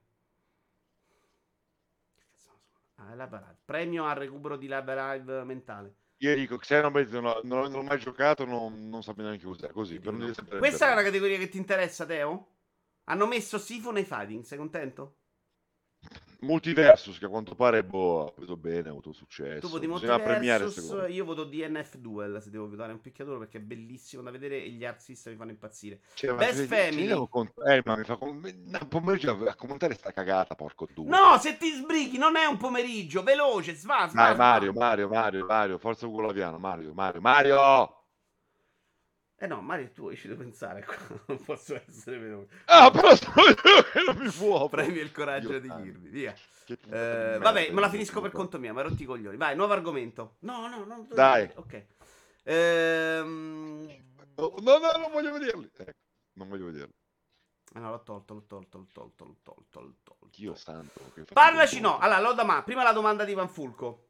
[2.96, 5.96] Ah, è Live Premio al recupero di Live Live mentale.
[6.18, 9.72] Io dico, Xenoblade non, non, non ho mai giocato, non, non sapevo neanche usare.
[9.72, 12.53] Così, Questa è una categoria che ti interessa, Teo?
[13.04, 15.16] Hanno messo Sifu nei fighting, sei contento?
[16.40, 19.60] Multiversus, che a quanto pare boh, ha preso bene, ha avuto successo.
[19.60, 24.22] Tu voti Multiversus, io voto DNF Duel se devo votare un picchiatore perché è bellissimo
[24.22, 26.00] da vedere e gli art system mi fanno impazzire.
[26.12, 27.28] Cioè, Best ma, Family.
[27.28, 27.50] Con...
[27.66, 31.08] Eh, ma mi fa un pomeriggio a commentare sta cagata, porco tu.
[31.08, 35.46] No, se ti sbrighi, non è un pomeriggio, veloce, sva, sva, Dai, Mario, Mario, Mario,
[35.46, 38.03] Mario, forza culo piano, Mario, Mario, Mario!
[39.44, 40.86] Eh no, Mario, tu ci devo pensare,
[41.28, 42.62] non posso essere veloce.
[42.64, 44.70] Ah, però sono io che non mi può.
[44.70, 46.34] Premi il coraggio io di dirmi, via.
[46.66, 49.36] Eh, vabbè, me la finisco per conto mio, ma rotti i coglioni.
[49.36, 50.36] Vai, nuovo argomento.
[50.40, 51.06] No, no, no.
[51.10, 51.50] Dai.
[51.56, 51.84] Ok.
[52.44, 53.86] Ehm...
[54.36, 55.70] No, no, no, non voglio vederli.
[55.76, 55.92] Ecco,
[56.38, 56.94] non voglio vederli.
[57.74, 60.28] Ah, no, l'ho tolto, l'ho tolto, l'ho tolto, l'ho tolto, l'ho tolto.
[60.34, 61.02] Dio santo.
[61.34, 61.98] Parlaci, no.
[61.98, 64.08] Allora, Lodama, prima la domanda di Vanfulco.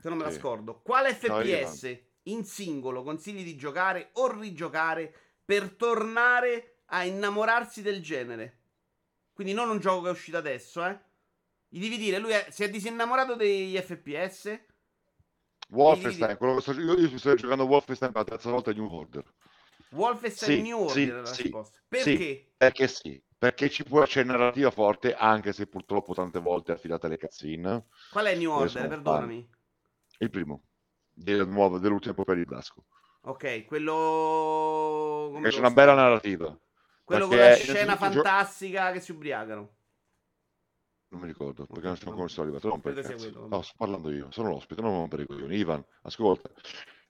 [0.00, 0.80] Se non me la scordo.
[0.80, 5.12] Quale FPS no, in singolo consigli di giocare o rigiocare
[5.44, 8.58] per tornare a innamorarsi del genere.
[9.32, 10.98] Quindi non un gioco che è uscito adesso, eh.
[11.68, 14.58] Gli devi dire, lui è, si è disinnamorato degli FPS.
[15.70, 19.24] Wolfenstein, quello che sto, io, io sto giocando Wolfenstein per la terza volta New Order.
[19.90, 21.50] Wolfenstein sì, New Order sì, sì,
[21.88, 22.52] Perché?
[22.56, 27.18] Perché sì, perché ci può essere narrativa forte, anche se purtroppo tante volte affidata alle
[27.18, 27.86] cutscene.
[28.10, 28.88] Qual è New Order?
[28.88, 29.50] Perdonami.
[30.18, 30.62] Il primo
[31.16, 32.84] del nuovo, dell'ultima epopea di Blasco.
[33.22, 35.30] Ok, quello...
[35.32, 36.56] Come c'è una bella narrativa.
[37.02, 38.92] Quello con la scena fantastica gio...
[38.92, 39.74] che si ubriacano.
[41.08, 42.68] Non mi ricordo, perché okay, non sono come sono arrivato.
[42.68, 42.94] Non per
[43.48, 45.56] no, sto parlando io, sono l'ospite, non rompere i coglioni.
[45.56, 46.50] Ivan, ascolta.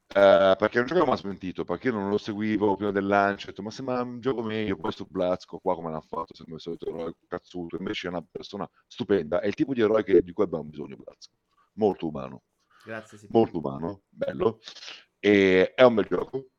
[0.09, 3.51] Uh, perché un gioco ha smentito, perché io non lo seguivo prima del lancio, ho
[3.51, 6.87] detto, ma sembra un gioco meglio, questo Blazco qua come l'ha fatto, sembra il solito
[6.89, 10.45] eroe cazzuto, invece è una persona stupenda, è il tipo di eroe che, di cui
[10.45, 11.33] abbiamo bisogno Blazco,
[11.73, 12.43] molto umano.
[12.87, 13.26] Grazie, sì.
[13.30, 14.61] molto umano, bello,
[15.18, 16.51] e è un bel gioco.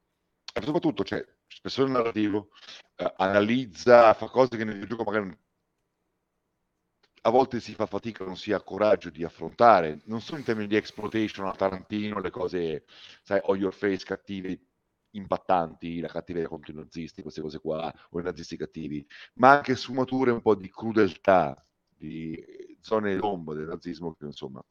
[0.54, 2.50] E soprattutto c'è cioè, spessore narrativo,
[2.98, 5.38] eh, analizza, fa cose che nel gioco magari
[7.22, 10.68] a volte si fa fatica, non si ha coraggio di affrontare, non solo in termini
[10.68, 12.84] di exploitation a Tarantino, le cose,
[13.24, 14.60] sai, o your face cattive
[15.12, 19.06] impattanti, la cattiveria contro i nazisti, queste cose qua, o i nazisti cattivi,
[19.36, 21.56] ma anche sfumature un po' di crudeltà,
[21.88, 24.64] di zone d'ombra del nazismo che insomma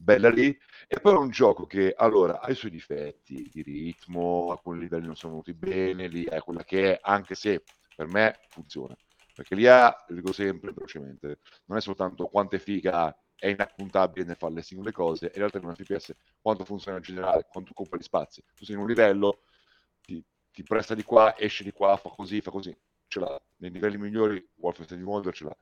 [0.00, 0.56] bella lì,
[0.88, 5.06] e poi è un gioco che allora ha i suoi difetti di ritmo, alcuni livelli
[5.06, 7.62] non sono venuti bene, lì è quella che è, anche se
[7.94, 8.96] per me funziona.
[9.34, 14.36] Perché lì ha, dico sempre velocemente, non è soltanto quanto è figa, è inappuntabile nel
[14.36, 17.96] fare le singole cose, in realtà in un FPS quanto funziona in generale, quanto occupa
[17.96, 18.42] gli spazi.
[18.54, 19.42] Tu sei in un livello,
[20.00, 22.76] ti, ti presta di qua, esce di qua, fa così, fa così,
[23.06, 23.40] ce l'ha.
[23.56, 25.56] Nei livelli migliori Wolfenstein Wonder ce l'ha.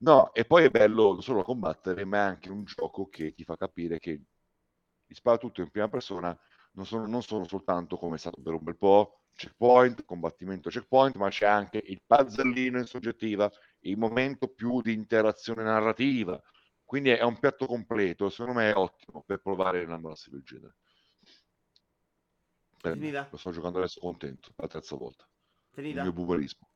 [0.00, 3.42] No, e poi è bello non solo combattere, ma è anche un gioco che ti
[3.44, 4.20] fa capire che
[5.06, 6.38] gli spara tutto in prima persona
[6.72, 11.16] non sono, non sono soltanto come è stato per un bel po' checkpoint, combattimento checkpoint,
[11.16, 16.40] ma c'è anche il puzzlino in soggettiva, il momento più di interazione narrativa.
[16.84, 20.76] Quindi è un piatto completo, secondo me è ottimo per provare una classe del genere.
[22.80, 25.28] Bene, lo sto giocando adesso contento, la terza volta.
[25.70, 25.98] Finita?
[25.98, 26.68] Il mio buberismo.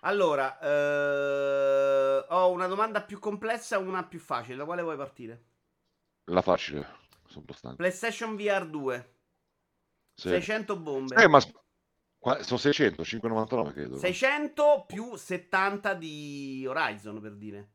[0.00, 4.56] Allora, eh, ho una domanda più complessa e una più facile.
[4.56, 5.44] Da quale vuoi partire?
[6.24, 6.86] La facile,
[7.26, 7.76] sono un.
[7.76, 9.12] PlayStation VR 2.
[10.14, 10.28] Sì.
[10.28, 11.14] 600 bombe.
[11.16, 13.98] Eh, ma sono 600, 599 credo.
[13.98, 17.68] 600 più 70 di Horizon, per dire.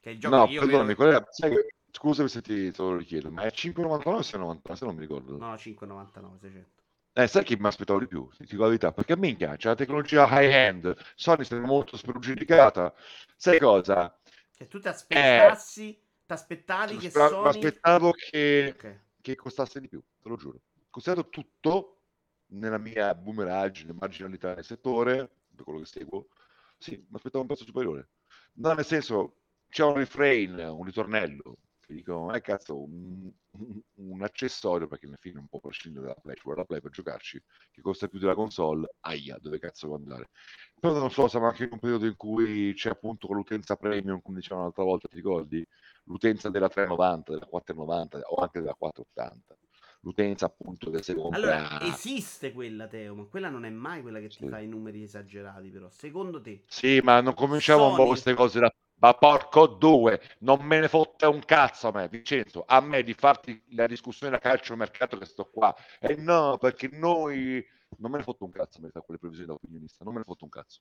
[0.00, 1.54] Che è il gioco no, che io perdonami, è, sai,
[1.90, 4.72] scusami se ti te lo richiedo, ma è 5,99 o 6,99?
[4.72, 5.36] Se non mi ricordo.
[5.36, 6.81] No, 5,99, 600.
[7.14, 8.26] Eh, sai chi mi aspettavo di più?
[8.30, 12.94] Ti dico la verità, perché a me piace la tecnologia high-end, Sony sta molto spregiudicata.
[13.36, 14.18] Sai cosa?
[14.56, 17.42] Che tu ti aspettassi, eh, ti aspettavi che spra- Sony...
[17.42, 19.00] Mi aspettavo che, okay.
[19.20, 20.60] che costasse di più, te lo giuro.
[20.88, 22.00] Considerato tutto,
[22.52, 26.28] nella mia boomeraggine, marginalità nel settore, per quello che seguo,
[26.78, 28.08] sì, mi aspettavo un prezzo superiore.
[28.54, 29.36] No, nel senso,
[29.68, 31.58] c'è un refrain, un ritornello,
[31.92, 33.30] che dicono, eh cazzo, un,
[33.96, 36.90] un, accessorio, perché alla fine un po' prescindere dalla Play, ci vuole la Play per
[36.90, 40.30] giocarci, che costa più della console, aia, dove cazzo può andare?
[40.80, 44.38] Però non so, siamo anche in un periodo in cui c'è appunto l'utenza premium, come
[44.38, 45.64] dicevamo l'altra volta, ti ricordi?
[46.04, 49.56] L'utenza della 390, della 490 o anche della 480
[50.02, 51.36] l'utenza appunto che si compra.
[51.36, 54.48] Allora, esiste quella, Teo, ma quella non è mai quella che ti sì.
[54.48, 55.88] fa i numeri esagerati, però.
[55.90, 56.64] Secondo te?
[56.66, 57.90] Sì, ma non cominciamo Sony...
[57.90, 58.74] un po' queste cose da...
[59.02, 63.14] Ma porco due, non me ne fotte un cazzo a me, Vincenzo, a me di
[63.14, 65.74] farti la discussione da calcio mercato che sto qua.
[65.98, 67.64] E no, perché noi...
[67.98, 70.20] Non me ne fotte un cazzo a me da quelle previsioni da opinionista, non me
[70.20, 70.80] ne fotte un cazzo.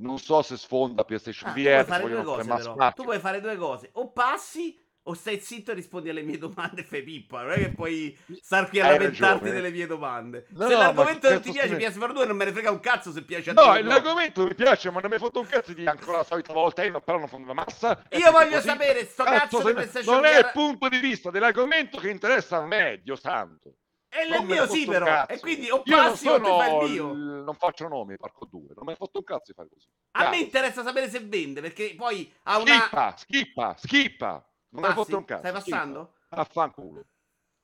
[0.00, 1.84] Non so se sfonda PlayStation ah, VR.
[1.84, 3.90] Tu puoi, fare due cose, tu puoi fare due cose.
[3.92, 7.42] O passi o stai zitto e rispondi alle mie domande e fai pippa.
[7.42, 10.46] Non è che puoi star qui a lamentarti delle mie domande.
[10.50, 12.80] No, se no, l'argomento non ti piace, piace per due, non me ne frega un
[12.80, 13.82] cazzo se piace a no, te.
[13.82, 16.52] No, l'argomento mi piace, ma non mi hai fatto un cazzo di ancora la solita
[16.52, 16.84] volta.
[16.84, 18.04] Io però non fondo la massa.
[18.10, 18.68] Io voglio così.
[18.68, 22.58] sapere sto cazzo, cazzo di PlayStation Non è il punto di vista dell'argomento che interessa
[22.58, 23.74] a me, Dio santo.
[24.14, 25.06] E il mio sì, però.
[25.06, 25.32] Cazzo.
[25.32, 27.12] E quindi o passi o ti fai il mio.
[27.14, 28.68] Non faccio nomi, parco due.
[28.74, 29.88] Non mi hai fatto un cazzo di fare così.
[30.12, 32.74] A me interessa sapere se vende, perché poi ha una.
[32.74, 34.46] Schippa, schippa, schippa.
[34.72, 35.40] Non hai fatto un cazzo.
[35.40, 36.14] Stai passando?
[36.28, 37.04] Affanculo.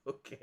[0.05, 0.39] Ok.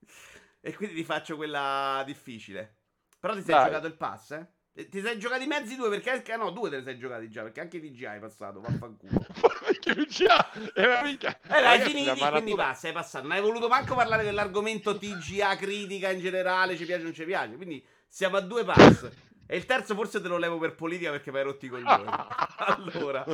[0.62, 2.80] E quindi ti faccio quella difficile.
[3.18, 3.64] Però ti sei Dai.
[3.64, 4.46] giocato il pass, eh?
[4.88, 7.42] Ti sei giocato i mezzi due perché anche, no, due te ne sei giocati già
[7.42, 9.26] perché anche DGI hai passato, vaffanculo.
[9.64, 11.38] perché DGA era mica.
[11.48, 13.26] Eh, l'hai finiti, quindi passa, hai passato.
[13.26, 17.24] Non hai voluto manco parlare dell'argomento TGA critica in generale, ci piace o non ci
[17.24, 17.56] piace.
[17.56, 19.10] Quindi siamo a due pass.
[19.52, 22.06] E il terzo forse te lo levo per politica perché mi hai rotti i coglioni.
[22.94, 23.26] allora,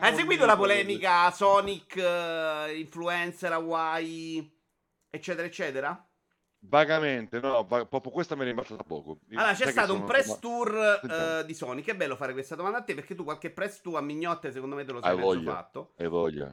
[0.00, 4.52] hai seguito la polemica Sonic, uh, influencer, Hawaii,
[5.08, 6.10] eccetera, eccetera?
[6.62, 9.20] Vagamente, no, va- proprio questa me ne è rimbalzata poco.
[9.30, 11.90] Allora, c'è stato un press tour uh, di Sonic.
[11.90, 14.74] È bello fare questa domanda a te perché tu qualche press tour a mignotte, secondo
[14.74, 15.92] me, te lo sei mezzo fatto.
[15.98, 16.52] Hai voglia.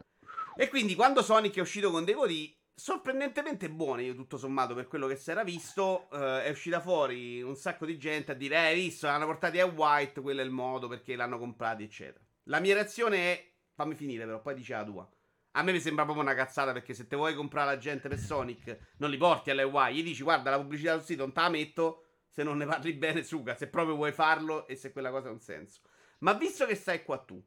[0.56, 4.88] E quindi quando Sonic è uscito con dei voti sorprendentemente buone, io tutto sommato, per
[4.88, 6.10] quello che si era visto.
[6.12, 9.66] Eh, è uscita fuori un sacco di gente a dire: eh, visto, l'hanno portati a
[9.66, 12.24] White, quello è il modo perché l'hanno comprati, eccetera.
[12.44, 15.10] La mia reazione è: fammi finire, però, poi dice la tua.
[15.52, 18.20] A me mi sembra proprio una cazzata perché se te vuoi comprare la gente per
[18.20, 19.96] Sonic, non li porti all'Hawaii.
[19.96, 22.04] Gli dici: Guarda, la pubblicità sul sito non te la metto.
[22.30, 23.56] Se non ne parli bene, suga.
[23.56, 25.82] Se proprio vuoi farlo e se quella cosa ha un senso.
[26.20, 27.44] Ma visto che stai qua tu,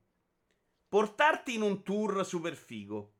[0.88, 3.14] portarti in un tour super figo,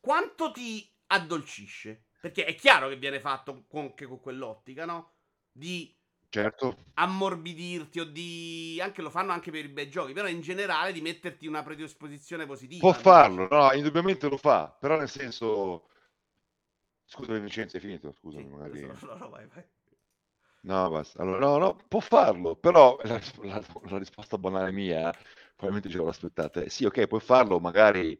[0.00, 2.06] quanto ti addolcisce.
[2.20, 5.14] Perché è chiaro che viene fatto anche con quell'ottica, no?
[5.50, 5.94] Di
[6.28, 6.76] certo.
[6.94, 8.78] ammorbidirti o di...
[8.80, 12.46] anche lo fanno anche per i bei giochi, però in generale di metterti una predisposizione
[12.46, 12.80] positiva.
[12.80, 15.88] Può farlo, no, indubbiamente lo fa, però nel senso...
[17.04, 18.12] Scusami Vincenzo, hai finito?
[18.12, 18.80] Scusami, sì, magari...
[18.82, 19.64] No, no, vai, vai.
[20.60, 21.20] No, basta.
[21.22, 25.12] Allora, no, no, può farlo, però la, la, la risposta banale mia,
[25.56, 26.66] probabilmente ce l'ho aspettata.
[26.68, 28.18] Sì, ok, puoi farlo, magari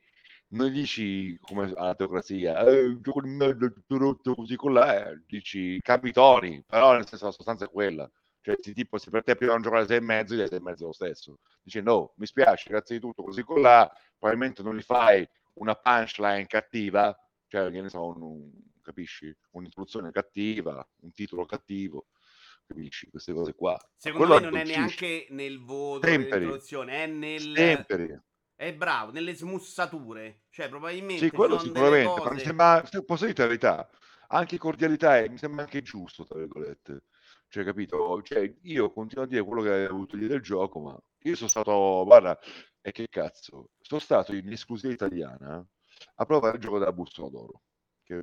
[0.53, 5.23] non dici come alla teocrazia, eh, gioco di merda tutto rotto così con là, eh,
[5.27, 8.11] dici cambi toni, però nel senso la sostanza è quella.
[8.41, 10.59] Cioè, ti, tipo, se per te prima non giocare alle sei e mezzo, le sei
[10.59, 11.39] e mezzo lo stesso.
[11.63, 15.75] Dici, no, mi spiace, grazie di tutto, così con là, probabilmente non li fai una
[15.75, 18.51] punchline cattiva, cioè che ne so, un,
[18.83, 19.35] capisci?
[19.53, 22.09] Un'introduzione cattiva, un titolo cattivo,
[22.67, 23.09] capisci?
[23.11, 23.79] Queste cose qua.
[23.97, 27.53] Secondo Quello me non è neanche nel voto dell'introduzione, è nel...
[27.55, 28.21] Temperi.
[28.63, 30.43] È bravo, nelle smussature.
[30.51, 31.25] Cioè, probabilmente...
[31.25, 32.23] Sì, quello sicuramente, cose...
[32.23, 33.91] ma mi sembra, posso dire la verità,
[34.29, 37.07] anche cordialità, e mi sembra anche giusto, tra virgolette.
[37.49, 38.23] Cioè, capito?
[38.23, 41.49] Cioè, io continuo a dire quello che hai avuto dire del gioco, ma io sono
[41.49, 42.39] stato, guarda,
[42.81, 45.67] e che cazzo, sono stato in esclusiva italiana
[46.15, 47.63] a provare il gioco della bussola d'oro.
[48.05, 48.15] Che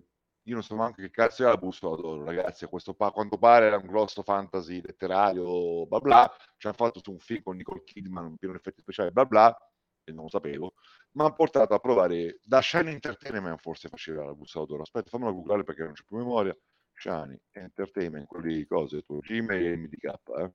[0.44, 2.66] io non so neanche che cazzo era la bussola d'oro, ragazzi.
[2.68, 6.34] Questo pa- a quanto pare era un grosso fantasy letterario, bla bla.
[6.56, 9.69] Ci hanno fatto su un film con Nicole Kidman, un pieno effetti speciali, bla bla,
[10.10, 10.74] e non lo sapevo.
[11.12, 14.82] Ma hanno portato a provare da Shine Entertainment, forse faceva la bussola d'oro.
[14.82, 16.56] Aspetta, fammela googlare perché non c'è più memoria.
[16.94, 20.06] Shiny Entertainment, quelli cose, tu Gmail e MDK,
[20.38, 20.54] eh.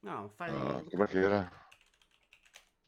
[0.00, 0.50] No, fai...
[0.50, 1.68] Uh, com'è che era?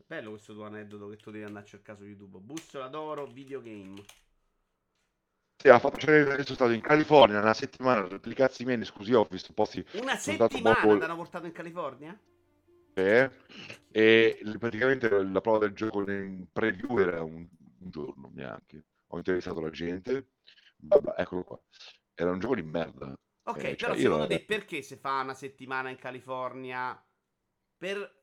[0.07, 2.39] Bello questo tuo aneddoto che tu devi andare a cercare su YouTube.
[2.39, 4.03] Bussola d'oro, videogame.
[5.57, 9.53] Sì, ha fatto sono stato in California una settimana, per cazzi miei esclusiva ho visto
[9.53, 9.85] posti...
[9.93, 10.95] Una settimana poco...
[10.97, 12.19] l'hanno portato in California?
[12.95, 17.47] E praticamente la prova del gioco in preview era un,
[17.81, 18.85] un giorno neanche.
[19.09, 20.29] Ho intervistato la gente,
[20.77, 21.61] vabbè, eccolo qua.
[22.15, 23.15] Era un gioco di merda.
[23.45, 27.05] Ok, eh, però cioè, secondo te perché se fa una settimana in California?
[27.77, 28.21] Per...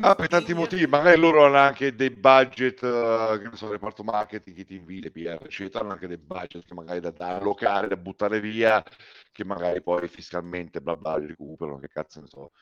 [0.00, 4.02] Ah, per tanti motivi, magari loro hanno anche dei budget, uh, che ne so, reparto
[4.02, 8.40] marketing, invide, PR, eccetera, hanno anche dei budget che magari da, da allocare, da buttare
[8.40, 8.82] via,
[9.30, 12.52] che magari poi fiscalmente bla bla recuperano, che cazzo ne so.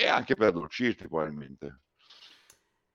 [0.00, 1.80] E anche per addolcirti probabilmente.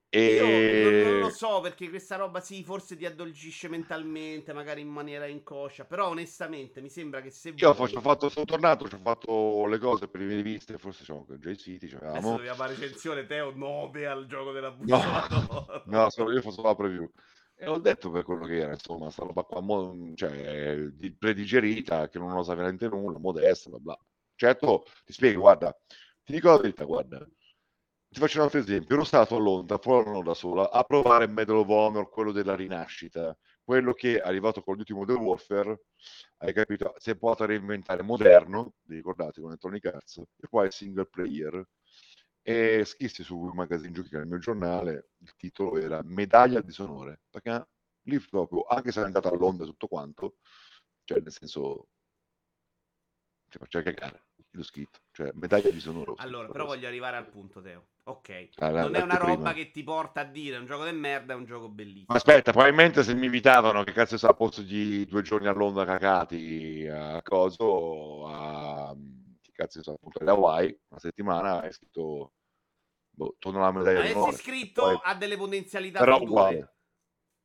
[0.07, 0.35] E...
[0.35, 5.25] Io non, lo so perché questa roba sì, forse ti addolcisce mentalmente, magari in maniera
[5.25, 7.93] inconscia, però onestamente mi sembra che se Io vuoi...
[7.93, 11.35] ho fatto, sono tornato, ho fatto le cose per le mie riviste, forse siamo con
[11.39, 12.19] J City, c'avevamo.
[12.19, 15.01] Adesso dobbiamo fare recensione Teo 9 al gioco della No,
[15.87, 17.11] no solo io faccio la preview.
[17.55, 19.61] E ho detto per quello che era, insomma, sta roba qua,
[20.15, 23.99] cioè, predigerita, che non osa veramente nulla, modesta, bla bla.
[24.35, 25.75] Certo, ti spiego, guarda,
[26.23, 27.19] ti dico la verità, guarda,
[28.09, 28.95] ti faccio un altro esempio.
[28.95, 33.37] Ero stato a Londra, fuori da sola, a provare Medal of Honor, quello della rinascita,
[33.63, 35.85] quello che è arrivato con l'ultimo Modern Warfare,
[36.37, 36.93] hai capito?
[36.97, 41.65] Si è potuto reinventare moderno, vi ricordate con Electronic Arts, e poi single player.
[42.45, 47.67] E scrissi su Magazine Giochi, nel mio giornale, il titolo era Medaglia di disonore, perché
[48.03, 50.35] lì proprio, anche se è andato a Londra tutto quanto,
[51.05, 51.87] cioè nel senso,
[53.49, 56.15] cioè, faceva cagare l'ho scritto, cioè medaglia di sonoro.
[56.17, 57.89] Allora, però voglio arrivare al punto, Teo.
[58.05, 59.53] Ok, allora, non è una roba prima.
[59.53, 62.07] che ti porta a dire è un gioco di merda, è un gioco bellissimo.
[62.09, 65.53] Ma aspetta, probabilmente se mi invitavano, che cazzo sa, a posto di due giorni a
[65.53, 68.95] Londra cacati a coso, a
[69.39, 72.33] che cazzo sa, appunto alle Hawaii, una settimana, hai scritto
[73.11, 74.27] boh, torno alla medaglia di sonoro.
[74.29, 74.99] Avessi scritto poi...
[75.03, 76.73] ha delle potenzialità però uguale.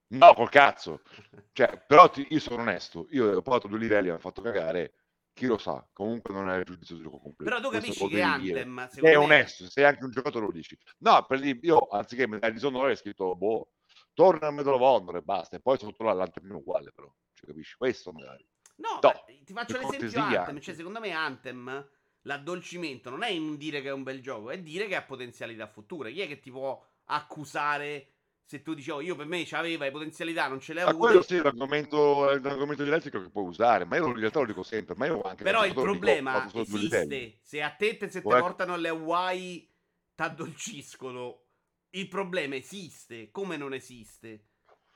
[0.09, 1.03] No, col cazzo.
[1.59, 4.93] Cioè, però ti, io sono onesto, io ho provato due livelli, mi hanno fatto cagare
[5.39, 7.51] chi lo sa, comunque non è il giudizio del gioco completo.
[7.51, 9.17] Però tu capisci che Anthem, sei me...
[9.17, 10.77] onesto, sei anche un giocatore lo dici.
[10.99, 13.71] No, per dire, io anziché medaglia di sonore ho scritto, boh,
[14.15, 17.77] torna a Medal of Honor e basta, e poi sotto l'Anthem uguale però, cioè, capisci?
[17.77, 18.45] Questo magari.
[18.77, 21.89] No, no ti faccio l'esempio Anthem, cioè secondo me Anthem,
[22.23, 25.69] l'addolcimento non è in dire che è un bel gioco, è dire che ha potenzialità
[25.69, 26.11] future.
[26.11, 28.15] Chi è che ti può accusare
[28.49, 30.97] se tu dici, oh, io per me c'aveva le potenzialità, non ce le avevo.
[30.97, 34.47] Ma quello sì, è l'argomento, l'argomento dialettico che puoi usare, ma io in realtà lo
[34.47, 34.95] dico sempre.
[34.97, 37.41] Ma io anche Però il problema dico, esiste.
[37.43, 39.71] Se a te se ti portano le Hawaii,
[40.15, 41.43] t'addolciscono.
[41.91, 44.45] Il problema esiste, come non esiste.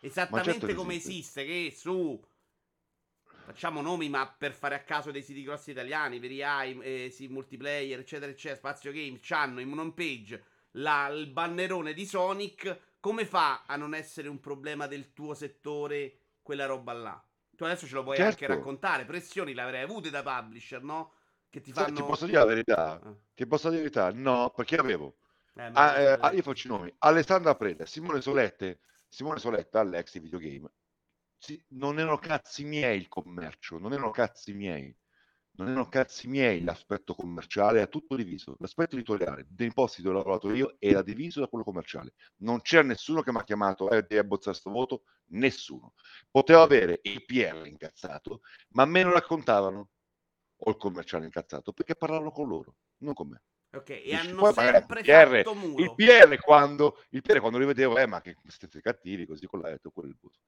[0.00, 1.42] Esattamente certo come esiste.
[1.42, 2.24] esiste che su
[3.44, 7.98] facciamo nomi, ma per fare a caso dei siti grossi italiani, Veriai, eh, sì, multiplayer,
[7.98, 10.42] eccetera, eccetera, Spazio Games, hanno in home page
[10.72, 16.18] la, il bannerone di Sonic come fa a non essere un problema del tuo settore
[16.40, 17.24] quella roba là?
[17.56, 18.30] Tu adesso ce lo puoi certo.
[18.30, 21.14] anche raccontare, pressioni le avrei avute da publisher, no?
[21.50, 21.96] Che ti fanno...
[21.96, 23.00] Ti posso dire la verità?
[23.02, 23.12] Ah.
[23.34, 24.20] Ti posso dire la verità?
[24.20, 25.16] No, perché avevo...
[25.54, 26.94] Eh, ah, eh, ah, io faccio i nomi.
[26.98, 28.78] Alessandra Preda, Simone Solette,
[29.08, 30.70] Simone Soletta, all'ex di videogame.
[31.36, 34.96] Sì, non erano cazzi miei il commercio, non erano cazzi miei
[35.54, 38.56] non erano cazzi miei l'aspetto commerciale, è tutto diviso.
[38.58, 42.14] L'aspetto editoriale dei posti dove ho lavorato io era diviso da quello commerciale.
[42.38, 45.94] Non c'era nessuno che mi ha chiamato e eh, devi abbozzare questo voto, nessuno.
[46.30, 48.40] Potevo avere il PR incazzato,
[48.70, 49.90] ma a me non raccontavano
[50.64, 53.42] o il commerciale incazzato perché parlavano con loro, non con me.
[53.74, 55.42] Ok, e Dici, hanno sempre il PR.
[55.78, 59.60] Il PR quando, il PR quando li vedevo, eh, ma che siete cattivi, così con
[59.60, 60.38] la detto, quello è il voto.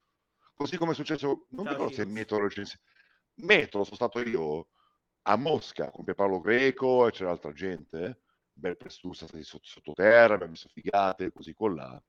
[0.55, 2.49] Così come è successo, non ricordo se Metro.
[3.37, 4.69] Metro sono stato io
[5.27, 8.21] a Mosca con Pierpaolo Greco e c'era altra gente.
[8.53, 12.03] bel press tour stati sotto, sottoterra, abbiamo visto figate, così con là.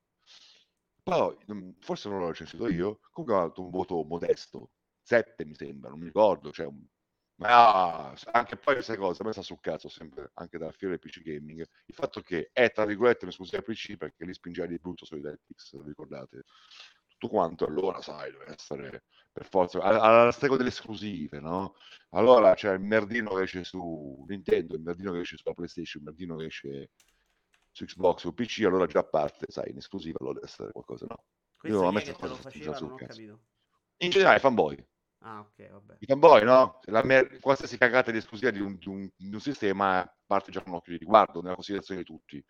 [1.03, 1.36] Però
[1.80, 5.99] forse non l'ho recensito io, comunque ha dato un voto modesto, 7 mi sembra, non
[5.99, 6.84] mi ricordo, cioè un
[7.38, 11.22] ma anche poi questa cosa a sta sul cazzo sempre anche dalla fiera del PC
[11.22, 15.20] Gaming il fatto che è tra virgolette un'esclusiva PC perché lì spingeva di brutto sui
[15.20, 16.43] Netflix ricordate
[17.26, 21.76] tutto quanto allora sai deve essere per forza alla stregua delle esclusive no?
[22.11, 26.07] allora c'è il merdino che esce su Nintendo il merdino che esce sulla PlayStation il
[26.09, 26.89] merdino che esce
[27.71, 31.23] su Xbox o PC allora già parte sai in esclusiva allora deve essere qualcosa no
[31.57, 32.39] Questo io non ho mai fatto
[33.97, 34.88] in generale fanboy
[35.28, 35.95] Ah, ok, vabbè.
[36.01, 36.80] I fanboy, no?
[36.84, 40.61] La mer- qualsiasi cagata di esclusiva di un, di, un, di un, sistema parte già
[40.61, 42.45] con un occhio di riguardo nella considerazione di tutti.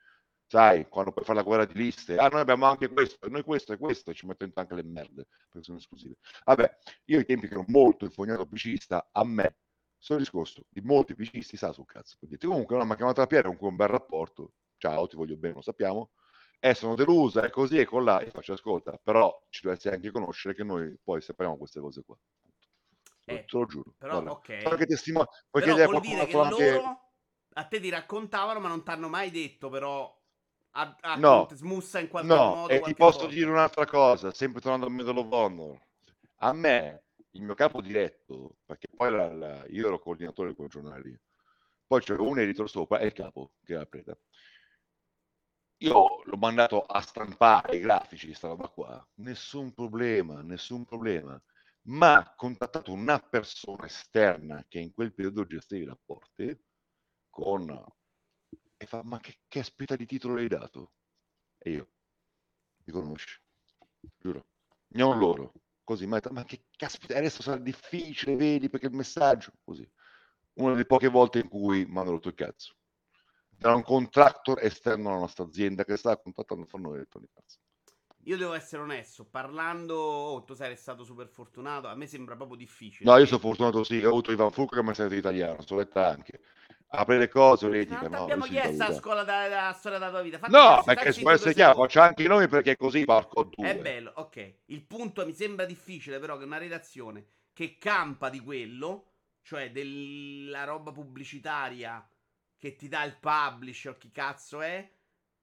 [0.47, 3.73] Sai, quando puoi fare la guerra di liste, ah, noi abbiamo anche questo, noi questo
[3.73, 6.15] e questo, e ci metto dentro anche le merde, perché sono esclusive.
[6.43, 9.57] Vabbè, io ai tempi che ero molto infognato PCista, a me,
[9.97, 12.17] sono discorso di molti PCisti, sa sul cazzo.
[12.39, 15.35] Comunque, non mi ha chiamato la Piera con cui un bel rapporto, ciao, ti voglio
[15.35, 16.11] bene, lo sappiamo,
[16.59, 20.11] e sono delusa, e così e con là, e faccio ascolta, però ci dovessi anche
[20.11, 22.15] conoscere che noi poi separiamo queste cose qua.
[23.25, 23.95] Eh, te lo giuro.
[23.97, 24.31] Però, Guarda.
[24.31, 24.61] ok.
[24.61, 26.71] Perché testimo- perché però vuol dire che anche...
[26.71, 26.99] loro
[27.53, 30.15] a te ti raccontavano, ma non ti hanno mai detto, però
[30.77, 32.69] a, a no, smussa in qualche no, modo.
[32.69, 33.33] E ti posso volta.
[33.33, 35.81] dire un'altra cosa, sempre tornando al Medal of Honor.
[36.39, 40.69] A me, il mio capo diretto, perché poi la, la, io ero coordinatore di quel
[40.69, 41.19] giornale lì,
[41.87, 44.17] poi c'era un editore sopra e il capo che era preda.
[45.79, 49.07] Io l'ho mandato a stampare i grafici, questa roba qua.
[49.15, 51.41] Nessun problema, nessun problema
[51.85, 56.59] ma ha contattato una persona esterna che in quel periodo gestiva i rapporti
[57.29, 57.67] con
[58.85, 60.91] e fa ma che, che aspetta di titolo hai dato?
[61.57, 61.89] E io
[62.85, 63.39] mi conosci
[64.17, 64.45] giuro
[64.89, 65.51] non loro
[65.83, 69.89] così ma, ma che caspita adesso sarà difficile vedi perché il messaggio così
[70.53, 72.75] una delle poche volte in cui mi hanno rotto il cazzo
[73.57, 77.59] era un contractor esterno alla nostra azienda che stava contattando fanno noi detto cazzo
[78.27, 82.57] io devo essere onesto, parlando, oh, tu sei stato super fortunato, a me sembra proprio
[82.57, 83.07] difficile.
[83.07, 85.81] No, io sono fortunato sì, ho avuto Ivan Fulco che mi ha insegnato italiano, sono
[85.81, 86.41] letta anche.
[86.87, 88.23] Apre le cose, l'etica, no?
[88.23, 90.37] abbiamo chiesto la scuola della storia della tua vita.
[90.37, 93.69] Fatti no, perché può essere chiaro, faccio anche i nomi perché così parco due.
[93.69, 94.53] È bello, ok.
[94.65, 99.07] Il punto mi sembra difficile però che una redazione che campa di quello,
[99.41, 102.07] cioè della roba pubblicitaria
[102.57, 104.89] che ti dà il publisher, chi cazzo è,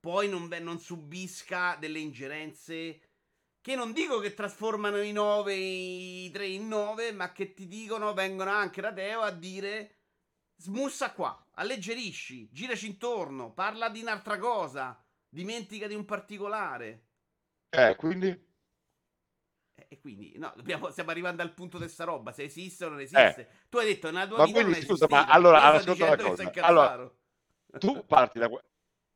[0.01, 3.01] poi non, non subisca delle ingerenze
[3.63, 8.13] che non dico che trasformano i 9 i 3 in 9, ma che ti dicono,
[8.13, 9.95] vengono anche da Teo a dire
[10.63, 17.07] smussa qua, alleggerisci, giraci intorno, parla di un'altra cosa, dimentica di un particolare.
[17.69, 18.29] Eh, quindi?
[19.75, 22.91] Eh, e quindi, no, dobbiamo, stiamo arrivando al punto di questa roba, se esiste o
[22.91, 23.41] non esiste.
[23.41, 23.49] Eh.
[23.69, 26.53] Tu hai detto nella tua ma vita quindi, scusa, ma allora, ascolta una cosa.
[26.61, 27.13] Allora,
[27.79, 28.49] tu parti da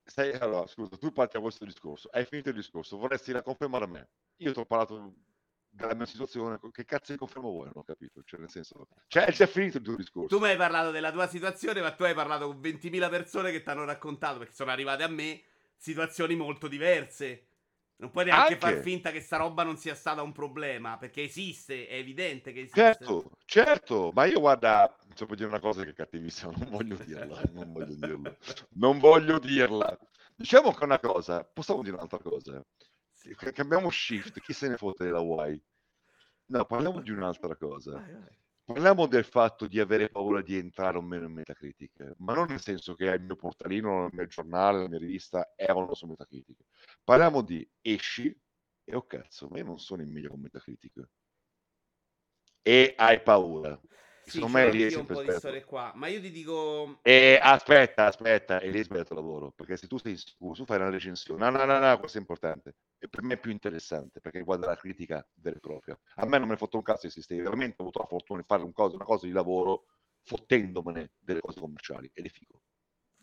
[0.03, 3.85] sei, allora, scusa, tu parti da questo discorso, hai finito il discorso, vorresti la confermare
[3.85, 4.09] a me.
[4.39, 5.15] Io ti ho parlato
[5.77, 7.67] della mia situazione, che cazzo di conferma vuoi?
[7.67, 10.37] Non ho capito, cioè nel senso, cioè è già finito il tuo discorso.
[10.37, 13.63] Tu mi hai parlato della tua situazione, ma tu hai parlato con 20.000 persone che
[13.63, 15.43] ti hanno raccontato, perché sono arrivate a me,
[15.77, 17.47] situazioni molto diverse.
[17.99, 18.59] Non puoi neanche Anche.
[18.59, 22.61] far finta che sta roba non sia stata un problema, perché esiste, è evidente che
[22.61, 22.79] esiste.
[22.79, 27.41] Certo, certo, ma io guarda, devo dire una cosa che è cattivissima, non voglio dirla,
[27.53, 28.37] non voglio dirla,
[28.75, 29.99] non voglio dirla.
[30.35, 32.63] Diciamo che una cosa, possiamo dire un'altra cosa,
[33.35, 35.61] cambiamo shift, chi se ne fotte della Y?
[36.47, 38.05] No, parliamo di un'altra cosa.
[38.65, 42.61] Parliamo del fatto di avere paura di entrare o meno in Metacritic, ma non nel
[42.61, 46.59] senso che il mio portalino, il mio giornale, la mia rivista erano su Metacritic.
[47.05, 48.37] Parliamo di esci
[48.85, 51.09] e oh cazzo, ma io non sono in meglio con Metacritic.
[52.63, 53.81] E hai paura.
[54.25, 56.99] Sì, Secondo me lì un po' di storie qua, ma io ti dico...
[57.03, 60.91] E aspetta, aspetta, e lì sbagliato lavoro, perché se tu sei sicuro, tu fai una
[60.91, 64.67] recensione, no, no, no, no, questo è importante, per me è più interessante, perché guarda
[64.67, 65.99] la critica vera e propria.
[66.17, 68.47] A me non me ne fotte un cazzo esiste, veramente ho avuto la fortuna di
[68.47, 69.87] fare un cosa, una cosa di lavoro
[70.23, 72.63] fottendomene delle cose commerciali, ed è figo.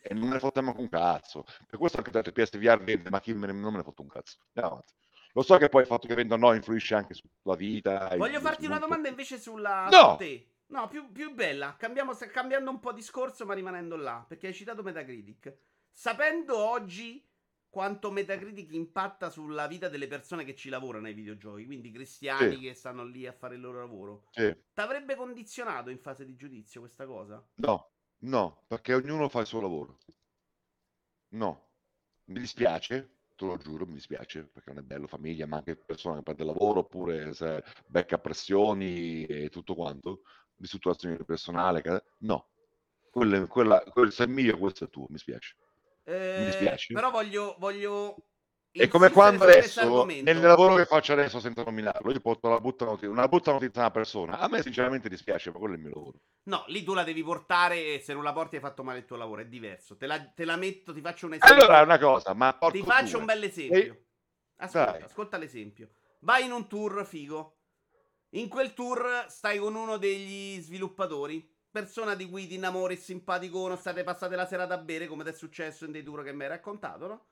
[0.06, 1.46] E non me ne fotte manco un cazzo.
[1.68, 4.10] Per questo anche detto PSVR vende, ma chi me ne, non me ne fotte un
[4.10, 4.38] cazzo.
[4.48, 4.94] Andiamo avanti.
[5.34, 8.14] Lo so che poi il fatto che vendano no influisce anche sulla vita.
[8.18, 9.88] Voglio farti una domanda invece sulla...
[9.90, 10.16] No!
[10.18, 10.48] Te.
[10.68, 11.76] No, più, più bella.
[11.78, 14.24] Cambiamo, cambiando un po' discorso, ma rimanendo là.
[14.28, 15.56] Perché hai citato Metacritic.
[15.92, 17.26] Sapendo oggi
[17.74, 22.60] quanto Metacritic impatta sulla vita delle persone che ci lavorano ai videogiochi, quindi cristiani sì.
[22.60, 24.56] che stanno lì a fare il loro lavoro, sì.
[24.76, 27.44] t'avrebbe condizionato in fase di giudizio questa cosa?
[27.56, 29.98] No, no, perché ognuno fa il suo lavoro.
[31.30, 31.70] No,
[32.26, 36.18] mi dispiace, te lo giuro, mi dispiace, perché non è bello famiglia, ma anche persone
[36.18, 40.22] che perde lavoro, oppure se becca pressioni e tutto quanto
[40.58, 41.82] ristrutturazione personale,
[42.20, 42.50] no,
[43.10, 45.56] quella, quella, quel se è mio, questo è tuo, mi spiace.
[46.06, 46.94] Eh, Mi dispiace.
[46.94, 48.16] Però voglio, voglio
[48.76, 52.86] è come quando adesso, nel lavoro che faccio adesso senza nominarlo, io porto la butta
[52.86, 54.40] notizia, una brutta notizia a una persona.
[54.40, 56.20] A me sinceramente dispiace, ma quello è il mio lavoro.
[56.46, 59.06] No, lì tu la devi portare e se non la porti hai fatto male il
[59.06, 59.96] tuo lavoro, è diverso.
[59.96, 61.56] Te la, te la metto, ti faccio un esempio.
[61.56, 63.20] Allora, una cosa, ma Ti faccio due.
[63.20, 64.06] un bel esempio.
[64.56, 65.90] Ascolta, ascolta l'esempio.
[66.22, 67.60] Vai in un tour figo.
[68.30, 71.48] In quel tour stai con uno degli sviluppatori.
[71.74, 75.32] Persona di cui ti innamori, simpatico, non state passate la serata a bere, come ti
[75.32, 77.26] è successo in dei tour che mi hai raccontato, no?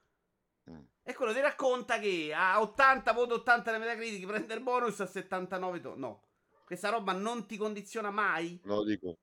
[0.72, 0.82] Mm.
[1.04, 5.06] E quello ti racconta che a 80 voto 80 nelle Metacritic prende il bonus a
[5.06, 6.24] 79 to- No,
[6.66, 8.60] questa roba non ti condiziona mai?
[8.64, 9.16] lo dico.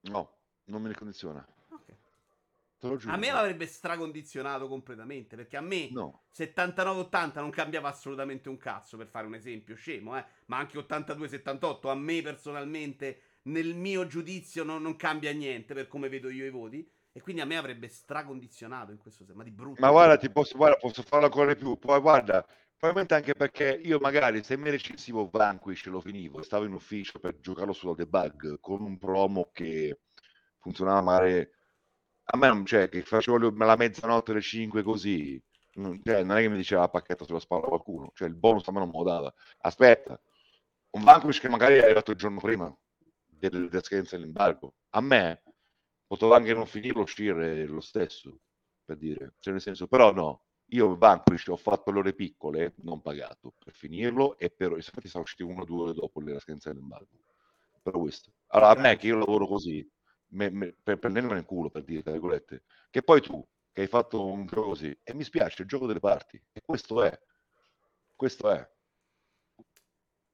[0.00, 1.42] No, non mi condiziona.
[3.06, 5.36] A me l'avrebbe stracondizionato completamente.
[5.36, 6.24] Perché a me no.
[6.36, 10.24] 79-80 non cambiava assolutamente un cazzo, per fare un esempio scemo, eh.
[10.46, 16.08] Ma anche 82-78 a me personalmente, nel mio giudizio, non, non cambia niente per come
[16.08, 16.88] vedo io i voti.
[17.12, 19.80] E quindi a me avrebbe stracondizionato in questo senso, ma di brutto.
[19.80, 21.76] Ma guarda, ti posso, guarda, posso farlo ancora di più.
[21.76, 22.46] Poi guarda,
[22.76, 27.40] probabilmente anche perché io magari se mi recensivo Vanquish lo finivo, stavo in ufficio per
[27.40, 29.98] giocarlo sulla debug con un promo che
[30.58, 31.48] funzionava magari
[32.30, 35.42] a me non c'è cioè, che facevo la mezzanotte alle 5 così
[35.74, 38.66] non, cioè, non è che mi diceva la pacchetta sulla spalla qualcuno cioè il bonus
[38.68, 40.20] a me non me lo dava aspetta
[40.90, 42.74] un Vanquish che magari è arrivato il giorno prima
[43.38, 45.42] della scadenza dell'embargo a me
[46.06, 48.40] potevo anche non finirlo uscire lo stesso,
[48.84, 53.02] per dire, cioè nel senso, però no, io Vanquish ho fatto le ore piccole, non
[53.02, 56.72] pagato, per finirlo e per, infatti sono usciti uno o due ore dopo la scadenza
[56.72, 57.18] dell'embargo,
[57.82, 58.32] però questo.
[58.48, 59.86] Allora a me che io lavoro così,
[60.28, 63.86] me, me, per prendermi nel culo, per dire, tra virgolette, che poi tu, che hai
[63.86, 67.18] fatto un gioco così, e mi spiace, il gioco delle parti, e questo è,
[68.16, 68.66] questo è.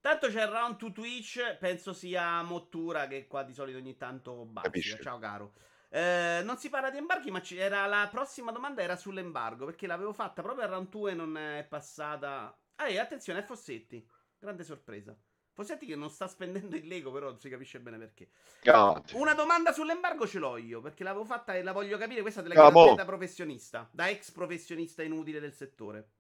[0.05, 4.45] Tanto c'è il round to Twitch, penso sia Mottura che qua di solito ogni tanto
[4.45, 4.99] bazzica.
[5.03, 5.55] Ciao caro.
[5.89, 10.13] Eh, non si parla di embarghi, ma era, la prossima domanda era sull'embargo, perché l'avevo
[10.13, 12.55] fatta proprio a round 2 e non è passata...
[12.75, 14.07] Ah, e attenzione, è Fossetti.
[14.39, 15.17] Grande sorpresa.
[15.53, 18.29] Fossetti che non sta spendendo il Lego, però non si capisce bene perché.
[18.63, 19.13] God.
[19.15, 22.21] Una domanda sull'embargo ce l'ho io, perché l'avevo fatta e la voglio capire.
[22.21, 26.11] Questa te la chiedo da professionista, da ex professionista inutile del settore.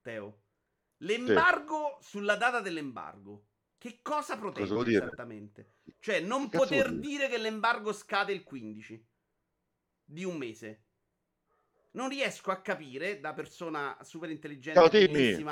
[0.00, 0.44] Teo.
[1.02, 2.08] L'embargo sì.
[2.10, 3.44] sulla data dell'embargo.
[3.78, 5.76] Che cosa protegge cosa esattamente?
[6.00, 9.06] Cioè, non poter dire che l'embargo scade il 15
[10.04, 10.84] di un mese.
[11.92, 14.78] Non riesco a capire, da persona super intelligente,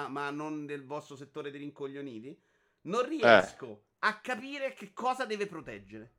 [0.09, 2.39] ma non del vostro settore dei rincoglioniti,
[2.83, 3.09] non eh.
[3.09, 3.83] riesco eh.
[4.01, 6.18] a capire che cosa deve proteggere.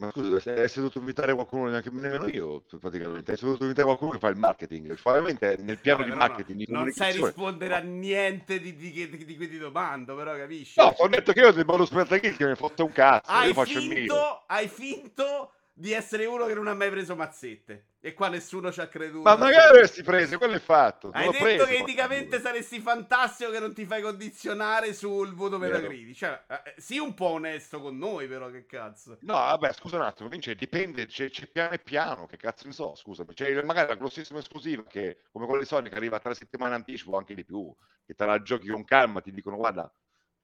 [0.00, 3.36] Ma scusa, sei dovuto invitare qualcuno, neanche nemmeno io, praticamente.
[3.36, 4.94] Sei dovuto invitare qualcuno che fa il marketing.
[4.94, 6.68] Probabilmente nel piano Vabbè, di marketing.
[6.68, 10.80] No, non sai rispondere a niente di, di, di, di cui ti domando, però capisci?
[10.80, 13.30] No, ho detto che io del bonus per che mi hai fatto un cazzo.
[13.30, 17.86] Hai finto, hai finto di essere uno che non ha mai preso mazzette.
[18.02, 19.28] E qua nessuno ci ha creduto.
[19.28, 21.10] Ma magari avresti preso, quello è fatto.
[21.12, 26.16] Hai detto preso, che eticamente saresti fantastico che non ti fai condizionare sul voto Metacritic.
[26.16, 29.18] Cioè, eh, sii un po' onesto con noi, però, che cazzo.
[29.20, 32.72] No, vabbè, scusa un attimo, Vince, dipende, c'è, c'è piano e piano, che cazzo ne
[32.72, 33.34] so, scusami.
[33.34, 37.34] C'è magari la grossissima esclusiva che, come quella di Sonic, arriva tre settimane anticipo, anche
[37.34, 37.70] di più,
[38.06, 39.92] che te la giochi con calma, ti dicono, guarda,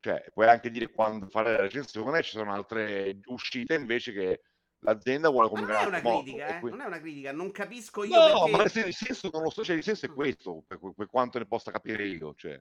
[0.01, 4.43] cioè, puoi anche dire quando fare la recensione, ci sono altre uscite invece che
[4.81, 5.85] l'azienda vuole comunicare.
[5.85, 6.61] Non è una critica, eh?
[6.61, 8.15] non è una critica, non capisco io.
[8.17, 8.81] No, perché...
[8.81, 11.47] ma il senso non lo so, cioè il senso è questo, per, per quanto ne
[11.47, 12.35] possa capire io.
[12.35, 12.61] Cioè.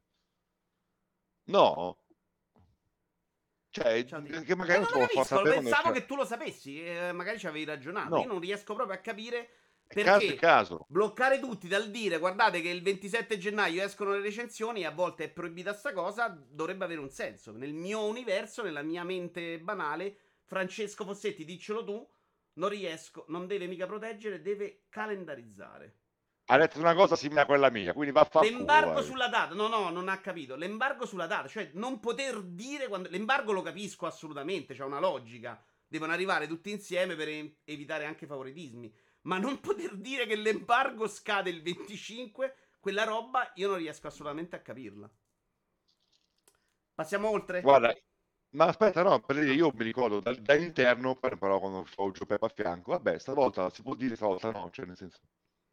[1.47, 1.99] No,
[3.76, 7.66] cioè, che magari non lo capisco, pensavo che tu lo sapessi, eh, magari ci avevi
[7.66, 8.16] ragionato.
[8.16, 8.22] No.
[8.22, 9.49] Io non riesco proprio a capire
[9.86, 10.86] perché caso caso.
[10.88, 15.26] bloccare tutti dal dire guardate che il 27 gennaio escono le recensioni e a volte
[15.26, 17.51] è proibita sta cosa, dovrebbe avere un senso.
[17.51, 22.08] Nel mio universo, nella mia mente banale, Francesco Fossetti, diccelo tu,
[22.54, 26.00] non riesco, non deve mica proteggere, deve calendarizzare.
[26.48, 28.50] Ha detto una cosa simile a quella mia, quindi va a fare.
[28.50, 30.56] L'embargo culo, sulla data, no, no, non ha capito.
[30.56, 33.10] L'embargo sulla data, cioè non poter dire quando.
[33.10, 35.64] L'embargo lo capisco assolutamente, c'è una logica.
[35.88, 37.30] Devono arrivare tutti insieme per
[37.64, 38.93] evitare anche favoritismi.
[39.22, 44.56] Ma non poter dire che l'embargo scade il 25, quella roba io non riesco assolutamente
[44.56, 45.10] a capirla.
[46.93, 47.62] Passiamo oltre?
[47.62, 47.96] Guarda,
[48.56, 52.47] ma aspetta, no, per dire, io mi ricordo da, dall'interno, però quando ho Gio Peppa
[52.47, 55.20] a fianco, vabbè, stavolta si può dire, stavolta no, cioè nel senso,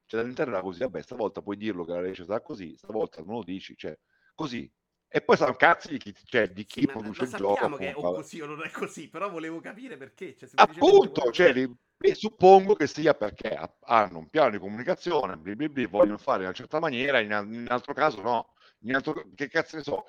[0.07, 3.37] cioè dall'interno era così, vabbè, stavolta puoi dirlo che la legge sarà così, stavolta non
[3.37, 3.99] lo dici, cioè,
[4.35, 4.71] così.
[5.15, 7.53] E poi sono cazzi di chi, cioè, di chi sì, produce il gioco.
[7.53, 10.35] Sappiamo che è o così o non è così, però volevo capire perché.
[10.35, 11.71] Cioè, Appunto, cioè, li,
[12.15, 16.45] suppongo che sia perché hanno un piano di comunicazione, bli bli bli, vogliono fare in
[16.45, 18.55] una certa maniera, in, in altro caso no.
[18.85, 20.07] In altro, che cazzo ne so,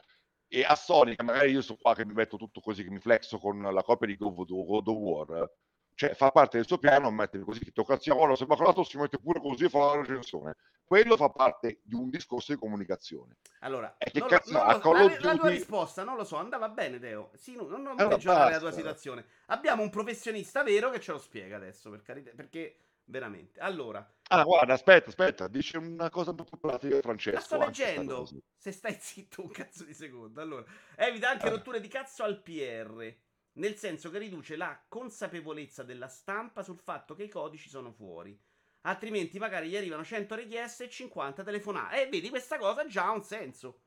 [0.53, 3.39] e a Sonic magari io sono qua che mi metto tutto così che mi flexo
[3.39, 5.51] con la copia di God of War
[5.95, 9.17] cioè fa parte del suo piano mettere così che tocca cazziolo se Maclato si mette
[9.17, 13.37] pure così e fa la recensione quello fa parte di un discorso di comunicazione.
[13.61, 16.69] Allora è che non, cazzo, non, non, la, la, tua risposta non lo so andava
[16.69, 17.31] bene Teo.
[17.35, 19.25] Sì, non, non allora, peggiorare la tua situazione.
[19.47, 24.43] Abbiamo un professionista vero che ce lo spiega adesso per carità perché veramente allora ah
[24.43, 28.71] guarda aspetta aspetta dice una cosa un po' più pratica Francesco ma sto leggendo se
[28.71, 31.49] stai zitto un cazzo di secondo allora evita anche eh.
[31.49, 33.15] rotture di cazzo al PR
[33.53, 38.37] nel senso che riduce la consapevolezza della stampa sul fatto che i codici sono fuori.
[38.85, 42.01] Altrimenti magari gli arrivano 100 richieste e 50 telefonate.
[42.01, 43.81] E vedi, questa cosa già ha un senso.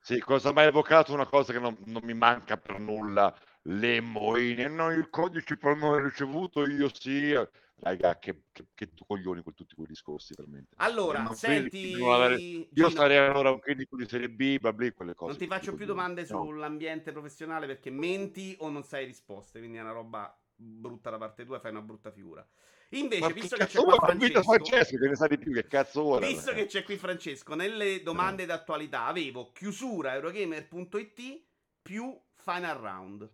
[0.00, 3.34] Sì, cosa mai evocato una cosa che non, non mi manca per nulla.
[3.62, 7.34] Le moine, no, il codice per non ricevuto io sì.
[7.80, 10.74] Raga, che, che, che coglioni con tutti quei discorsi veramente.
[10.78, 11.94] Allora, senti...
[11.94, 12.34] Avere...
[12.36, 15.30] Io Gino, sarei allora un clinico di serie B, babli, quelle cose.
[15.30, 16.44] Non ti faccio più domande no.
[16.44, 21.44] sull'ambiente professionale perché menti o non sai risposte, quindi è una roba brutta da parte
[21.44, 22.44] tua, fai una brutta figura.
[22.92, 25.66] Invece, Ma visto che, che c'è qua Francesco, Francesco che ne sa di più, che
[25.66, 26.26] cazzo ora?
[26.26, 28.46] Visto che c'è qui Francesco, nelle domande eh.
[28.46, 31.42] d'attualità avevo chiusura Eurogamer.it
[31.82, 33.30] più Final Round.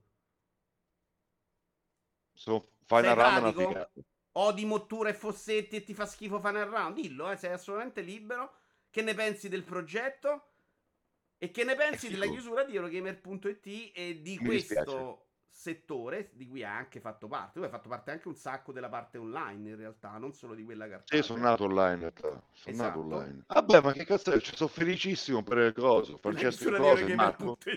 [2.33, 3.89] So, final Sei Round è una
[4.37, 8.53] odi Mottura e Fossetti e ti fa schifo Final Round, dillo, eh, sei assolutamente libero.
[8.91, 10.51] Che ne pensi del progetto?
[11.39, 15.19] E che ne pensi della chiusura di Eurogamer.it e di Mi questo dispiace.
[15.49, 17.59] settore di cui hai anche fatto parte?
[17.59, 20.65] Tu hai fatto parte anche un sacco della parte online in realtà, non solo di
[20.65, 21.21] quella cartacea.
[21.21, 22.29] Sì, sono nato online in realtà.
[22.53, 22.87] Sono esatto.
[22.87, 23.45] nato online.
[23.47, 24.41] Vabbè, ma che cazzo è?
[24.41, 26.17] Cioè, sono felicissimo per le cose.
[26.19, 27.59] Francesco cose, Marco.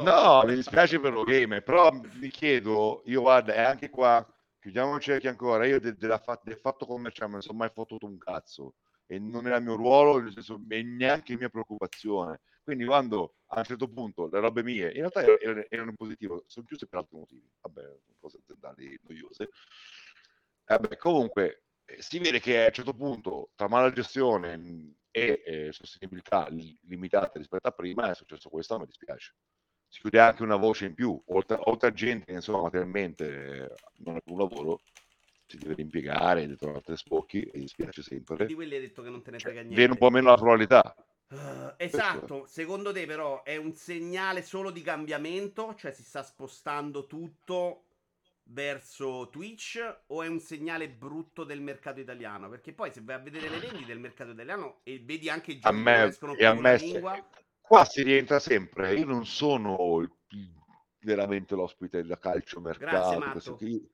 [0.00, 4.26] No, mi dispiace per Eurogamer, però mi chiedo, io guarda, è anche qua
[4.64, 5.66] chiudiamo il cerchio ancora.
[5.66, 9.56] Io de- de- del fatto commerciale non sono mai fottuto un cazzo e non era
[9.56, 12.40] il mio ruolo, nel senso, e neanche mia preoccupazione.
[12.62, 16.44] Quindi quando a un certo punto le robe mie in realtà erano, erano in positivo,
[16.46, 19.50] sono chiuse per altri motivi, vabbè, cose aziendali noiose.
[20.64, 25.72] Vabbè, comunque eh, si vede che a un certo punto tra mala gestione e eh,
[25.72, 29.34] sostenibilità limitata rispetto a prima è successo questo, mi dispiace
[29.94, 34.16] si chiude anche una voce in più, oltre, oltre a gente che insomma materialmente non
[34.16, 34.80] ha più un lavoro,
[35.46, 38.46] si deve impiegare, deve trovare tre spocchi e dispiace sempre.
[38.46, 39.76] Di quelli hai detto che non te ne frega niente.
[39.76, 40.96] Viene un po' meno la pluralità.
[41.28, 47.06] Uh, esatto, secondo te però è un segnale solo di cambiamento, cioè si sta spostando
[47.06, 47.84] tutto
[48.46, 52.48] verso Twitch o è un segnale brutto del mercato italiano?
[52.48, 55.60] Perché poi se vai a vedere le vendite del mercato italiano e vedi anche i
[55.60, 57.24] giochi che escono più in lingua
[57.66, 58.94] qua si rientra sempre.
[58.94, 60.10] Io non sono il,
[61.00, 63.18] veramente l'ospite da calcio mercato.
[63.18, 63.88] Grazie,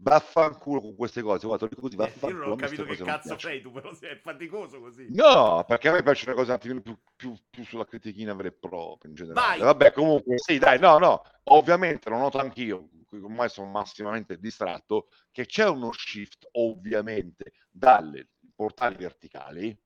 [0.00, 1.46] vaffanculo con queste cose.
[1.46, 5.08] Guarda, così, eh, io non ho capito che cazzo sei tu, però sei faticoso così.
[5.10, 8.48] No, perché a me piace una cosa un attimo più, più, più, sulla critichina vera
[8.48, 9.48] e propria in generale.
[9.48, 9.58] Vai.
[9.60, 15.46] Vabbè, comunque, sì, dai, no, no, ovviamente lo noto anch'io, ormai sono massimamente distratto, che
[15.46, 19.76] c'è uno shift, ovviamente, dalle portali verticali,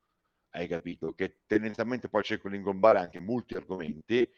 [0.53, 1.13] hai capito?
[1.13, 4.29] Che tendenzialmente poi cerco di ingombare anche molti argomenti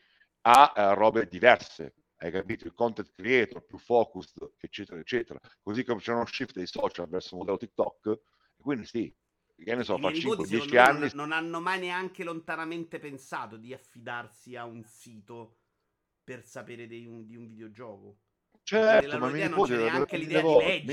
[0.43, 2.67] a uh, robe diverse, hai capito?
[2.67, 5.41] Il content creator più focused, eccetera, eccetera.
[5.63, 9.15] Così come c'è uno shift dei social verso il modello TikTok, e quindi sì,
[9.57, 11.01] che ne so, fa 5-10 anni.
[11.01, 15.59] Non, non hanno mai neanche lontanamente pensato di affidarsi a un sito
[16.23, 18.19] per sapere di un, di un videogioco.
[18.63, 20.85] Certo, ma nipote, non c'è neanche l'idea di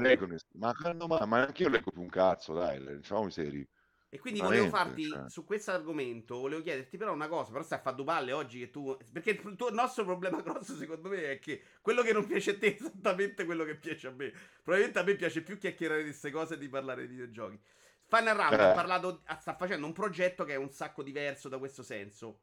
[0.00, 0.38] leggere.
[0.52, 0.72] Ma,
[1.06, 3.66] ma, ma anche io leggo più un cazzo, dai, diciamo seri.
[4.12, 5.30] E quindi volevo farti cioè.
[5.30, 8.58] su questo argomento, volevo chiederti però una cosa, però stai a fare due palle oggi
[8.58, 8.98] che tu...
[9.12, 12.50] Perché il, tuo, il nostro problema grosso secondo me è che quello che non piace
[12.50, 14.32] a te è esattamente quello che piace a me.
[14.64, 17.60] Probabilmente a me piace più chiacchierare di queste cose e di parlare di videogiochi.
[18.08, 18.62] Final Round eh.
[18.64, 22.40] ha parlato, sta facendo un progetto che è un sacco diverso da questo senso.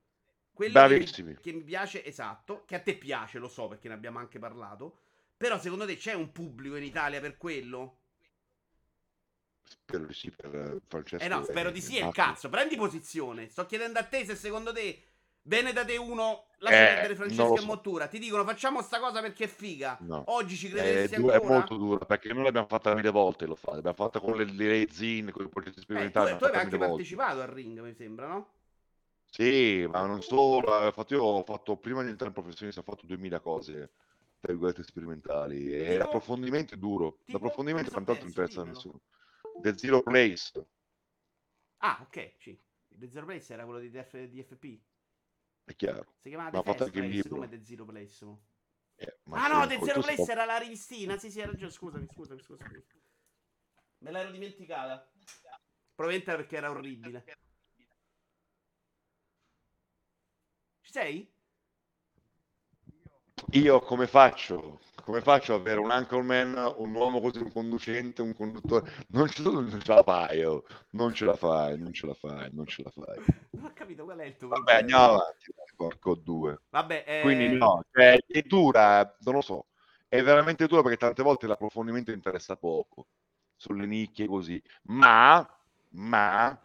[0.53, 4.19] Quello che che mi piace, esatto, che a te piace, lo so perché ne abbiamo
[4.19, 4.99] anche parlato.
[5.35, 7.99] Però secondo te c'è un pubblico in Italia per quello?
[9.68, 11.23] Spero di sì per Francesco.
[11.23, 13.49] Eh no, spero di sì, e cazzo, prendi posizione.
[13.49, 15.02] Sto chiedendo a te se secondo te
[15.48, 17.65] te uno, lascia eh, perdere Francesco e so.
[17.65, 18.07] Mottura.
[18.07, 19.98] Ti dicono facciamo sta cosa perché è figa.
[20.02, 20.23] No.
[20.27, 21.39] Oggi ci crederesti è, ancora?
[21.39, 23.76] È molto dura perché noi l'abbiamo fatta mille volte, lo fate.
[23.77, 26.31] L'abbiamo fatta con le, le zin, con i progetti sperimentali.
[26.31, 27.49] Eh, tu, tu avevi anche partecipato volte.
[27.49, 28.48] al ring, mi sembra, no?
[29.30, 30.85] Sì, ma non solo.
[30.85, 33.91] Infatti io ho fatto, prima di entrare in professionista, ho fatto 2000 cose,
[34.39, 35.72] tra virgolette, sperimentali.
[35.72, 37.19] E l'approfondimento è duro.
[37.26, 37.38] Tipo?
[37.38, 38.99] L'approfondimento tanto non interessa a nessuno.
[39.61, 40.51] The Zero Place.
[41.77, 42.59] Ah, ok, sì.
[42.88, 44.79] The Zero Place era quello di DF, DFP.
[45.63, 46.15] È chiaro.
[46.21, 48.25] Si chiamava The Fast Place, come The Zero Place.
[48.95, 50.31] Eh, ah no, The Zero Place sto...
[50.31, 51.17] era la rivistina.
[51.17, 51.71] Sì, sì, hai ragione.
[51.71, 52.84] Scusami, scusami, scusami.
[53.99, 55.11] Me l'ero dimenticata.
[55.93, 57.25] Probabilmente perché era orribile.
[60.81, 61.36] Ci sei?
[63.51, 64.80] Io come faccio?
[65.03, 68.91] Come faccio ad avere un anchorman, un uomo così, un conducente, un conduttore?
[69.09, 70.65] Non ce, non ce la fai, oh.
[70.91, 73.23] non ce la fai, non ce la fai, non ce la fai.
[73.51, 76.59] Non ho capito qual è il tuo Vabbè, andiamo avanti, porco due.
[76.69, 77.22] Vabbè, eh...
[77.22, 79.68] Quindi no, cioè, è dura, non lo so,
[80.09, 83.07] è veramente dura perché tante volte l'approfondimento interessa poco,
[83.55, 85.47] sulle nicchie così, ma,
[85.91, 86.59] ma,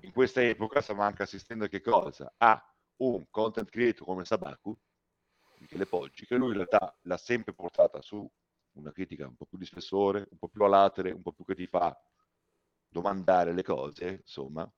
[0.00, 2.32] in questa epoca stiamo anche assistendo a che cosa?
[2.36, 2.62] A
[2.96, 4.76] un content creator come Sabaku,
[5.68, 8.28] Michele Poggi, che lui in realtà l'ha sempre portata su
[8.72, 11.44] una critica un po' più di spessore, un po' più a latere, un po' più
[11.44, 11.96] che ti fa
[12.88, 14.70] domandare le cose, insomma,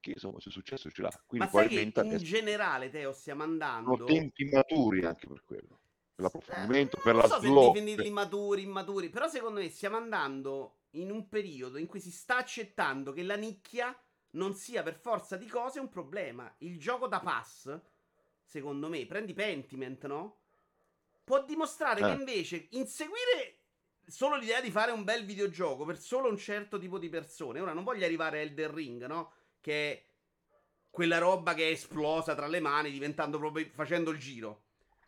[0.00, 1.22] che insomma se è successo ce l'ha.
[1.26, 3.94] Quindi Ma in che generale, Teo, stiamo andando...
[3.94, 5.80] Sono tempi maturi anche per quello,
[6.12, 7.74] per l'approfondimento, eh, per non la so slow.
[7.74, 12.10] se definirli maturi, immaturi, però secondo me stiamo andando in un periodo in cui si
[12.10, 13.96] sta accettando che la nicchia
[14.30, 16.52] non sia per forza di cose un problema.
[16.58, 17.80] Il gioco da pass
[18.46, 20.38] secondo me, prendi Pentiment, no?
[21.24, 22.04] Può dimostrare eh.
[22.04, 23.58] che invece inseguire
[24.06, 27.60] solo l'idea di fare un bel videogioco per solo un certo tipo di persone.
[27.60, 29.32] Ora non voglio arrivare a Elden Ring, no?
[29.60, 30.04] Che è
[30.88, 34.62] quella roba che è esplosa tra le mani, diventando proprio facendo il giro.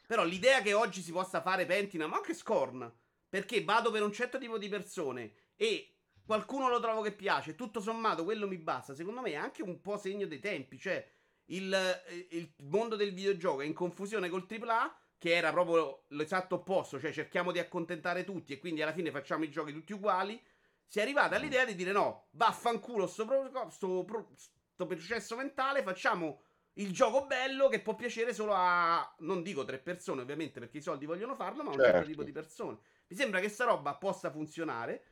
[0.06, 2.92] Però l'idea che oggi si possa fare Pentina, ma anche Scorn,
[3.28, 5.94] perché vado per un certo tipo di persone e
[6.24, 9.80] qualcuno lo trovo che piace, tutto sommato quello mi basta, secondo me è anche un
[9.80, 11.06] po' segno dei tempi, cioè
[11.50, 16.56] il, eh, il mondo del videogioco è in confusione col AAA, che era proprio l'esatto
[16.56, 20.40] opposto, cioè cerchiamo di accontentare tutti e quindi alla fine facciamo i giochi tutti uguali.
[20.86, 25.82] Si è arrivata all'idea di dire no, vaffanculo sto, pro, sto, pro, sto processo mentale,
[25.82, 26.42] facciamo
[26.74, 30.82] il gioco bello che può piacere solo a, non dico tre persone ovviamente perché i
[30.82, 32.78] soldi vogliono farlo, ma a un certo, certo tipo di persone.
[33.08, 35.02] Mi sembra che sta roba possa funzionare.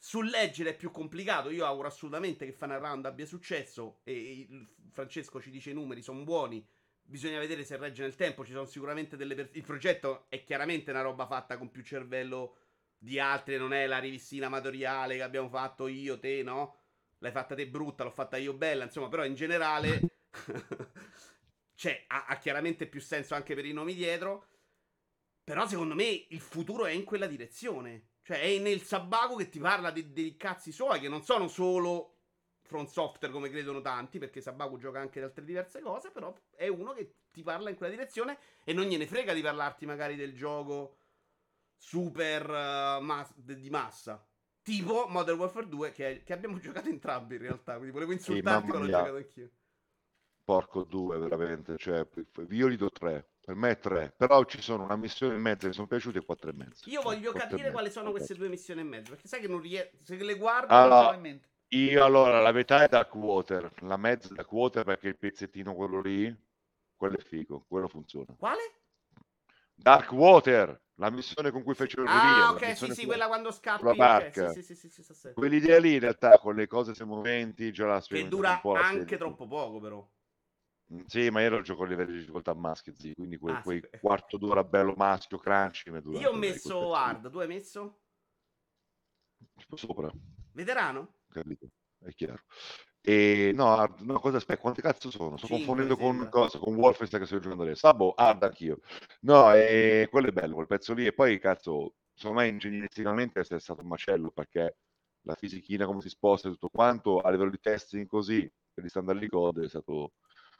[0.00, 1.50] Sul leggere è più complicato.
[1.50, 4.00] Io auguro assolutamente che Final Round abbia successo.
[4.04, 4.46] E
[4.90, 6.66] Francesco ci dice i numeri sono buoni.
[7.02, 8.44] Bisogna vedere se regge nel tempo.
[8.44, 9.34] Ci sono sicuramente delle.
[9.34, 12.56] Per- il progetto è chiaramente una roba fatta con più cervello
[12.96, 13.56] di altri.
[13.56, 16.76] Non è la rivistina amatoriale che abbiamo fatto io, te, no?
[17.18, 18.84] L'hai fatta te brutta, l'ho fatta io bella.
[18.84, 20.00] Insomma, però in generale.
[21.74, 24.46] cioè, ha, ha chiaramente più senso anche per i nomi dietro.
[25.42, 28.08] Però secondo me il futuro è in quella direzione.
[28.28, 32.16] Cioè, è nel Sabaku che ti parla dei, dei cazzi suoi, che non sono solo
[32.60, 36.68] Front Software come credono tanti, perché Sabaku gioca anche di altre diverse cose, però è
[36.68, 40.34] uno che ti parla in quella direzione e non gliene frega di parlarti magari del
[40.34, 40.98] gioco
[41.74, 44.22] super uh, mas- di massa.
[44.60, 48.72] Tipo Modern Warfare 2, che, che, abbiamo giocato entrambi in realtà, quindi volevo insultarti, sì,
[48.72, 49.50] ma l'ho giocato anch'io.
[50.44, 52.06] Porco 2, veramente, cioè,
[52.50, 53.26] io gli do 3.
[53.48, 56.22] Per me è tre, però ci sono una missione e mezza che sono piaciute e
[56.22, 56.86] quattro e mezzo.
[56.90, 59.96] Io voglio capire quali sono queste due missioni e mezzo, perché sai che non riesco,
[60.02, 61.48] se le guardo allora, non in mente.
[61.68, 65.74] Io allora, la metà è Dark Water, la mezza è Dark Water perché il pezzettino
[65.74, 66.36] quello lì,
[66.94, 68.34] quello è figo, quello funziona.
[68.36, 68.60] Quale?
[69.74, 73.82] Dark Water, la missione con cui fecero il Ah, ok, sì, sì, quella quando scappi.
[73.82, 74.50] La barca.
[74.50, 77.86] Okay, sì, sì, sì, sì, Quell'idea lì in realtà con le cose se moventi già
[77.86, 80.06] la Che dura anche troppo poco però.
[80.90, 83.62] Mhmm, sì, ma io lo gioco a livelli di difficoltà maschio, sì, quindi quei, ah,
[83.62, 83.98] quei sì.
[84.00, 85.90] quarto d'ora bello maschio, crunchy.
[86.12, 88.00] Io ho messo hard, tu hai messo?
[89.74, 90.10] Sopra.
[90.52, 91.14] Veterano?
[91.28, 92.42] Capito, è chiaro.
[93.00, 95.36] E no, hard, no, cosa aspetta, quante cazzo sono?
[95.36, 96.58] Sto confondendo con cosa?
[96.58, 97.86] Con Wolfenstein che sto giocando adesso.
[97.86, 98.80] Sabo, hard anch'io.
[99.20, 101.06] No, e quello è bello, quel pezzo lì.
[101.06, 104.76] E poi, cazzo, secondo me ingegneristicamente è stato un macello perché
[105.22, 108.88] la fisichina, come si sposta e tutto quanto, a livello di testing così, per gli
[108.88, 110.12] standard di code è stato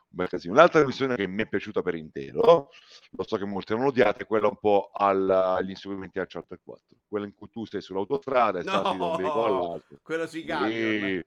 [0.09, 0.55] bel casino.
[0.55, 2.71] L'altra missione che mi è piaciuta per intero,
[3.11, 6.61] lo so che molti hanno odiato, è quella un po' al, agli inseguimenti al Charter
[6.63, 9.99] 4, quella in cui tu sei sull'autostrada e no, salti da un veicolo all'altro.
[10.03, 11.23] Quello si cambia.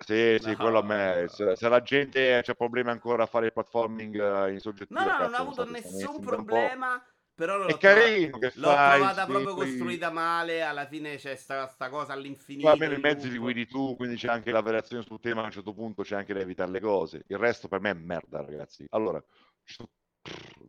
[0.00, 1.26] Sì, sì, no, quello a me.
[1.28, 5.06] Se, se, la gente ha problemi ancora a fare il platforming eh, in soggettivo, no,
[5.06, 7.04] no, non ho avuto nessun problema.
[7.38, 9.70] Però l'ho, è carino trovata, l'ho fai, trovata sì, proprio quindi...
[9.76, 10.62] costruita male.
[10.62, 12.68] Alla fine c'è sta, sta cosa all'infinito.
[12.68, 15.42] almeno i mezzi li guidi tu, quindi c'è anche la variazione sul tema.
[15.42, 17.22] A un certo punto c'è anche da evitare le cose.
[17.28, 18.86] Il resto per me è merda, ragazzi.
[18.88, 19.22] Allora,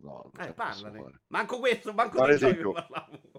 [0.03, 0.53] no, eh.
[1.29, 2.71] Manco questo, manco per esempio,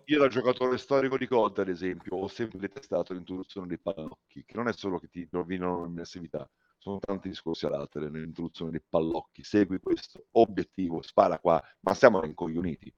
[0.06, 4.56] io da giocatore storico di COD, ad esempio, ho sempre detestato l'introduzione dei pallocchi, che
[4.56, 9.44] non è solo che ti rovinano l'immersività, sono tanti discorsi all'altro nell'introduzione dei pallocchi.
[9.44, 12.92] Segui questo obiettivo, spara qua, ma siamo incoglioniti.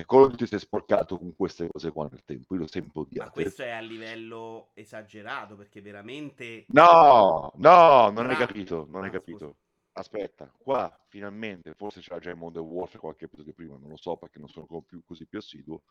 [0.00, 3.32] E Duty si è sporcato con queste cose qua nel tempo, io l'ho sempre odiato.
[3.36, 6.64] Ma questo è a livello esagerato, perché veramente...
[6.68, 9.56] No, no, non hai capito, non hai capito.
[9.92, 14.16] Aspetta, qua finalmente, forse c'era già in Modern Warfare qualche episodio prima, non lo so
[14.16, 15.82] perché non sono più così più assiduo,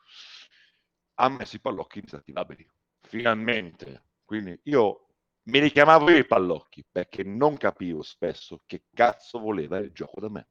[1.15, 2.68] ha messo i pallocchi disattivabili.
[3.02, 4.06] Finalmente.
[4.26, 5.10] Quindi io
[5.44, 10.30] mi richiamavo io i pallocchi perché non capivo spesso che cazzo voleva il gioco da
[10.30, 10.48] me.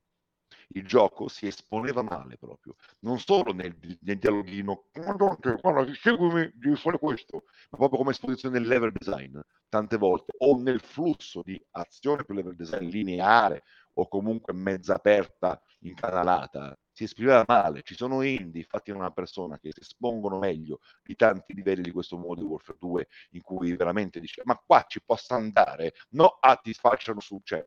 [0.75, 6.99] Il gioco si esponeva male proprio, non solo nel, nel dialoghino, guarda, seguimi, devi fare
[6.99, 9.39] questo, ma proprio come esposizione del level design,
[9.69, 13.63] tante volte, o nel flusso di azione per level design lineare
[13.95, 17.83] o comunque mezza aperta, incanalata, si esprimeva male.
[17.83, 21.91] Ci sono indie fatti da una persona che si espongono meglio di tanti livelli di
[21.91, 26.39] questo modo di Warfare 2 in cui veramente dice ma qua ci possa andare, no,
[26.41, 27.65] ah, ti sfacciano su, cioè,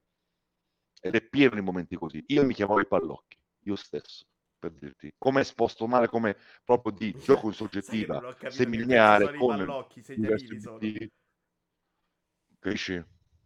[1.01, 2.23] ed è pieno di momenti così.
[2.27, 4.25] Io mi chiamavo i pallocchi, io stesso,
[4.57, 5.13] per dirti.
[5.17, 10.79] Come esposto male, come proprio di gioco in soggettiva, semilineare, con pallocchi, segnalini sono.
[12.59, 13.03] Capisci?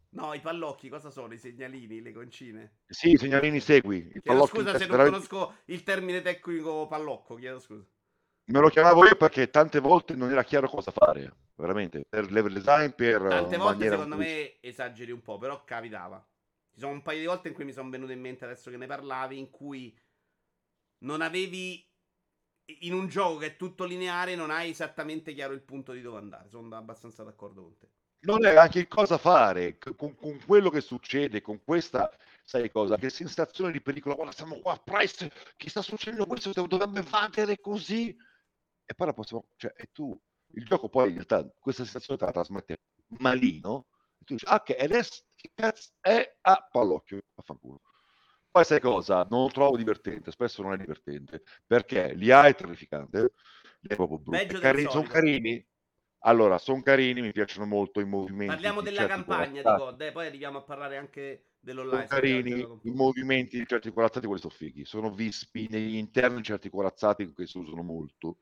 [0.10, 1.34] No, i pallocchi cosa sono?
[1.34, 2.80] I segnalini, le concine?
[2.88, 4.11] Sì, i segnalini segui.
[4.14, 7.86] I scusa se non conosco il termine tecnico pallocco, chiedo scusa.
[8.48, 12.53] Me lo chiamavo io perché tante volte non era chiaro cosa fare, veramente, per level
[12.53, 13.22] design, per...
[13.22, 16.23] Tante volte secondo me esageri un po', però capitava.
[16.76, 18.76] Ci sono un paio di volte in cui mi sono venute in mente adesso che
[18.76, 19.97] ne parlavi, in cui
[21.06, 21.81] non avevi
[22.81, 26.18] in un gioco che è tutto lineare, non hai esattamente chiaro il punto di dove
[26.18, 26.49] andare.
[26.49, 27.88] Sono abbastanza d'accordo con te.
[28.26, 32.11] Non è anche cosa fare con, con quello che succede, con questa,
[32.43, 32.97] sai cosa?
[32.97, 34.15] Che sensazione di pericolo.
[34.15, 36.52] Guarda, siamo qua, Price, che sta succedendo questo?
[36.52, 38.10] Dovrebbe evadere così.
[38.84, 40.19] E poi la possiamo, cioè, e tu,
[40.56, 42.81] il gioco poi in realtà questa sensazione te la trasmette
[43.19, 43.88] malino.
[44.19, 47.82] E tu dici, ah, ok, adesso che cazzo è a pallocchio, affanculo.
[48.50, 49.28] Poi sai cosa?
[49.30, 53.34] Non lo trovo divertente, spesso non è divertente, perché l'IA è terrificante,
[53.82, 54.58] è proprio brutto.
[54.60, 55.66] Cari- sono carini,
[56.20, 58.48] allora, sono carini, mi piacciono molto i movimenti.
[58.48, 62.08] Parliamo della campagna di God, eh, poi arriviamo a parlare anche dell'online.
[62.08, 64.86] Sono carini, i movimenti di certi corazzati, quelli sono fighi.
[64.86, 68.38] Sono vispi negli interni certi corazzati che si usano molto.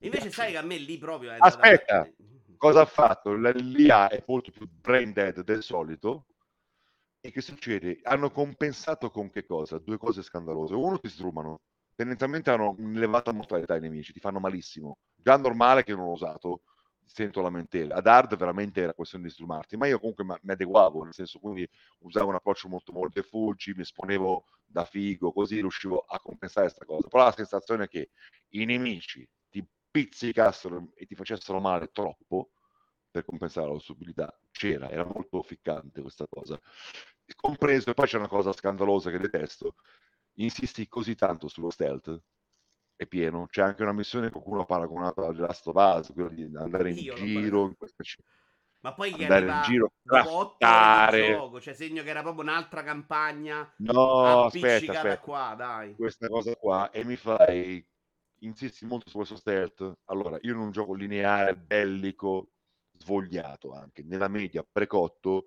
[0.00, 2.10] Invece sai che a me lì proprio è Aspetta, da...
[2.58, 3.32] cosa ha fatto?
[3.32, 6.26] L'IA è molto più brain dead del solito.
[7.26, 7.98] E che succede?
[8.04, 9.78] Hanno compensato con che cosa?
[9.78, 10.74] Due cose scandalose.
[10.74, 11.62] Uno, ti strumano.
[11.96, 14.98] Tendenzialmente hanno un'elevata mortalità i nemici, ti fanno malissimo.
[15.12, 16.62] Già normale che non ho usato
[17.04, 17.94] sento lamentele.
[17.94, 21.68] Ad hard veramente era questione di strumarti, ma io comunque mi adeguavo, nel senso quindi
[22.02, 26.84] usavo un approccio molto molto fuggi, mi esponevo da figo, così riuscivo a compensare questa
[26.84, 27.08] cosa.
[27.08, 28.10] Però la sensazione è che
[28.50, 32.50] i nemici ti pizzicassero e ti facessero male troppo
[33.10, 36.58] per compensare la possibilità c'era, era molto ficcante questa cosa.
[37.34, 39.74] Compreso, e poi c'è una cosa scandalosa che detesto,
[40.34, 42.20] insisti così tanto sullo stealth
[42.96, 43.46] è pieno.
[43.46, 46.90] C'è anche una missione che qualcuno ha paragonato a Last of Us, quello di andare
[46.90, 47.66] in giro.
[47.66, 48.02] In questa...
[48.80, 51.32] Ma poi che andare in giro, craftare.
[51.32, 53.70] gioco, cioè segno che era proprio un'altra campagna.
[53.78, 55.18] No, aspetta, aspetta.
[55.18, 55.94] qua, dai.
[55.94, 57.84] Questa cosa qua e mi fai
[58.40, 59.98] insisti molto su questo stealth.
[60.04, 62.52] Allora, io in un gioco lineare, bellico,
[62.98, 65.46] svogliato anche, nella media, precotto,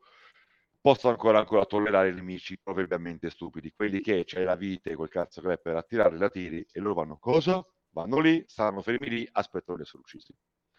[0.81, 5.09] posso ancora, ancora tollerare i nemici proverbialmente stupidi, quelli che c'è la vita e quel
[5.09, 7.65] cazzo che è per attirare la tiri e loro vanno cosa?
[7.91, 10.33] Vanno lì, stanno fermi lì, aspettano di essere uccisi.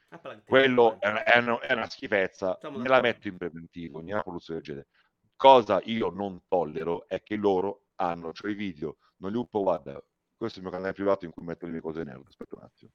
[0.09, 4.23] Ah, Quello è una, è, una, è una, schifezza, me la metto in preventivo, una
[4.23, 4.89] produzione del genere.
[5.37, 10.03] Cosa io non tollero è che loro hanno, cioè i video, non li uppo, guarda,
[10.37, 12.63] questo è il mio canale privato in cui metto le mie cose nerd, aspetta un
[12.63, 12.91] attimo.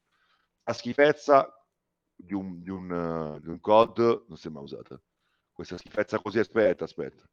[0.63, 1.64] La schifezza
[2.15, 4.99] di un, di un, uh, di un COD non si è mai usata
[5.55, 7.23] questa schifezza così, aspetta, aspetta.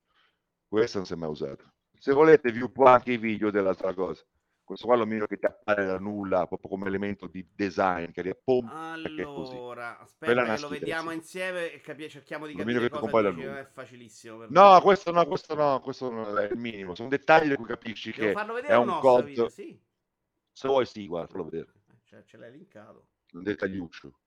[0.69, 1.65] Questa non si è mai usata.
[1.99, 4.23] Se volete vi uppo anche i video dell'altra cosa.
[4.63, 8.23] Questo qua lo miro che ti appare da nulla, proprio come elemento di design, che
[8.23, 13.67] è allora, aspetta, lo vediamo insieme e capi- cerchiamo di capire che cosa dici, è
[13.71, 14.47] facilissimo.
[14.49, 16.95] no, questo no, questo no, questo è il minimo.
[16.95, 19.47] Sono dettagli di cui capisci Devo che farlo vedere è un cod.
[19.47, 19.79] Sì.
[20.53, 21.73] Se vuoi sì, guarda, fallo vedere.
[21.91, 23.09] Eh, cioè, ce l'hai linkato.
[23.33, 24.22] Un dettagliuccio.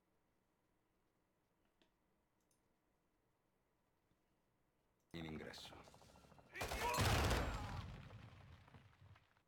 [5.18, 5.74] In ingresso.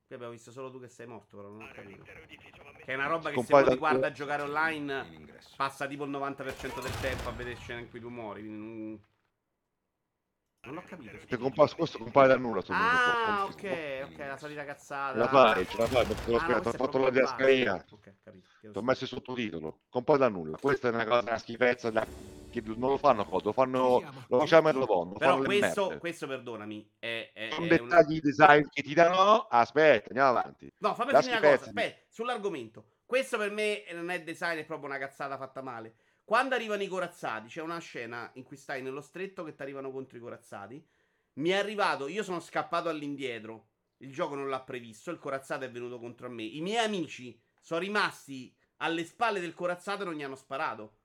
[0.08, 2.02] Qui abbiamo visto solo tu che sei morto, però non ho capito.
[2.02, 6.10] Che è una roba che se uno ti guarda a giocare online passa tipo il
[6.10, 8.42] 90% del tempo a vedere scene in cui tu muori.
[8.42, 8.98] Non...
[10.62, 11.18] non l'ho capito.
[11.26, 12.62] Che compa- questo compare da nulla.
[12.68, 15.18] Ah, ok, ok, la solita cazzata.
[15.18, 17.84] La fai, ce la fai, perché l'ho ah, ho fatto la diascaria.
[17.90, 18.48] Ok, capito.
[18.62, 19.80] Ti ho messo il sottotitolo.
[19.90, 20.56] Compare da nulla.
[20.56, 22.06] Questa è una cosa, una schifezza da
[22.48, 25.12] che non lo fanno lo fanno lo facciamo a Merlevon.
[25.14, 29.46] Però questo, questo, perdonami, è, è, sono è dettagli di design che ti danno.
[29.48, 30.72] Aspetta, andiamo avanti.
[30.78, 31.64] No, fammi finire una cosa.
[31.70, 32.84] Aspetta, sull'argomento.
[33.04, 35.94] Questo per me non è design, è proprio una cazzata fatta male.
[36.24, 39.90] Quando arrivano i corazzati, c'è una scena in cui stai nello stretto che ti arrivano
[39.90, 40.86] contro i corazzati.
[41.34, 43.68] Mi è arrivato, io sono scappato all'indietro.
[43.98, 46.42] Il gioco non l'ha previsto, il corazzato è venuto contro me.
[46.42, 50.97] I miei amici sono rimasti alle spalle del corazzato e non gli hanno sparato.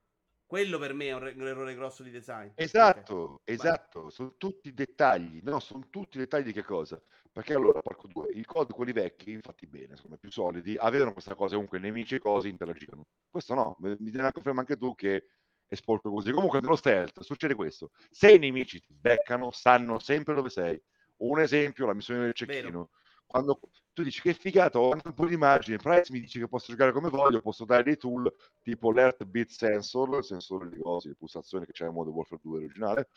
[0.54, 2.52] Quello per me è un, un errore grosso di design.
[2.54, 3.56] Esatto, okay.
[3.56, 7.02] esatto, sono tutti dettagli, no, sono tutti dettagli di che cosa?
[7.32, 11.34] Perché allora, porco due, i codi, quelli vecchi, fatti bene, insomma, più solidi, avevano questa
[11.34, 13.08] cosa, comunque i nemici e cose interagivano.
[13.32, 15.26] Questo no, mi devi conferma anche tu che
[15.66, 16.32] è sporco così.
[16.32, 20.80] Comunque nello stealth succede questo, se i nemici ti beccano, sanno sempre dove sei.
[21.24, 22.62] Un esempio, la missione del cecchino.
[22.62, 22.90] Vero
[23.34, 23.60] quando
[23.94, 26.92] tu dici che figata, ho un po' di immagine, Price mi dice che posso giocare
[26.92, 28.32] come voglio, posso dare dei tool
[28.62, 32.40] tipo l'Earth Beat Sensor, il sensore di cose, di pulsazioni che c'è nel modo Warfare
[32.44, 33.10] 2 originale,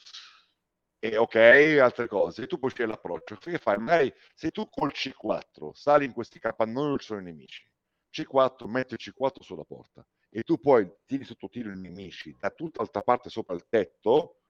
[0.99, 1.35] e ok,
[1.83, 3.37] altre cose, e tu puoi scegliere l'approccio.
[3.37, 3.77] Che fai?
[3.77, 7.71] Magari se tu col C4 sali in questi capannoni non ci sono i nemici,
[8.11, 12.49] C4 metti il C4 sulla porta e tu poi tiri sotto tiro i nemici da
[12.49, 14.45] tutta l'altra parte sopra il tetto,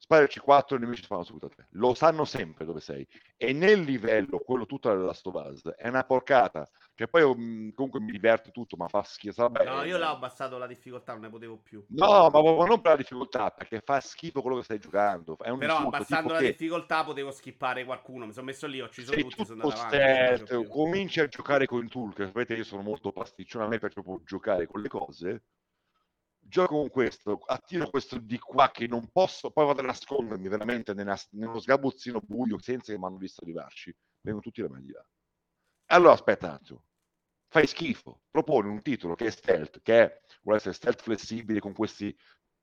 [0.00, 1.66] spari il C4 i nemici fanno subito a te.
[1.72, 3.06] Lo sanno sempre dove sei.
[3.36, 6.68] E nel livello, quello tutto della Last of Us, è una porcata.
[6.94, 9.48] Che poi um, comunque mi diverte tutto, ma fa schifo.
[9.48, 11.84] No, io l'ho abbassato la difficoltà, non ne potevo più.
[11.90, 15.36] No, ma, ma non per la difficoltà, perché fa schifo quello che stai giocando.
[15.38, 16.46] È un Però insulto, abbassando la che...
[16.46, 18.26] difficoltà potevo skippare qualcuno.
[18.26, 20.66] Mi sono messo lì, ho ucciso Sei tutti, sono andato avanti.
[20.66, 23.94] Cominci a giocare con i tool, che sapete io sono molto pasticcione, a me piace
[24.02, 25.42] proprio giocare con le cose
[26.50, 30.92] gioco con questo, attiro questo di qua che non posso, poi vado a nascondermi veramente
[30.92, 33.96] nella, nello sgabuzzino buio senza che mi hanno visto arrivarci.
[34.20, 35.02] Vengono tutti me di là.
[35.86, 36.84] Allora aspetta un attimo,
[37.48, 41.72] fai schifo, proponi un titolo che è stealth, che è, vuole essere stealth flessibile con
[41.72, 42.14] questi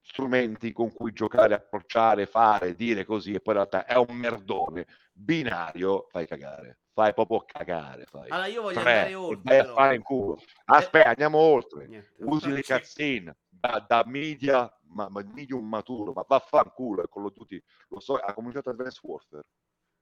[0.01, 4.85] strumenti con cui giocare, approcciare, fare, dire così, e poi in realtà è un merdone
[5.13, 8.05] binario, fai cagare fai proprio cagare.
[8.07, 8.27] Fai.
[8.29, 9.59] Allora io voglio Tre, andare oltre.
[9.59, 10.41] A fare in culo.
[10.65, 11.85] Aspetta, andiamo oltre.
[11.85, 17.31] Niente, Usi le cazzine da, da media, ma, ma, medium maturo, ma vaffanculo, è quello
[17.31, 19.45] tutti, lo so, ha cominciato Advanced Warfare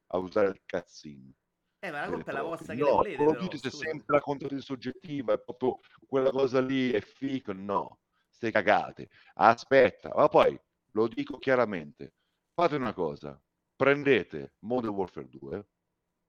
[0.07, 1.33] a usare il cazzino.
[1.79, 3.17] Eh, ma la colpa è la vostra che no, volete.
[3.17, 7.51] Call of Duty è sempre la controllo soggettiva, è proprio quella cosa lì, è fico,
[7.51, 7.99] no,
[8.35, 9.09] stai cagate.
[9.35, 10.59] Aspetta, ma poi
[10.91, 12.13] lo dico chiaramente,
[12.53, 13.41] fate una cosa,
[13.75, 15.67] prendete Modern Warfare 2,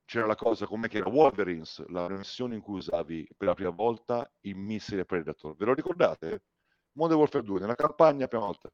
[0.04, 3.70] c'era la cosa come che era Wolverines, la versione in cui usavi per la prima
[3.70, 5.56] volta il missile Predator.
[5.56, 6.44] Ve lo ricordate?
[6.92, 8.70] Modern Warfare 2, nella campagna, prima volta.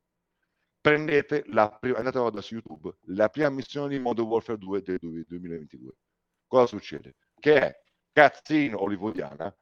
[0.81, 4.99] Prendete la prima, andate a su YouTube, la prima missione di Modern Warfare 2 del
[5.01, 5.93] 2022.
[6.47, 7.17] Cosa succede?
[7.39, 7.83] Che è
[8.13, 9.57] cazzino hollywoodiana,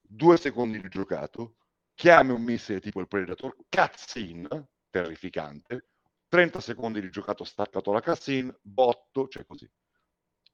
[0.00, 1.56] due secondi di giocato,
[2.02, 4.48] chiami un missile tipo il Predator, cazzin,
[4.90, 5.90] terrificante,
[6.26, 9.70] 30 secondi di giocato staccato la cazzin, botto, cioè così.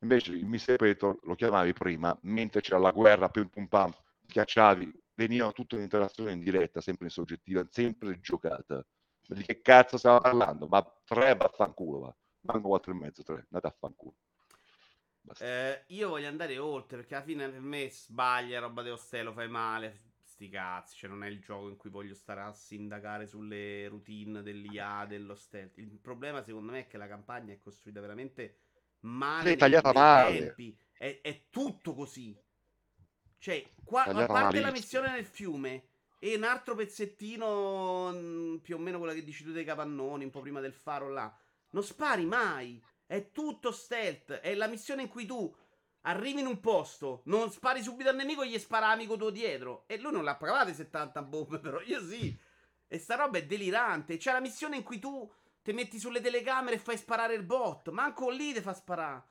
[0.00, 0.76] Invece il Mr.
[0.76, 3.90] Predator lo chiamavi prima, mentre c'era la guerra, pim pum pam,
[4.26, 8.84] schiacciavi, veniva tutta un'interazione in diretta, sempre in soggettiva, sempre giocata.
[9.28, 10.66] Ma di che cazzo stiamo parlando?
[10.66, 12.16] Ma tre vaffanculo, va.
[12.40, 14.16] Manco quattro e mezzo, tre, andate a fanculo.
[15.38, 19.48] Eh, io voglio andare oltre perché alla fine per me sbaglia, roba dello stelo, fai
[19.48, 20.07] male.
[20.38, 24.40] Sti cazzi, cioè non è il gioco in cui voglio stare a sindacare sulle routine
[24.40, 25.78] dell'IA, dello stealth.
[25.78, 28.60] Il problema secondo me è che la campagna è costruita veramente
[29.00, 29.54] male.
[29.54, 30.38] È tagliata male.
[30.38, 30.78] Tempi.
[30.96, 32.40] È, è, tutto così.
[33.38, 35.88] Cioè, qua, a parte la missione nel fiume
[36.20, 40.30] e un altro pezzettino, mm, più o meno quella che dici tu dei capannoni, un
[40.30, 41.36] po' prima del faro là,
[41.70, 42.80] non spari mai.
[43.04, 44.34] È tutto stealth.
[44.34, 45.52] È la missione in cui tu
[46.02, 49.84] arrivi in un posto, non spari subito al nemico e gli spara amico tuo dietro.
[49.86, 52.36] E lui non l'ha pagate 70 bombe, però io sì.
[52.86, 54.16] E sta roba è delirante.
[54.16, 55.30] C'è la missione in cui tu
[55.62, 57.90] ti metti sulle telecamere e fai sparare il bot.
[57.90, 59.24] Manco lì ti fa sparare.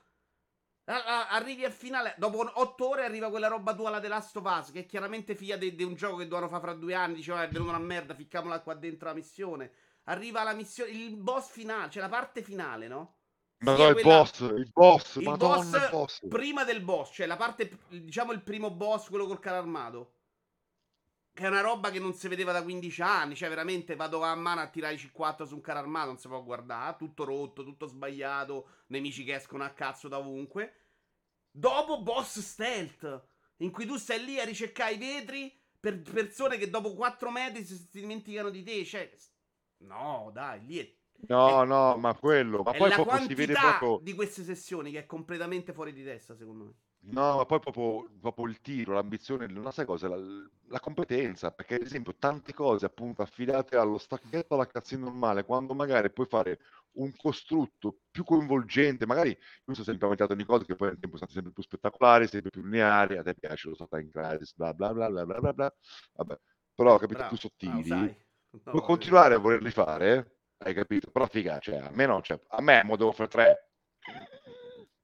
[0.90, 4.72] Arrivi al finale, dopo 8 ore arriva quella roba tua la The Last of Us,
[4.72, 7.16] che è chiaramente figlia di un gioco che dovevano fare fra due anni.
[7.16, 9.72] Diceva, è venuta una merda, ficcamola qua dentro la missione.
[10.04, 13.17] Arriva la missione, il boss finale, cioè la parte finale, no?
[13.60, 16.28] No, no, il boss, il boss, il madonna, boss, il boss.
[16.28, 20.12] Prima del boss, cioè la parte, diciamo il primo boss, quello col carro armato.
[21.38, 23.36] Che è una roba che non si vedeva da 15 anni.
[23.36, 26.08] Cioè, veramente vado a mano a tirare i C4 su un carro armato.
[26.08, 26.96] Non si può guardare.
[26.98, 28.70] Tutto rotto, tutto sbagliato.
[28.88, 30.74] Nemici che escono a cazzo da ovunque.
[31.52, 33.28] Dopo boss stealth.
[33.58, 37.64] In cui tu stai lì a ricercare i vetri per persone che dopo 4 metri
[37.64, 38.84] si dimenticano di te.
[38.84, 39.16] Cioè,
[39.84, 40.92] no, dai, lì è.
[41.28, 42.62] No, è, no, ma quello.
[42.64, 44.00] Ma poi proprio si vede proprio.
[44.02, 46.74] di queste sessioni che è completamente fuori di testa, secondo me.
[47.10, 50.18] No, ma poi proprio, proprio il tiro, l'ambizione, non sai cosa, la,
[50.68, 55.74] la competenza, perché ad esempio tante cose appunto affidate allo stacchetto alla cazzina normale, quando
[55.74, 56.60] magari puoi fare
[56.94, 61.18] un costrutto più coinvolgente, magari io sono sempre aumentato di cose che poi nel tempo
[61.18, 64.74] sono sempre più spettacolari, sempre più lineari, a te piace lo stata in crisis, bla
[64.74, 65.76] bla bla bla bla bla bla,
[66.16, 66.40] vabbè,
[66.76, 67.30] però capito, Bravo.
[67.30, 72.06] più sottili, no, puoi continuare a volerli fare, hai capito, però figa, cioè, a me
[72.06, 73.70] no, cioè, a me Modern Warfare 3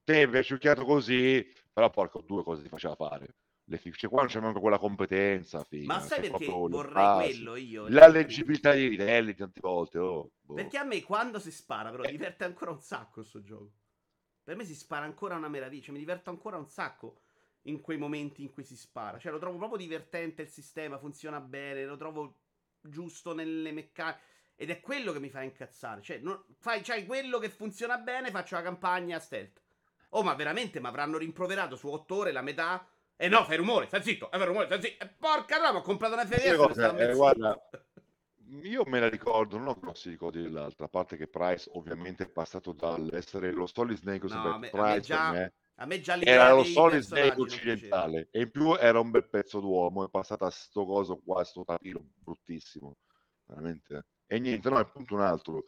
[0.04, 3.34] te mi hai succhiato così però porco due cose ti faceva fare.
[3.66, 7.88] le fi- cioè, quando c'è manco quella competenza, figa, Ma sai perché vorrei quello io?
[7.88, 9.98] La leggibilità dei livelli tante volte.
[9.98, 10.54] Oh, boh.
[10.54, 13.72] Perché a me quando si spara, però, diverte ancora un sacco questo gioco.
[14.44, 15.92] Per me si spara ancora una meraviglia.
[15.92, 17.20] Mi diverto ancora un sacco
[17.62, 19.18] in quei momenti in cui si spara.
[19.18, 22.36] Cioè, lo trovo proprio divertente il sistema, funziona bene, lo trovo
[22.80, 24.20] giusto nelle meccaniche.
[24.56, 26.00] Ed è quello che mi fa incazzare.
[26.02, 29.60] Cioè, non, fai, c'hai quello che funziona bene, faccio la campagna a stealth.
[30.10, 32.88] Oh, ma veramente mi avranno rimproverato su 8 ore la metà?
[33.16, 35.04] Eh no, fai rumore, stai zitto, fai rumore, stai zitto.
[35.04, 36.76] Eh, porca no, ho comprato una FDS.
[36.76, 37.58] Eh, guarda,
[38.62, 42.28] io me la ricordo, non ho grossi ricordi dell'altra, a parte che Price ovviamente è
[42.28, 46.00] passato dall'essere lo Solid Snake no, a me, Price a me già, me a me
[46.00, 50.10] già era lo Solid Snake occidentale e in più era un bel pezzo d'uomo, è
[50.10, 52.96] passata a sto coso qua, sto tapino bruttissimo,
[53.46, 54.06] veramente.
[54.26, 55.64] E niente, no, è appunto un altro.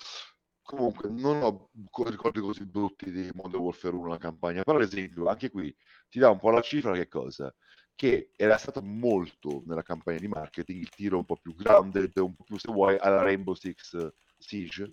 [0.62, 1.70] Comunque, non ho
[2.04, 5.74] ricordi così brutti di Modern Warfare 1 la campagna, però ad esempio, anche qui
[6.08, 7.54] ti dà un po' la cifra che cosa?
[7.94, 12.34] Che era stato molto nella campagna di marketing il tiro un po' più grounded, un
[12.34, 14.90] po' più se vuoi alla Rainbow Six Siege.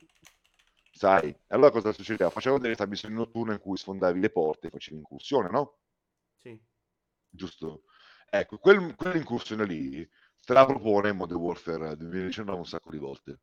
[0.91, 1.35] Sai?
[1.47, 2.29] Allora cosa succedeva?
[2.29, 5.79] Facevano delle missioni notturne in cui sfondavi le porte e facevi incursione, no?
[6.37, 6.61] Sì.
[7.29, 7.85] Giusto?
[8.29, 10.07] Ecco, quel, quell'incursione lì
[10.45, 13.39] te la propone Modern Warfare 2019 un sacco di volte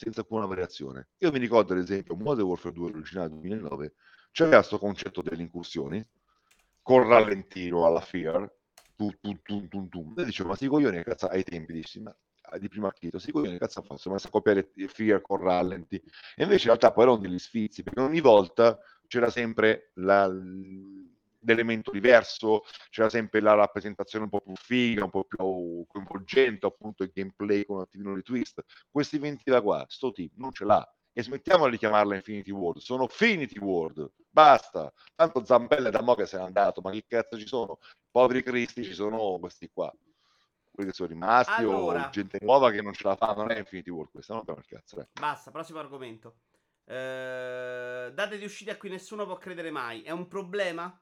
[0.00, 1.08] senza alcuna variazione.
[1.18, 3.94] Io mi ricordo, ad esempio, Modern Warfare 2 originale 2009,
[4.32, 6.02] c'era questo concetto delle incursioni,
[6.80, 8.50] con rallentino alla Fear,
[8.96, 10.14] tu, tu, tu, tu, tu.
[10.16, 12.16] E dicevo, ma si coglioni, cazzo, ai tempi, dissi, ma
[12.58, 15.96] di primo acchito, si coglioni, cazzo fa, sono messo a copiare Fear con rallenti.
[15.96, 20.26] E invece in realtà poi erano degli sfizi, perché ogni volta c'era sempre la
[21.40, 27.02] l'elemento diverso, c'era sempre la rappresentazione un po' più figa, un po' più coinvolgente, appunto
[27.02, 28.62] il gameplay con un attimino di twist.
[28.90, 30.94] Questi 20 da qua, sto team non ce l'ha.
[31.12, 34.92] E smettiamola di chiamarla Infinity World, sono Finity World, basta.
[35.14, 37.78] Tanto Zambella da mo che se n'è andato, ma che cazzo ci sono?
[38.10, 39.92] Poveri cristi, ci sono questi qua.
[40.70, 42.06] Quelli che sono rimasti allora.
[42.06, 44.64] o gente nuova che non ce la fa, non è Infinity World questa, non per
[44.66, 45.00] cazzo.
[45.00, 45.08] Eh.
[45.18, 46.36] Basta, prossimo argomento.
[46.84, 50.02] Eh, date di uscita a cui nessuno può credere mai.
[50.02, 50.96] È un problema?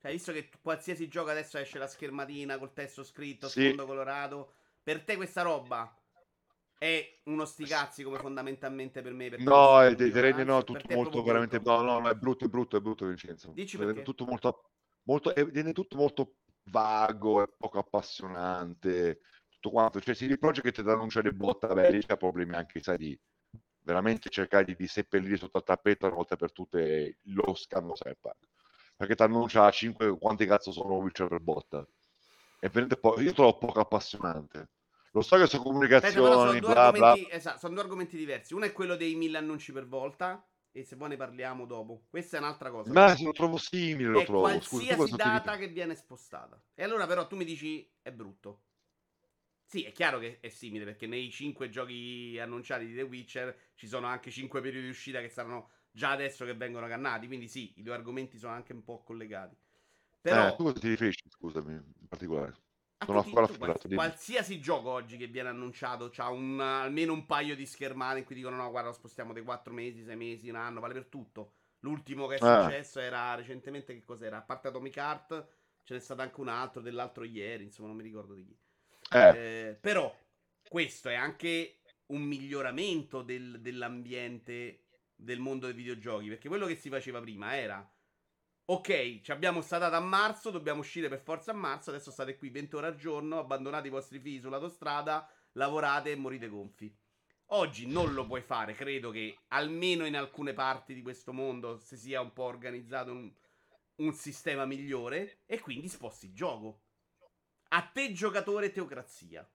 [0.00, 3.64] Cioè, visto che qualsiasi gioco adesso esce la schermatina col testo scritto, sì.
[3.64, 4.52] sfondo colorato,
[4.82, 5.92] per te questa roba
[6.78, 9.30] è uno sticazzi come fondamentalmente per me.
[9.30, 12.48] Per no, è, ti rende no, tutto molto veramente no, no, no, è brutto, è
[12.48, 13.50] brutto, è brutto Vincenzo.
[13.52, 14.02] Dici perché?
[14.02, 14.70] Tutto molto,
[15.04, 20.00] molto, è, viene tutto molto vago, è poco appassionante, tutto quanto.
[20.00, 23.20] Cioè, si riproge che ti annunciare botta, beh, c'è problemi anche, sai, di
[23.80, 28.55] veramente cercare di, di seppellire sotto il tappeto una volta per tutte lo scandalo Cyberpunk
[28.96, 31.86] perché ti annuncia 5 quanti cazzo sono Witcher per botta.
[32.58, 34.70] E veramente po- io trovo poco appassionante.
[35.12, 37.14] Lo so che sono comunicazioni, sono, due bla, bla.
[37.30, 38.54] Esatto, sono due argomenti diversi.
[38.54, 40.46] Uno è quello dei mille annunci per volta.
[40.72, 42.04] E se poi ne parliamo dopo.
[42.10, 42.92] Questa è un'altra cosa.
[42.92, 44.42] Ma se lo trovo simile, lo è trovo.
[44.42, 46.62] Qualsiasi Scusa, data che viene spostata.
[46.74, 48.64] E allora, però, tu mi dici è brutto.
[49.64, 53.88] Sì, è chiaro che è simile perché nei 5 giochi annunciati di The Witcher ci
[53.88, 57.26] sono anche 5 periodi di uscita che saranno già adesso che vengono cannati.
[57.26, 59.56] Quindi sì, i due argomenti sono anche un po' collegati.
[60.20, 60.48] Però...
[60.48, 62.54] Eh, tu cosa ti riferisci, scusami, in particolare?
[63.04, 63.88] Sono ancora afferrato.
[63.88, 68.34] Qualsiasi gioco oggi che viene annunciato ha un, almeno un paio di schermate in cui
[68.34, 71.52] dicono no, guarda, lo spostiamo dei 4 mesi, 6 mesi, un anno, vale per tutto.
[71.80, 72.64] L'ultimo che è ah.
[72.64, 74.38] successo era recentemente, che cos'era?
[74.38, 75.48] A parte Atomic Heart,
[75.82, 78.58] ce n'è stato anche un altro dell'altro ieri, insomma, non mi ricordo di chi.
[79.12, 79.68] Eh.
[79.68, 80.14] Eh, però
[80.68, 84.85] questo è anche un miglioramento del, dell'ambiente
[85.16, 86.28] del mondo dei videogiochi.
[86.28, 87.90] Perché quello che si faceva prima era.
[88.68, 92.50] Ok, ci abbiamo stata a marzo, dobbiamo uscire per forza a marzo, adesso state qui
[92.50, 96.92] 20 ore al giorno, abbandonate i vostri figli sull'autostrada, lavorate e morite gonfi.
[97.50, 101.96] Oggi non lo puoi fare, credo che almeno in alcune parti di questo mondo si
[101.96, 103.32] sia un po' organizzato un,
[103.96, 106.80] un sistema migliore e quindi sposti il gioco.
[107.68, 109.48] A te giocatore teocrazia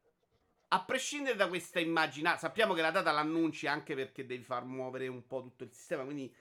[0.73, 5.07] a prescindere da questa immagine, sappiamo che la data l'annunci anche perché devi far muovere
[5.07, 6.34] un po' tutto il sistema, quindi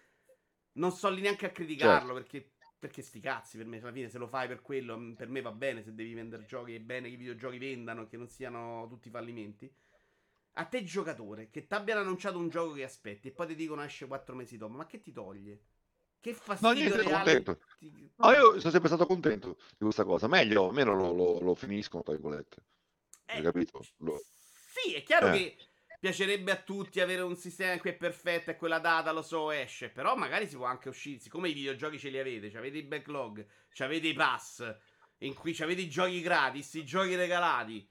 [0.74, 2.14] non sto lì neanche a criticarlo certo.
[2.14, 5.28] perché, perché sti cazzi per me, alla fine se lo fai per quello, mm, per
[5.28, 8.28] me va bene se devi vendere giochi, è bene che i videogiochi vendano, che non
[8.28, 9.72] siano tutti fallimenti.
[10.54, 13.82] A te giocatore, che ti abbiano annunciato un gioco che aspetti e poi ti dicono
[13.82, 15.60] esce 4 mesi dopo, ma che ti toglie?
[16.20, 17.02] Che fastidio no.
[17.02, 17.58] Contento.
[18.16, 20.28] No, io sono sempre stato contento di questa cosa.
[20.28, 22.62] Meglio, almeno lo, lo, lo finiscono, tra virgolette.
[23.32, 23.84] Hai capito?
[23.98, 24.20] Lo...
[24.72, 25.32] Sì, è chiaro eh.
[25.32, 25.56] che
[26.00, 29.90] piacerebbe a tutti avere un sistema cui è perfetto e quella data lo so esce.
[29.90, 31.18] Però magari si può anche uscire.
[31.18, 33.46] Siccome i videogiochi ce li avete, avete i backlog,
[33.78, 34.76] avete i pass,
[35.18, 37.88] in cui avete i giochi gratis, i giochi regalati.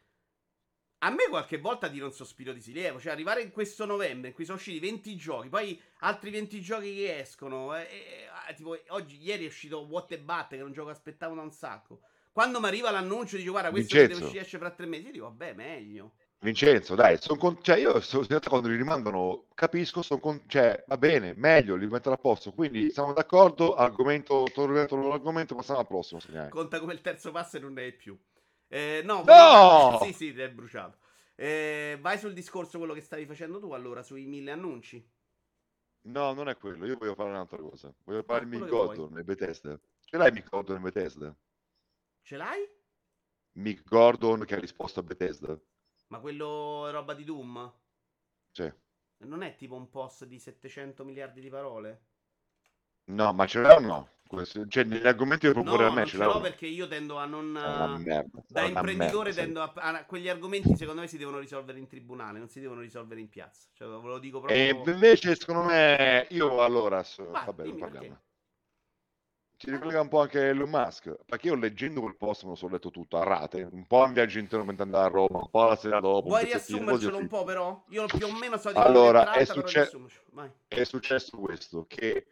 [1.02, 3.00] A me qualche volta tira un sospiro di sollievo.
[3.00, 6.96] Cioè, arrivare in questo novembre in cui sono usciti 20 giochi, poi altri 20 giochi
[6.96, 7.76] che escono.
[7.78, 10.96] E, e, tipo, oggi, ieri è uscito What the Bat, che è un gioco che
[10.96, 12.02] aspettavo da un sacco.
[12.40, 15.52] Quando mi arriva l'annuncio, dico guarda, questo deve uscire esce fra tre mesi, dico vabbè,
[15.56, 16.14] meglio.
[16.40, 17.62] Vincenzo, dai, son con...
[17.62, 20.44] cioè io so, quando li rimandano, capisco, son con...
[20.48, 22.54] cioè, va bene, meglio, li mettono a posto.
[22.54, 26.22] Quindi siamo d'accordo, argomento, torno l'argomento, passiamo al prossimo.
[26.22, 26.48] Segnale.
[26.48, 28.18] Conta come il terzo passo e non ne è più.
[28.70, 29.22] Eh, no!
[29.26, 30.00] no!
[30.02, 31.00] Sì, sì, è bruciato.
[31.36, 35.06] Eh, vai sul discorso quello che stavi facendo tu allora, sui mille annunci.
[36.04, 37.94] No, non è quello, io voglio fare un'altra cosa.
[38.06, 39.78] Voglio fare il Mick Gordon e Bethesda.
[40.06, 41.36] Ce l'hai Mick Gordon e Bethesda?
[42.22, 42.68] Ce l'hai?
[43.54, 45.58] Mick Gordon che ha risposto a Bethesda.
[46.08, 47.74] Ma quello roba di Doom?
[48.52, 48.72] Sì.
[49.20, 52.04] Non è tipo un post di 700 miliardi di parole?
[53.06, 54.10] No, ma ce l'ha o no?
[54.68, 57.48] Cioè, negli argomenti che proporre no, a me ce l'ho perché io tendo a non.
[57.48, 61.88] Merda, da imprenditore merda, tendo a, a, Quegli argomenti secondo me si devono risolvere in
[61.88, 63.68] tribunale, non si devono risolvere in piazza.
[63.74, 64.60] Cioè, ve lo dico proprio.
[64.60, 67.02] E invece, secondo me, io allora.
[67.02, 68.20] So, Vai, vabbè, non parliamo.
[69.60, 72.72] Ci ricollega un po' anche Elon Musk, perché io leggendo quel post me lo sono
[72.72, 75.66] letto tutto a rate, un po' in viaggio intero mentre andare a Roma, un po'
[75.66, 76.30] la sera dopo.
[76.30, 77.84] Vuoi riassumercelo un po' però?
[77.90, 79.92] Io più o meno so di Allora, è, succe-
[80.66, 82.28] è successo questo, che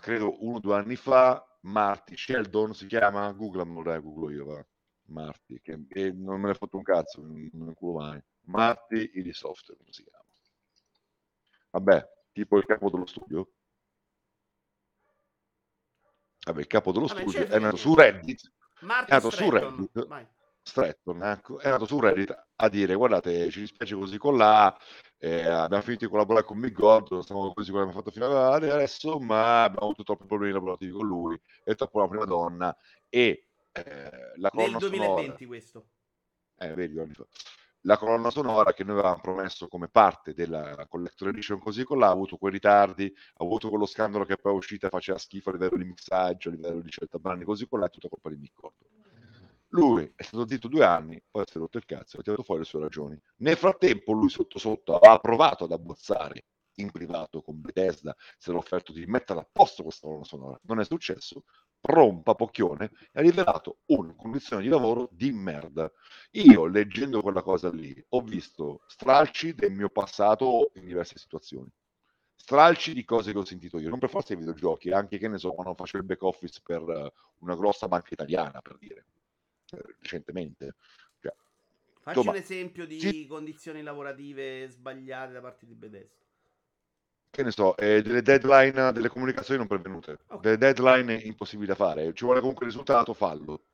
[0.00, 4.66] credo uno o due anni fa, Marty Sheldon si chiama, Google, non Google io, va.
[5.04, 8.20] Marty, che, che non me ne ho fatto un cazzo, non me ne culo mai.
[8.46, 10.24] Marty ID Software, come si chiama.
[11.70, 13.52] Vabbè, tipo il capo dello studio.
[16.46, 18.52] Vabbè, il capo dello Vabbè, studio è nato su Reddit.
[18.80, 20.26] Marty è nato su Reddit.
[20.62, 24.76] Stretton ecco, è nato su Reddit a dire guardate ci dispiace così con la
[25.18, 28.64] eh, abbiamo finito di collaborare con Mick Gordon siamo così come abbiamo fatto fino ad
[28.64, 32.76] adesso ma abbiamo avuto troppi problemi lavorativi con lui è troppo una prima donna
[33.08, 35.86] e eh, la nel 2020 sonora, questo.
[36.58, 36.94] Eh, vedi,
[37.86, 42.08] la colonna sonora che noi avevamo promesso come parte della Collector Edition così con là
[42.08, 45.50] ha avuto quei ritardi, ha avuto quello scandalo che poi è uscito e faceva schifo
[45.50, 48.28] a livello di mixaggio, a livello di scelta brani così con là, è tutta colpa
[48.28, 48.88] di Mick Gordon.
[49.68, 52.62] Lui è stato zitto due anni, poi si è rotto il cazzo ha tirato fuori
[52.62, 53.20] le sue ragioni.
[53.36, 56.46] Nel frattempo lui sotto sotto ha provato ad abbozzare
[56.78, 60.58] in privato con Bethesda, si era offerto di mettere a posto questa colonna sonora.
[60.64, 61.44] Non è successo,
[61.80, 65.90] rompa Pocchione e ha rivelato una condizione di lavoro di merda.
[66.32, 71.70] Io, leggendo quella cosa lì, ho visto stralci del mio passato in diverse situazioni.
[72.34, 75.38] Stralci di cose che ho sentito io, non per forza i videogiochi, anche che ne
[75.38, 79.06] so, quando facevo il back office per una grossa banca italiana, per dire,
[79.72, 80.74] eh, recentemente.
[81.20, 81.34] Cioè,
[82.02, 83.26] Facci insomma, un esempio di sì.
[83.26, 86.25] condizioni lavorative sbagliate da parte di Bethesda
[87.30, 90.40] che ne so, eh, delle deadline delle comunicazioni non pervenute, okay.
[90.40, 93.64] delle deadline impossibili da fare, ci vuole comunque il risultato, fallo.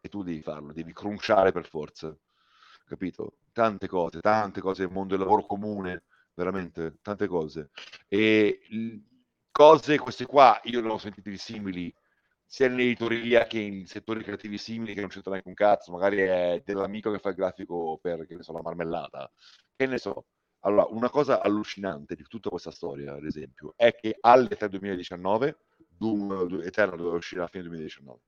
[0.00, 2.14] E tu devi farlo, devi crunciare per forza.
[2.86, 3.36] Capito?
[3.52, 6.04] Tante cose, tante cose nel mondo del lavoro comune,
[6.34, 7.70] veramente, tante cose.
[8.08, 8.60] E
[9.50, 11.94] cose, queste qua, io ne ho sentite simili,
[12.44, 16.62] sia nell'editoria che in settori creativi simili che non c'entra neanche un cazzo, magari è
[16.64, 19.30] dell'amico che fa il grafico per, che ne so, la marmellata.
[19.76, 20.26] Che ne so,
[20.64, 25.58] allora, una cosa allucinante di tutta questa storia, ad esempio, è che all'E3 2019,
[25.88, 28.20] Doom Eternal doveva uscire alla fine 2019.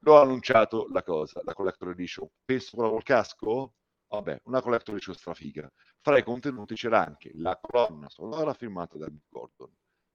[0.00, 2.28] L'ho annunciato la cosa, la Collector Edition.
[2.44, 3.74] Penso quella col casco?
[4.06, 5.70] Vabbè, una Collector Edition strafiga.
[6.00, 9.70] Fra i contenuti c'era anche la colonna sonora firmata da Mick Gordon.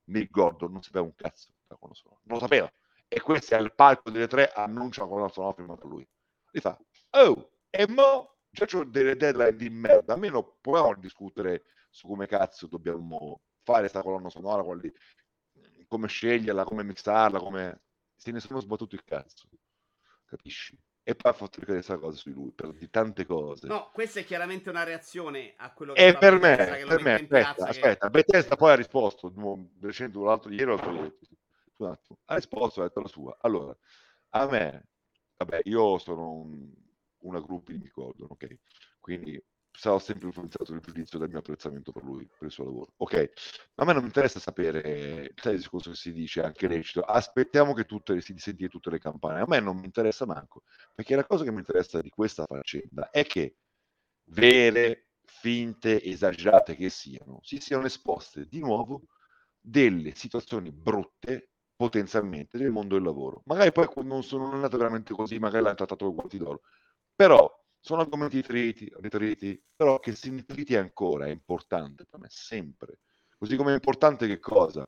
[0.05, 2.71] Mick Gordon non sapeva un cazzo da colonna sonora, non lo sapeva.
[3.09, 6.07] E questo è il palco delle tre, annuncia la colonna sonora firmata da lui.
[6.49, 6.79] Gli fa,
[7.11, 12.27] oh, e mo già ho delle deadline di merda, almeno proviamo a discutere su come
[12.27, 14.93] cazzo dobbiamo fare questa colonna sonora, quali,
[15.87, 17.81] come sceglierla, come mixarla, come...
[18.15, 19.49] Se ne sono sbattuto il cazzo,
[20.23, 20.77] capisci?
[21.01, 23.67] E poi ha fatto ricaere questa cosa su lui, per di tante cose.
[23.67, 26.55] No, questa è chiaramente una reazione a quello che E per me,
[26.87, 28.11] per me, aspetta, aspetta, che...
[28.11, 29.33] Bethesda poi ha risposto,
[29.81, 31.17] recente l'altro ieri, l'altro ieri,
[32.25, 33.35] ha risposto, ha detto la sua.
[33.41, 33.75] Allora,
[34.29, 34.87] a me,
[35.35, 36.71] vabbè, io sono un
[37.23, 38.57] una group di Gordon, ok?
[38.99, 39.41] Quindi
[39.75, 42.93] sarò sempre influenzato nel giudizio dal mio apprezzamento per lui, per il suo lavoro.
[42.97, 43.31] Ok,
[43.75, 47.73] a me non mi interessa sapere, sai il discorso che si dice anche lecito, aspettiamo
[47.73, 50.63] che tutte, si sentire tutte le campane, a me non mi interessa manco,
[50.93, 53.55] perché la cosa che mi interessa di questa faccenda è che
[54.25, 59.07] vere, finte, esagerate che siano, si siano esposte di nuovo
[59.59, 63.41] delle situazioni brutte potenzialmente del mondo del lavoro.
[63.45, 66.61] Magari poi non sono andato veramente così, magari l'hanno trattato con guanti d'oro,
[67.23, 72.99] però sono argomenti ritriti, ritriti, però che si ritriti ancora è importante per me, sempre.
[73.37, 74.85] Così come è importante che cosa?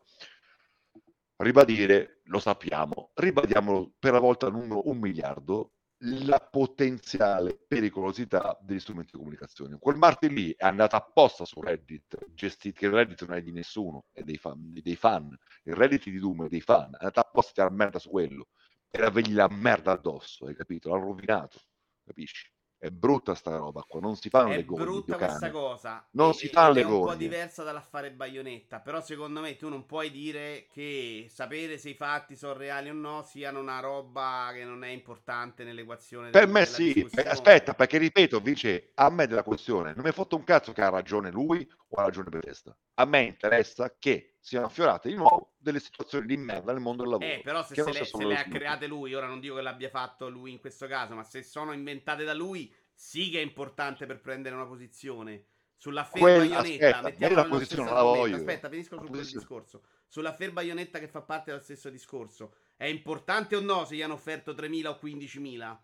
[1.37, 9.11] Ribadire, lo sappiamo, ribadiamolo per la volta numero un miliardo, la potenziale pericolosità degli strumenti
[9.13, 9.77] di comunicazione.
[9.79, 14.07] Quel Martin lì è andato apposta su Reddit, gestito, che Reddit non è di nessuno,
[14.11, 15.33] è dei fan, dei fan.
[15.63, 18.47] Il Reddit di Doom è dei fan, è andato apposta a merda su quello
[18.95, 20.89] era avergli la merda addosso, hai capito?
[20.89, 21.59] L'ha rovinato,
[22.05, 22.53] capisci?
[22.77, 24.83] È brutta sta roba qua, non si fanno è le gogne.
[24.83, 26.07] È brutta questa cosa.
[26.11, 26.95] Non e, si fanno le gogne.
[26.95, 31.77] È un po' diversa dall'affare Baionetta, però secondo me tu non puoi dire che sapere
[31.79, 36.29] se i fatti sono reali o no siano una roba che non è importante nell'equazione.
[36.29, 40.35] Per me sì, aspetta, perché ripeto, dice a me della questione, non mi è fatto
[40.35, 42.77] un cazzo che ha ragione lui o ha ragione Bethesda.
[42.95, 47.13] A me interessa che siano affiorate di nuovo delle situazioni di merda nel mondo del
[47.13, 47.27] lavoro.
[47.27, 49.89] Eh, però se, se, le, se le ha create lui, ora non dico che l'abbia
[49.89, 54.05] fatto lui in questo caso, ma se sono inventate da lui, sì che è importante
[54.05, 55.47] per prendere una posizione.
[55.77, 58.35] Sulla Baionetta, mettiamo la posizione la voglio.
[58.35, 59.83] Aspetta, finisco su quel discorso.
[60.07, 62.53] Sulla Baionetta che fa parte dello stesso discorso.
[62.77, 65.77] È importante o no se gli hanno offerto 3.000 o 15.000?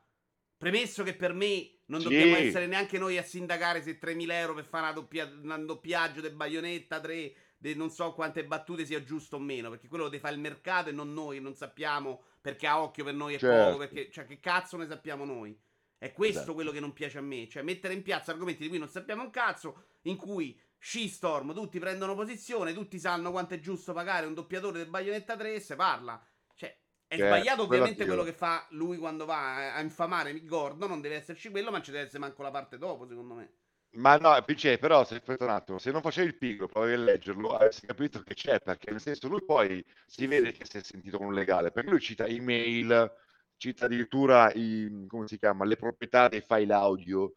[0.57, 2.09] Premesso che per me non sì.
[2.09, 6.21] dobbiamo essere neanche noi a sindacare se 3.000 euro per fare una doppia, un doppiaggio
[6.21, 10.09] di Baionetta 3 de non so quante battute sia giusto o meno, perché quello lo
[10.09, 13.37] deve fare il mercato e non noi, non sappiamo perché a occhio per noi è
[13.37, 13.65] certo.
[13.65, 15.55] poco, perché cioè che cazzo ne sappiamo noi.
[15.95, 16.53] È questo esatto.
[16.55, 19.21] quello che non piace a me, cioè mettere in piazza argomenti di cui non sappiamo
[19.21, 24.33] un cazzo, in cui Shitstorm tutti prendono posizione, tutti sanno quanto è giusto pagare un
[24.33, 26.19] doppiatore del Bayonetta 3 e se parla.
[26.55, 26.75] Cioè,
[27.05, 31.17] è che sbagliato ovviamente quello che fa lui quando va a infamare Gordon, non deve
[31.17, 33.53] esserci quello, ma ci deve essere manco la parte dopo, secondo me.
[33.93, 36.97] Ma no, PC, però se aspetta un attimo, se non facevi il pigro, provavi a
[36.97, 40.81] leggerlo, avresti capito che c'è, perché nel senso lui poi si vede che si è
[40.81, 43.11] sentito un legale, perché lui cita email,
[43.57, 47.33] cita addirittura i, come si chiama, le proprietà dei file audio,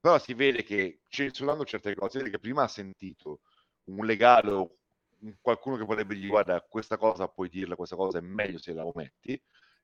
[0.00, 3.40] però si vede che censurando certe cose, vede che prima ha sentito
[3.84, 4.76] un legale o
[5.42, 8.86] qualcuno che vorrebbe dire guarda questa cosa puoi dirla, questa cosa è meglio se la
[8.86, 9.38] ometti,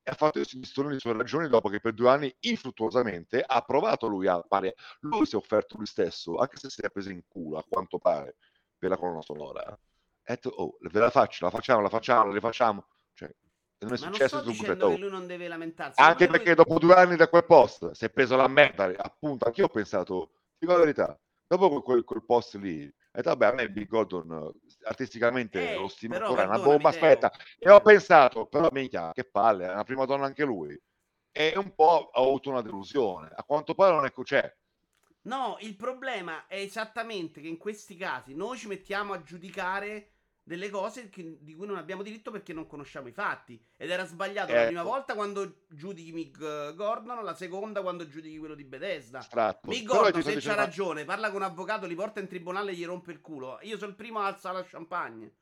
[0.06, 4.26] e ha fatto le sue ragioni dopo che per due anni infruttuosamente ha provato lui
[4.26, 7.56] a fare lui si è offerto lui stesso anche se si è preso in culo
[7.56, 8.36] a quanto pare
[8.76, 9.62] per la colonna sonora.
[9.62, 9.78] Ha
[10.26, 12.86] detto oh ve la faccio la facciamo la facciamo la rifacciamo.
[13.14, 13.34] Cioè
[13.78, 16.56] non è Ma successo non sto dicendo che lui non deve lamentarsi anche perché lui...
[16.56, 20.32] dopo due anni da quel post si è preso la merda appunto anch'io ho pensato
[20.58, 25.74] dico la verità dopo quel, quel post lì e vabbè, a me Big Gordon artisticamente
[25.74, 27.32] eh, lo stimo ancora, è una bomba, aspetta.
[27.60, 30.76] E ho pensato, però minchia, che palle, è una prima donna anche lui.
[31.30, 33.30] E un po' ho avuto una delusione.
[33.32, 34.40] A quanto pare non è così.
[35.22, 40.13] No, il problema è esattamente che in questi casi noi ci mettiamo a giudicare
[40.44, 43.60] delle cose che, di cui non abbiamo diritto perché non conosciamo i fatti.
[43.76, 44.60] Ed era sbagliato ecco.
[44.60, 49.22] la prima volta quando giudichi Mig Gordon, la seconda quando giudichi quello di Bethesda.
[49.22, 49.68] Stratto.
[49.68, 52.84] Mig Gordon, se c'ha ragione, parla con un avvocato, li porta in tribunale e gli
[52.84, 53.58] rompe il culo.
[53.62, 55.32] Io sono il primo a alzare la champagne.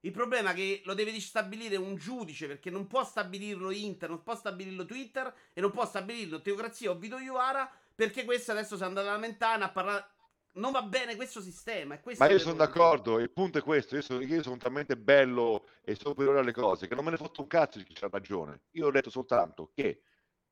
[0.00, 4.22] Il problema è che lo deve stabilire un giudice perché non può stabilirlo Inter, non
[4.22, 8.82] può stabilirlo Twitter e non può stabilirlo Teocrazia o Vito Iuara perché questo adesso si
[8.82, 10.06] è andato a lamentare a parlare
[10.52, 11.98] non va bene questo sistema.
[12.18, 15.94] Ma io sono d'accordo, il punto è questo, io sono, io sono, talmente bello e
[15.94, 18.62] superiore alle cose che non me ne fatto un cazzo di chi ha ragione.
[18.72, 20.02] Io ho detto soltanto che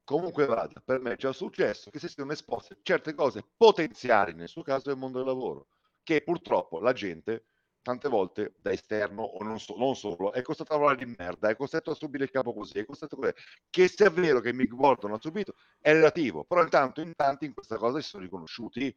[0.05, 4.63] comunque vada, per me c'è successo che si siano esposte certe cose potenziali, nel suo
[4.63, 5.67] caso del mondo del lavoro,
[6.03, 7.47] che purtroppo la gente
[7.87, 11.49] tante volte da esterno o non, so, non solo è costretto a lavorare di merda,
[11.49, 13.33] è costretto a subire il capo così, è costretto a così.
[13.71, 17.55] Che sia vero che Mick Gordon ha subito è relativo, però intanto in tanti in
[17.55, 18.93] questa cosa si sono riconosciuti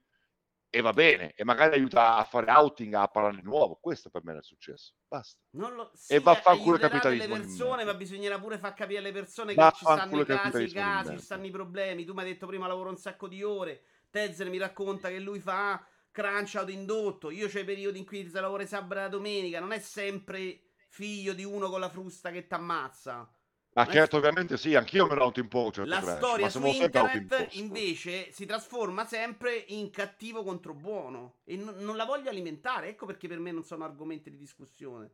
[0.72, 3.80] e va bene, e magari aiuta a fare outing, a parlare di nuovo.
[3.82, 4.94] Questo per me è successo.
[5.08, 5.40] Basta.
[5.52, 7.36] Lo, sì, e va a fare culo il capitalismo.
[7.36, 11.18] Persone, ma bisognerà pure far capire alle persone che ci stanno i casi, i casi,
[11.18, 12.06] ci stanno i problemi.
[12.06, 13.82] Tu mi hai detto prima lavoro un sacco di ore.
[14.12, 17.32] Tezer mi racconta che lui fa crunch out indotto.
[17.32, 19.60] Io c'ho i periodi in cui si lavora sabato e domenica.
[19.60, 23.32] Non è sempre figlio di uno con la frusta che t'ammazza.
[23.80, 25.72] Ah, certo, ovviamente sì, anch'io me lo autoimpongo.
[25.72, 31.76] Certo la storia su internet invece si trasforma sempre in cattivo contro buono e n-
[31.78, 32.90] non la voglio alimentare.
[32.90, 35.12] Ecco perché per me non sono argomenti di discussione.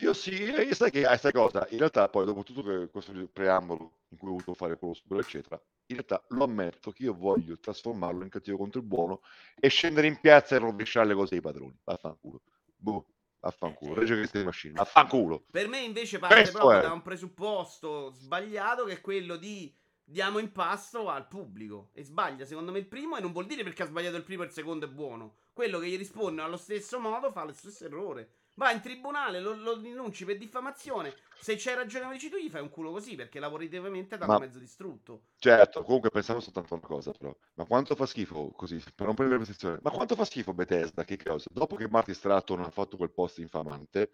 [0.00, 1.64] Io sì, e sai che sai cosa?
[1.70, 5.54] In realtà, poi, dopo tutto questo preambolo in cui ho voluto fare quello super, eccetera,
[5.86, 9.20] in realtà lo ammetto che io voglio trasformarlo in cattivo contro il buono
[9.60, 11.78] e scendere in piazza e rovesciare le cose ai padroni.
[11.84, 12.40] Vaffanculo.
[12.74, 13.06] Boh.
[13.44, 15.44] Affanculo, Reggio Cristian Machine, affanculo.
[15.50, 16.82] Per me invece parte Questo proprio è.
[16.82, 19.74] da un presupposto sbagliato che è quello di
[20.04, 21.90] diamo in pasto al pubblico.
[21.92, 24.42] E sbaglia secondo me il primo e non vuol dire perché ha sbagliato il primo
[24.44, 25.38] e il secondo è buono.
[25.52, 28.30] Quello che gli risponde allo stesso modo fa lo stesso errore.
[28.54, 31.14] Va in tribunale, lo, lo denunci per diffamazione.
[31.40, 34.40] Se c'hai ragione come dici tu, gli fai un culo così perché lavorativamente da un
[34.40, 35.22] mezzo distrutto.
[35.38, 37.34] Certo, comunque pensavo soltanto una cosa, però.
[37.54, 41.04] Ma quanto fa schifo così, per non prendere posizione, ma quanto fa schifo Bethesda?
[41.04, 41.48] Che cosa?
[41.50, 44.12] Dopo che Marty Stratton ha fatto quel post infamante,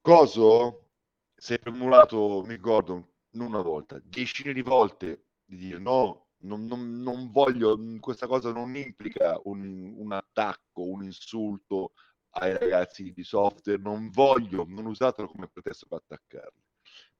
[0.00, 0.90] Coso
[1.34, 6.66] si è premurato Mick Gordon non una volta, decine di volte di dire no, non,
[6.66, 11.92] non, non voglio, questa cosa non implica un, un attacco, un insulto
[12.30, 16.62] ai ragazzi di software, non voglio, non usatelo come pretesto per attaccarli.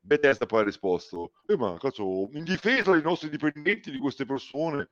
[0.01, 4.89] Bethesda poi ha risposto, eh ma cazzo, in difesa dei nostri dipendenti di queste persone,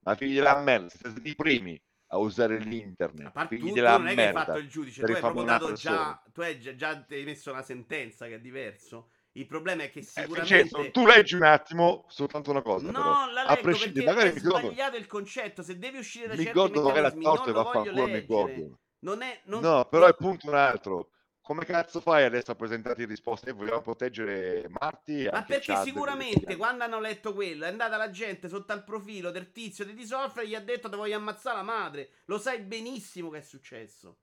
[0.00, 3.26] ma figli della merda, siete stati i primi a usare l'internet.
[3.26, 5.72] A parte tu, tu non è che hai fatto il giudice, tu hai proprio dato
[5.72, 9.10] già, tu hai già, già hai messo una sentenza che è diverso.
[9.36, 10.60] Il problema è che sicuramente...
[10.60, 12.86] Eh, certo, tu leggi un attimo soltanto una cosa.
[12.86, 13.32] No, però.
[13.32, 15.62] la leggo perché magari è sbagliato il concetto.
[15.62, 18.78] Se devi uscire da certi meccanismi, non lo voglio leggere.
[19.04, 19.62] Non è, non...
[19.62, 21.08] No, però il punto è un altro
[21.44, 23.50] come cazzo fai adesso a presentare in risposta?
[23.50, 25.28] E vogliamo proteggere Marti?
[25.30, 29.52] Ma perché sicuramente quando hanno letto quello è andata la gente sotto al profilo del
[29.52, 32.08] tizio di Disoffre e gli ha detto ti voglio ammazzare la madre.
[32.24, 34.20] Lo sai benissimo che è successo.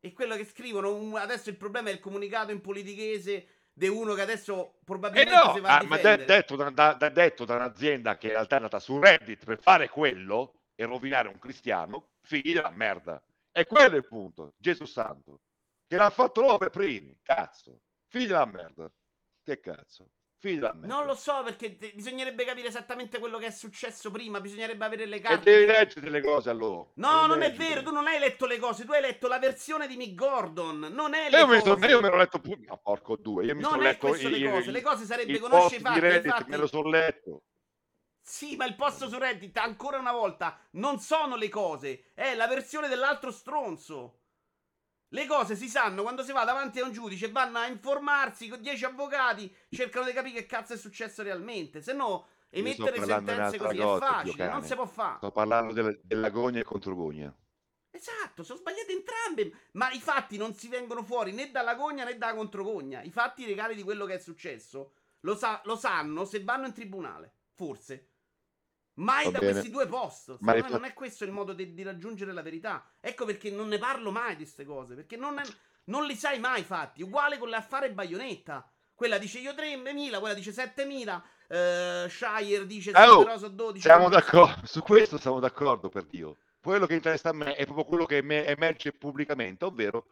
[0.00, 4.22] E quello che scrivono, adesso il problema è il comunicato in politichese di uno che
[4.22, 7.54] adesso probabilmente eh no, si va a ah, ma de- detto, da, da, detto da
[7.54, 12.08] un'azienda che in realtà è andata su Reddit per fare quello e rovinare un cristiano,
[12.22, 13.22] figli della merda.
[13.56, 15.40] E quello è il punto, Gesù Santo
[15.86, 17.16] che l'ha fatto loro per primi.
[17.22, 18.90] Cazzo, figli della merda.
[19.42, 20.10] Che cazzo.
[20.38, 20.94] Figli della merda.
[20.94, 24.40] Non lo so perché te- bisognerebbe capire esattamente quello che è successo prima.
[24.40, 25.48] Bisognerebbe avere le carte.
[25.48, 26.86] E devi leggere le cose allora.
[26.96, 27.82] No, devi non è vero.
[27.82, 28.84] Tu non hai letto le cose.
[28.84, 30.90] Tu hai letto la versione di Mick Gordon.
[30.92, 31.56] Non è le io cose.
[31.56, 32.60] Mi sono, io me l'ho letto pure.
[32.66, 33.44] No, porco due.
[33.46, 34.70] Io mi non sono letto le cose.
[34.70, 36.00] Le cose sarebbe conoscere i fatti.
[36.00, 36.50] Reddit, infatti...
[36.50, 37.42] Me lo sono letto.
[38.28, 42.10] Sì, ma il post su Reddit, ancora una volta, non sono le cose.
[42.12, 44.18] È la versione dell'altro stronzo.
[45.10, 48.60] Le cose si sanno quando si va davanti a un giudice, vanno a informarsi con
[48.60, 51.80] 10 avvocati, cercano di capire che cazzo è successo realmente.
[51.80, 55.16] Se no, emettere sentenze così cosa, è facile, non si può fare.
[55.18, 57.32] Sto parlando della, della gogna e controgogna.
[57.92, 62.18] Esatto, sono sbagliate entrambe, ma i fatti non si vengono fuori né dalla gogna né
[62.18, 63.02] dalla controgogna.
[63.02, 66.72] I fatti legali di quello che è successo lo, sa- lo sanno se vanno in
[66.72, 68.10] tribunale, forse.
[68.96, 70.36] Mai da questi due post.
[70.40, 70.68] Ma fa...
[70.68, 72.84] non è questo il modo di, di, raggiungere la verità.
[73.00, 74.94] Ecco perché non ne parlo mai di queste cose.
[74.94, 75.42] Perché non, è,
[75.84, 77.02] non li sai mai fatti.
[77.02, 78.68] Uguale con l'affare Baionetta.
[78.94, 81.22] Quella dice io 3.000, quella dice 7.000.
[81.48, 83.80] Uh, Shire dice eh, oh, però 12.
[83.80, 84.66] Siamo d'accordo.
[84.66, 86.38] Su questo siamo d'accordo per Dio.
[86.60, 90.06] Quello che interessa a me è proprio quello che emerge pubblicamente, ovvero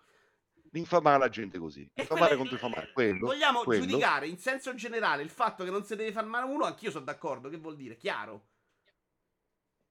[0.72, 1.88] infamare la gente così.
[1.94, 2.92] Infamare contro infamare.
[2.92, 3.84] Quello, vogliamo quello.
[3.84, 6.90] giudicare in senso generale il fatto che non si deve far male a uno, anch'io
[6.90, 7.48] sono d'accordo.
[7.48, 7.96] Che vuol dire?
[7.96, 8.48] Chiaro.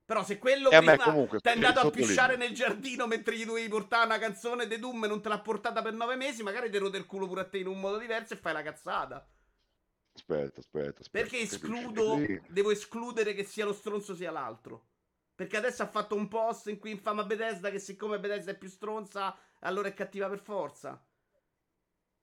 [0.05, 3.45] Però se quello e prima comunque, ti è andato a pisciare nel giardino mentre gli
[3.45, 6.69] dovevi portare una canzone de Doom e non te l'ha portata per nove mesi, magari
[6.69, 9.25] ti rode il culo pure a te in un modo diverso e fai la cazzata.
[10.15, 11.09] Aspetta, aspetta, aspetta.
[11.09, 14.87] Perché escludo, devo escludere che sia lo stronzo sia l'altro.
[15.35, 18.69] Perché adesso ha fatto un post in cui infama Bethesda che siccome Bethesda è più
[18.69, 21.03] stronza, allora è cattiva per forza.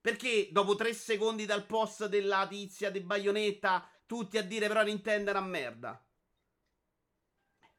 [0.01, 5.31] Perché dopo tre secondi dal post della tizia di Bayonetta, tutti a dire però Nintendo
[5.31, 6.03] una merda.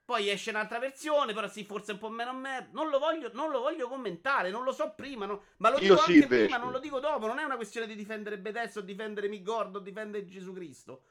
[0.04, 2.70] Poi esce un'altra versione, però sì, forse un po' meno merda.
[2.74, 5.44] Non lo voglio, non lo voglio commentare, non lo so prima, no?
[5.58, 7.28] ma lo dico Io anche sì, prima, non lo dico dopo.
[7.28, 11.04] Non è una questione di difendere Bethesda o difendere Migordo o difendere Gesù Cristo.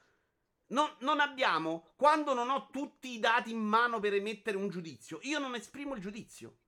[0.69, 5.19] Non, non, abbiamo, quando non ho tutti i dati in mano per emettere un giudizio,
[5.23, 6.59] io non esprimo il giudizio.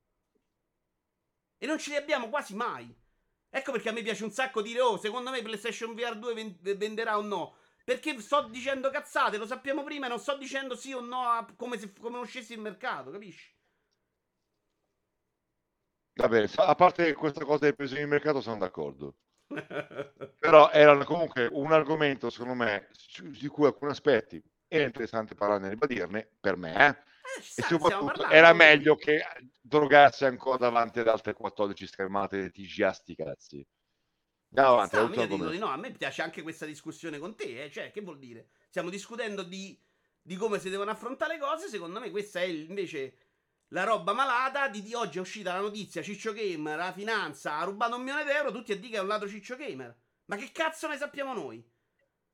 [1.58, 2.92] E non ce li abbiamo quasi mai.
[3.48, 7.18] Ecco perché a me piace un sacco dire, oh, secondo me PlayStation VR 2 venderà
[7.18, 7.56] o no.
[7.84, 11.46] Perché sto dicendo cazzate, lo sappiamo prima e non sto dicendo sì o no a,
[11.56, 13.52] come se come uscissi il mercato, capisci?
[16.14, 19.16] Vabbè, a parte questa cosa del peso di mercato sono d'accordo.
[20.38, 22.88] Però era comunque un argomento, secondo me,
[23.22, 26.88] di cui alcuni aspetti era interessante parlarne e ribadirne, per me, eh?
[26.88, 29.22] Eh, e soprattutto era meglio che
[29.60, 33.66] drogarsi ancora davanti ad altre 14 schermate di TGA sti cazzi.
[34.54, 34.96] Andiamo avanti.
[34.96, 37.70] Sta, dico di no, a me piace anche questa discussione con te, eh?
[37.70, 38.48] cioè, che vuol dire?
[38.68, 39.78] Stiamo discutendo di,
[40.20, 43.16] di, come si devono affrontare le cose, secondo me questa è invece
[43.68, 47.64] la roba malata di, di oggi è uscita la notizia, Ciccio Gamer, la finanza, ha
[47.64, 49.96] rubato un milione d'euro, tutti a dire che è un ladro Ciccio Gamer.
[50.26, 51.64] Ma che cazzo ne sappiamo noi?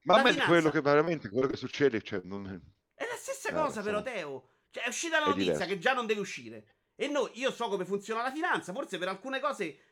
[0.02, 0.50] Ma la a me finanza...
[0.50, 3.04] quello che veramente, quello che succede, cioè, non è...
[3.04, 4.48] La stessa eh, cosa però, Teo.
[4.70, 6.66] Cioè, è uscita la notizia che già non deve uscire.
[6.96, 9.87] E noi, io so come funziona la finanza, forse per alcune cose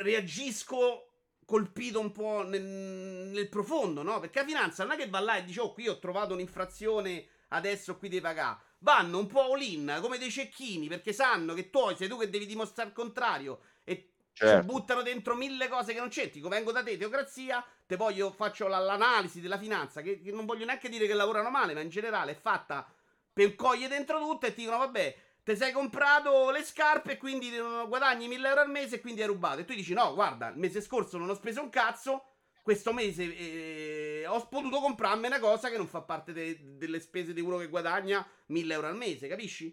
[0.00, 1.06] reagisco
[1.44, 4.20] colpito un po' nel, nel, profondo, no?
[4.20, 7.26] Perché la finanza non è che va là e dice, oh, qui ho trovato un'infrazione,
[7.48, 8.58] adesso qui devi pagare.
[8.80, 12.46] Vanno un po' all-in, come dei cecchini, perché sanno che tu sei tu che devi
[12.46, 14.60] dimostrare il contrario e certo.
[14.60, 16.30] ci buttano dentro mille cose che non c'è.
[16.30, 20.64] Dico, vengo da te, teocrazia, te voglio, faccio l'analisi della finanza, che, che non voglio
[20.64, 22.86] neanche dire che lavorano male, ma in generale è fatta
[23.32, 27.52] per cogliere dentro tutto e ti dicono, vabbè, ti sei comprato le scarpe e quindi
[27.86, 29.60] guadagni 1000 euro al mese e quindi hai rubato.
[29.60, 32.24] E tu dici: No, guarda, il mese scorso non ho speso un cazzo.
[32.62, 37.32] Questo mese eh, ho potuto comprarmi una cosa che non fa parte de- delle spese
[37.32, 39.72] di uno che guadagna 1000 euro al mese, capisci?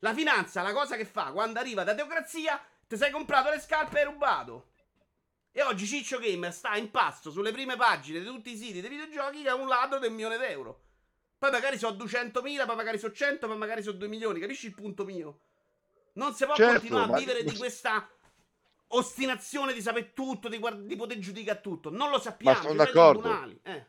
[0.00, 3.98] La finanza, la cosa che fa quando arriva da teocrazia, ti sei comprato le scarpe
[3.98, 4.72] e hai rubato.
[5.52, 8.90] E oggi Ciccio Gamer sta in pasto sulle prime pagine di tutti i siti dei
[8.90, 10.83] videogiochi che ha un ladro del milione d'euro.
[11.44, 14.40] Poi magari so 200.000, poi magari so 100, poi magari so 2 milioni.
[14.40, 15.40] Capisci il punto mio?
[16.14, 18.08] Non si può certo, continuare a vivere di questa
[18.88, 21.90] ostinazione di sapere tutto, di, guard- di poter giudicare tutto.
[21.90, 22.56] Non lo sappiamo.
[22.56, 23.58] Ma sono d'accordo.
[23.62, 23.86] Eh.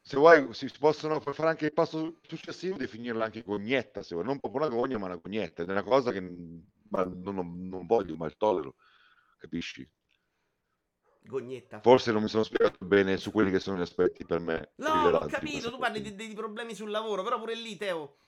[0.00, 4.26] Se vuoi, si possono fare anche il passo successivo di finirla anche cognetta, se vuoi.
[4.26, 5.64] Non proprio una gogna, ma una cognetta.
[5.64, 8.76] È una cosa che ma non, non, non voglio, ma il tollero.
[9.36, 9.84] Capisci?
[11.26, 11.80] Gognetta.
[11.80, 14.72] Forse non mi sono spiegato bene su quelli che sono gli aspetti per me.
[14.76, 18.18] No, ho capito, tu parli dei problemi sul lavoro, però pure lì, Teo.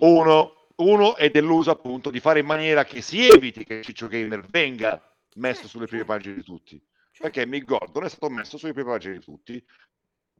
[0.00, 4.46] Uno, uno è deluso appunto di fare in maniera che si eviti che Ciccio Gamer
[4.46, 5.02] venga
[5.34, 6.80] messo sulle prime pagine di tutti.
[7.18, 9.64] Perché Mick Gordon è stato messo sulle prime pagine di tutti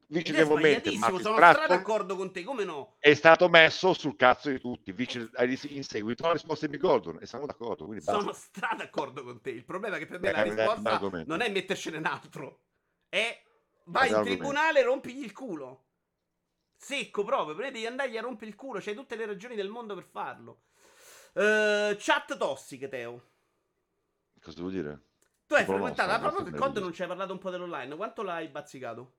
[0.09, 2.97] vicedevolmente sono stra d'accordo con te come no?
[2.98, 5.30] è stato messo sul cazzo di tutti vice,
[5.68, 9.64] in seguito alla risposta di Gordon e siamo d'accordo sono stra d'accordo con te il
[9.64, 12.60] problema è che per me eh, la risposta non è mettercene un altro
[13.09, 13.43] è
[13.89, 15.85] vai in tribunale e rompigli il culo.
[16.76, 20.05] Secco proprio devi andargli a rompere il culo c'hai tutte le ragioni del mondo per
[20.05, 20.62] farlo.
[21.35, 23.30] Uh, chat tossiche Teo.
[24.40, 25.02] Cosa devo dire?
[25.47, 28.22] tu hai frequentato la proprio che COD non ci hai parlato un po' dell'online quanto
[28.22, 29.18] l'hai bazzicato?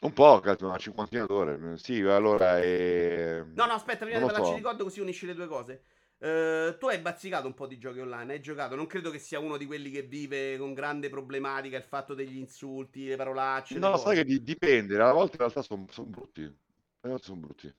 [0.00, 1.76] Un po', una cinquantina d'ore.
[1.76, 3.42] Sì, allora è...
[3.54, 4.56] No, no, aspetta, prima di parlarci so.
[4.56, 5.82] di COD così unisci le due cose.
[6.20, 8.74] Uh, tu hai bazzicato un po' di giochi online, hai giocato.
[8.76, 12.36] Non credo che sia uno di quelli che vive con grande problematica il fatto degli
[12.36, 13.78] insulti, le parolacce.
[13.78, 14.98] No, sai che di- dipende.
[15.00, 16.42] A volte in realtà sono son brutti.
[16.42, 17.74] A volte sono brutti.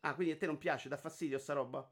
[0.00, 1.90] Ah, quindi a te non piace, dà fastidio sta roba?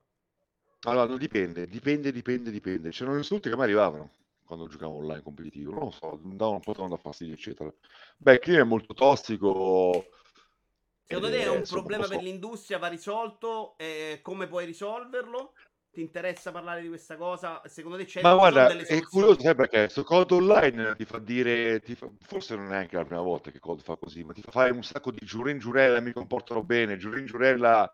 [0.84, 2.90] Allora, no, dipende, dipende, dipende, dipende.
[2.90, 4.10] C'erano insulti che mi arrivavano
[4.53, 7.73] quando giocavo online competitivo, non lo so, andavano un po' da fastidio, eccetera.
[8.19, 10.09] Beh, clima è molto tossico.
[11.03, 13.77] Secondo te è un problema per l'industria, va risolto?
[13.79, 15.55] E come puoi risolverlo?
[15.91, 17.62] Ti interessa parlare di questa cosa?
[17.65, 19.89] Secondo te c'è Ma guarda, è curioso, sai perché?
[19.89, 23.51] Su Code Online ti fa dire, ti fa, forse non è neanche la prima volta
[23.51, 26.62] che Code fa così, ma ti fa fare un sacco di giurin giurella, mi comportano
[26.62, 27.91] bene, giurin giurella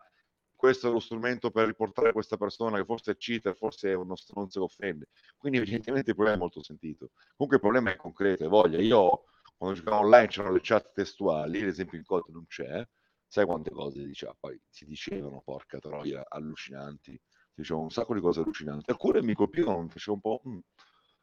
[0.59, 4.17] questo è lo strumento per riportare questa persona che forse è cheater, forse è uno
[4.17, 5.07] stronzo che offende.
[5.37, 7.11] Quindi evidentemente il problema è molto sentito.
[7.37, 8.77] Comunque il problema è concreto, è voglia.
[8.77, 9.23] Io
[9.55, 12.85] quando giocavo online c'erano le chat testuali, ad esempio in code non c'è,
[13.25, 18.19] sai quante cose diceva, poi si dicevano, porca troia, allucinanti, si dicevano un sacco di
[18.19, 18.91] cose allucinanti.
[18.91, 20.59] Alcune mi colpivano, mi facevo un po', mm,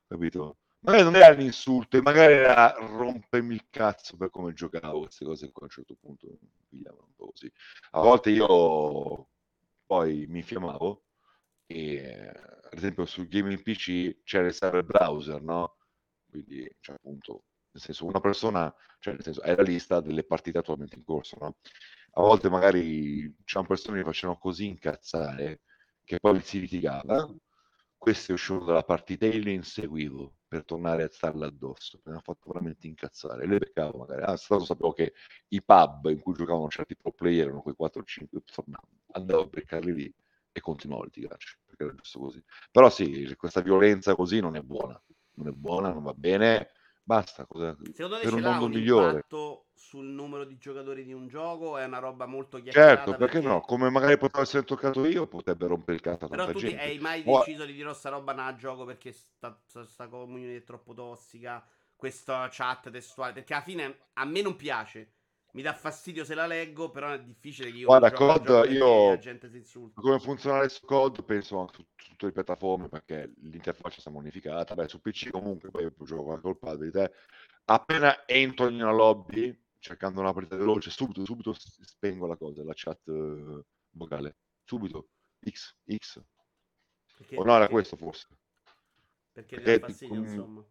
[0.07, 0.57] capito?
[0.81, 5.51] Magari non era un insulto, magari era rompermi il cazzo per come giocavo, queste cose
[5.51, 6.27] qua a un certo punto
[6.71, 6.83] mi
[7.17, 7.51] così.
[7.93, 9.29] A volte io
[9.87, 11.05] poi mi infiammavo
[11.67, 15.77] e ad esempio sul gaming PC c'era il server browser, no?
[16.31, 20.59] Quindi, cioè, appunto, nel senso, una persona, cioè, nel senso, è la lista delle partite
[20.59, 21.57] attualmente in corso, no?
[22.13, 25.61] A volte magari c'erano persone che facevano così incazzare
[26.05, 27.29] che poi si litigava
[27.99, 32.01] questo è uscito dalla partita e io inseguivo per tornare a starla addosso.
[32.05, 33.47] Mi ha fatto veramente incazzare.
[33.47, 34.23] Le beccavo magari.
[34.23, 35.15] Ah, stato sapevo che
[35.49, 38.41] i pub in cui giocavano certi pro player erano quei 4-5,
[39.13, 40.15] andavo a beccarli lì
[40.53, 42.43] e continuavo a litigarci, perché era giusto così.
[42.71, 45.01] Però sì, questa violenza così non è buona.
[45.35, 46.71] Non è buona, non va bene
[47.07, 47.77] Basta, cosa...
[47.93, 49.25] Secondo te per un mondo migliore.
[49.73, 51.79] sul numero di giocatori di un gioco?
[51.79, 52.97] È una roba molto chiacchierata?
[52.97, 53.47] Certo, perché, perché...
[53.47, 53.61] no?
[53.61, 56.83] Come magari potrei essere toccato io, potrebbe rompere il cazzo Però tu gente.
[56.83, 60.65] hai mai deciso di dire sta roba non gioco perché sta, sta, sta comunione è
[60.65, 61.65] troppo tossica,
[61.95, 65.13] questa chat testuale, perché alla fine a me non piace
[65.57, 69.19] mi dà fastidio se la leggo, però è difficile che io Guarda, COD, io.
[69.95, 74.75] Come funziona adesso COD penso su, su tutte le piattaforme perché l'interfaccia sta modificata.
[74.75, 77.11] Beh, su PC comunque poi io gioco anche col pad di te.
[77.65, 82.75] Appena entro in una lobby cercando una partita veloce, subito, subito spengo la cosa, la
[82.75, 84.37] chat uh, vocale.
[84.63, 85.09] Subito.
[85.43, 86.23] X, X.
[87.17, 88.29] Perché, o no, era questo forse.
[89.33, 90.65] Perché, perché dà fastidio, ti, insomma.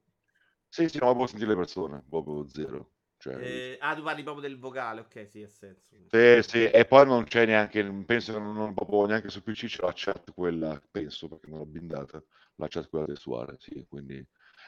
[0.70, 2.91] Sì, sì, no, può sentire le persone, proprio zero.
[3.26, 5.81] Cioè, eh, ah, tu parli proprio del vocale, ok, sì, ha senso.
[6.10, 9.81] Sì, sì, e poi non c'è neanche, penso che non, proprio neanche su PC c'è
[9.81, 12.23] la chat quella, penso, perché non l'ho bindata,
[12.57, 14.23] la chat quella testuale, sì, quindi...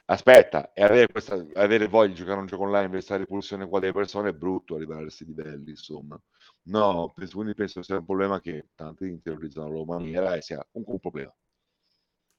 [0.05, 3.79] Aspetta, e avere, questa, avere voglia di giocare un gioco online invece di repulsione qua
[3.79, 6.19] delle persone è brutto arrivare a questi livelli, insomma.
[6.63, 10.65] No, penso, quindi penso sia un problema che tanti interiorizzano la loro maniera e sia
[10.71, 11.35] comunque un problema.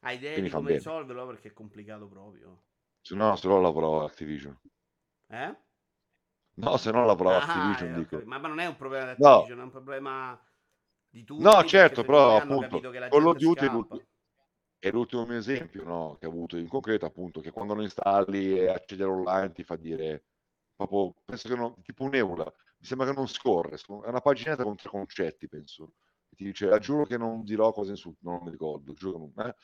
[0.00, 1.26] Hai idea quindi di come risolverlo?
[1.26, 2.64] Perché è complicato proprio.
[3.02, 4.58] Se no, se no lavoro Activision.
[5.28, 5.66] Eh?
[6.58, 7.94] No, se no lavora ah, Activision.
[7.94, 8.22] Eh, dico.
[8.24, 9.62] Ma, ma, non è un problema di Activision, no.
[9.62, 10.40] è un problema
[11.08, 11.42] di tutti.
[11.42, 13.66] No, certo, però appunto, Call of Duty
[14.80, 18.58] è l'ultimo mio esempio no, che ho avuto in concreto, appunto, che quando lo installi
[18.58, 20.24] e accedi online ti fa dire,
[20.74, 24.76] proprio, penso che non, tipo un'eula, mi sembra che non scorre, è una paginetta con
[24.76, 25.94] tre concetti, penso.
[26.36, 29.46] Ti dice, ah, giuro che non dirò cose insultanti, non mi ricordo, giuro che non...
[29.46, 29.54] Eh?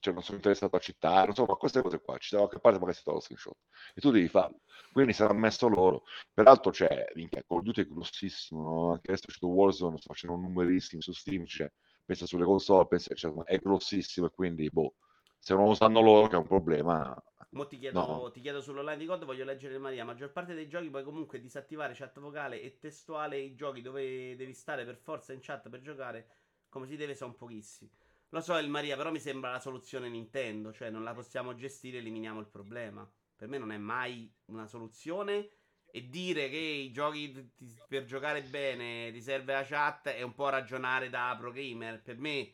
[0.00, 2.96] Cioè non sono interessato a citare, insomma, queste cose qua, ci da qualche parte magari
[2.96, 3.56] si trova lo screenshot
[3.94, 4.60] e tu devi farlo.
[4.92, 6.04] Quindi sarà messo loro.
[6.32, 8.92] Peraltro c'è, minchia, Call of Duty è grossissimo, no?
[8.92, 11.70] anche adesso c'è Warzone, sto facendo numerissimi su Steam, cioè,
[12.04, 14.94] pensa sulle console, pensa, cioè, è grossissimo e quindi, boh,
[15.38, 17.22] se non lo sanno loro che è un problema...
[17.50, 18.30] Mo ti chiedo, no.
[18.30, 20.04] ti chiedo sull'online di COD, voglio leggere Maria.
[20.04, 23.38] La maggior parte dei giochi puoi comunque disattivare chat vocale e testuale.
[23.38, 26.28] I giochi dove devi stare per forza in chat per giocare
[26.68, 27.90] come si deve sono pochissimi.
[28.30, 31.98] Lo so, il Maria, però mi sembra la soluzione Nintendo, cioè non la possiamo gestire,
[31.98, 33.10] eliminiamo il problema.
[33.34, 35.48] Per me non è mai una soluzione.
[35.90, 37.50] E dire che i giochi
[37.88, 42.02] per giocare bene ti serve la chat è un po' ragionare da pro gamer.
[42.02, 42.52] Per me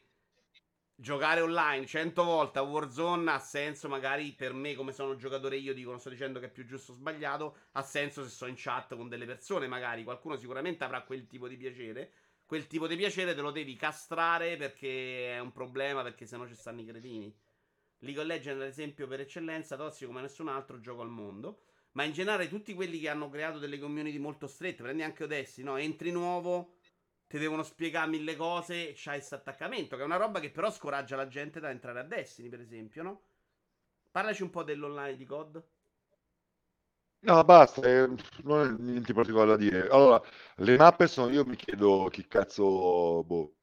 [0.95, 5.75] giocare online 100 volte a Warzone ha senso magari per me come sono giocatore io
[5.75, 8.55] dico non sto dicendo che è più giusto o sbagliato ha senso se sto in
[8.57, 12.13] chat con delle persone magari qualcuno sicuramente avrà quel tipo di piacere
[12.47, 16.55] quel tipo di piacere te lo devi castrare perché è un problema, perché sennò ci
[16.55, 17.35] stanno i cretini.
[17.99, 21.63] League of Legends, ad esempio, per eccellenza, tossico come nessun altro gioco al mondo.
[21.93, 25.63] Ma in generale tutti quelli che hanno creato delle community molto strette, prendi anche Odessi,
[25.63, 25.77] no?
[25.77, 26.75] Entri nuovo,
[27.27, 31.17] ti devono spiegare mille cose, c'hai questo attaccamento, che è una roba che però scoraggia
[31.17, 33.23] la gente da entrare a Destiny, per esempio, no?
[34.11, 35.65] Parlaci un po' dell'online di COD.
[37.27, 38.07] No, basta, eh,
[38.43, 39.89] non è niente di particolare da dire.
[39.89, 40.21] Allora,
[40.57, 43.55] le mappe sono, io mi chiedo chi cazzo, boh,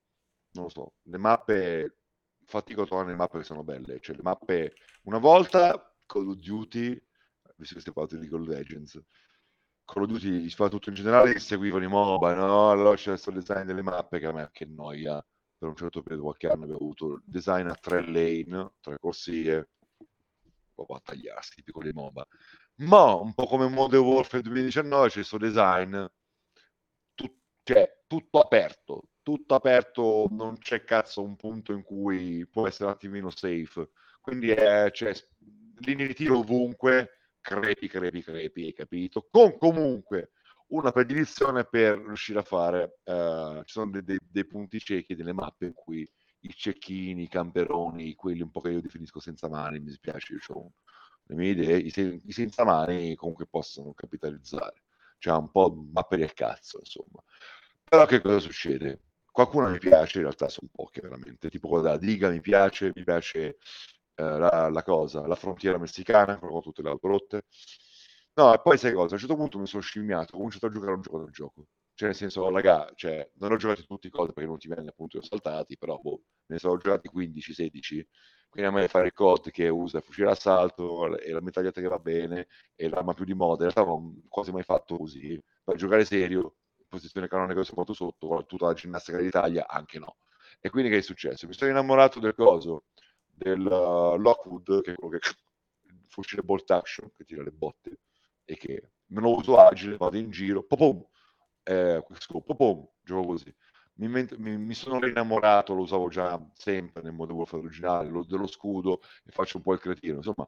[0.54, 1.98] non lo so, le mappe,
[2.46, 4.74] fatico a trovare le mappe che sono belle, cioè le mappe,
[5.04, 6.90] una volta Call of Duty,
[7.58, 9.00] visto che stiamo parlando di Call of Legends,
[9.86, 12.72] Call of Duty, soprattutto in generale, seguivano i MOBA, no?
[12.72, 15.24] Allora c'è questo design delle mappe che a me che noia,
[15.58, 19.70] per un certo periodo, qualche anno abbiamo avuto il design a tre lane, tre corsie,
[20.74, 22.26] po' a tagliarsi, tipico dei MOBA
[22.82, 26.04] ma un po' come Modern Warfare 2019 c'è il suo design,
[27.14, 27.26] tu,
[27.64, 32.92] cioè tutto aperto, tutto aperto, non c'è cazzo un punto in cui può essere un
[32.92, 33.90] attimino safe.
[34.20, 35.14] Quindi è, cioè,
[35.80, 39.28] linee di tiro ovunque, crepi, crepi, crepi, hai capito?
[39.30, 40.32] Con comunque
[40.68, 45.34] una predilezione per riuscire a fare, uh, ci sono dei, dei, dei punti ciechi, delle
[45.34, 46.08] mappe in cui
[46.44, 50.40] i cecchini, i camperoni, quelli un po' che io definisco senza mani, mi dispiace, io
[50.56, 50.72] ho
[51.24, 54.84] le mie idee, i, sen- i senza mani comunque possono capitalizzare.
[55.18, 57.24] Cioè un po' mappe del cazzo, insomma.
[57.84, 59.02] Però che cosa succede?
[59.32, 63.04] Qualcuno mi piace, in realtà sono poche veramente, tipo quella della Diga mi piace, mi
[63.04, 63.58] piace
[64.16, 67.46] eh, la, la, cosa, la frontiera messicana, con tutte le autorotte.
[68.34, 70.70] No, e poi sai cosa, a un certo punto mi sono scimmiato, ho cominciato a
[70.70, 71.68] giocare un gioco del gioco.
[71.94, 74.90] Cioè, nel senso, raga, cioè, non ho giocato tutti i cose perché non ti venne
[74.90, 78.08] appunto li ho saltati, però boh, ne sono giocati 15-16
[78.52, 81.88] quindi a me fare il COD che usa il fucile d'assalto e la metragliata che
[81.88, 85.78] va bene e l'arma più di moda, in realtà non quasi mai fatto così, per
[85.78, 86.56] giocare serio,
[86.90, 90.18] posizione canonica soprattutto sotto, con tutta la ginnastica d'Italia, anche no.
[90.60, 91.48] E quindi che è successo?
[91.48, 92.84] Mi sono innamorato del coso,
[93.26, 95.30] del uh, Lockwood, che è quello che
[95.84, 98.00] il fucile bolt action, che tira le botte,
[98.44, 101.02] e che me lo uso agile, vado in giro, popom,
[101.64, 103.56] eh, popom, gioco così
[104.08, 108.48] mi, mi, mi sono innamorato, lo usavo già sempre nel Modern Warfare originale, lo, dello
[108.48, 110.48] scudo e faccio un po' il cretino, insomma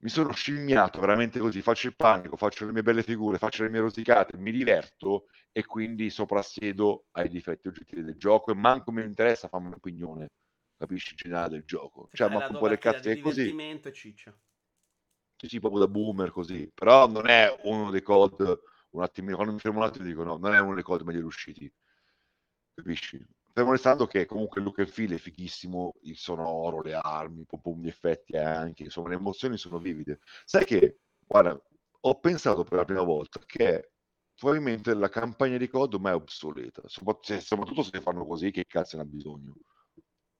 [0.00, 3.70] mi sono scimmiato veramente così, faccio il panico, faccio le mie belle figure, faccio le
[3.70, 9.02] mie rosicate, mi diverto e quindi soprassiedo ai difetti oggettivi del gioco e manco mi
[9.02, 10.28] interessa farmi un'opinione,
[10.76, 12.08] capisci, generale del gioco.
[12.12, 13.52] Cioè, ma un po' le cazze è così.
[13.92, 14.32] Ciccia.
[15.36, 16.70] Sì, sì, proprio da boomer così.
[16.72, 18.60] Però non è uno dei code,
[18.90, 21.20] un attimino, quando mi fermo un attimo dico no, non è uno dei code meglio
[21.20, 21.72] riusciti
[22.82, 23.24] capisci?
[23.52, 27.74] Fermo restando che comunque il look and feel è fighissimo, il sonoro, le armi, proprio
[27.74, 30.20] gli effetti anche, insomma le emozioni sono vivide.
[30.44, 31.60] Sai che, guarda,
[32.00, 33.90] ho pensato per la prima volta che
[34.36, 39.02] probabilmente la campagna di COD ormai è obsoleta, soprattutto se fanno così, che cazzo ne
[39.02, 39.54] ha bisogno?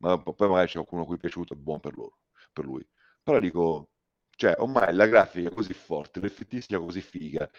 [0.01, 2.19] Ma poi magari c'è qualcuno a cui è piaciuto, è buono per loro,
[2.53, 2.87] per lui.
[3.21, 3.91] Però dico,
[4.39, 7.51] cioè, ormai la grafica è così forte, l'effettistica così figa,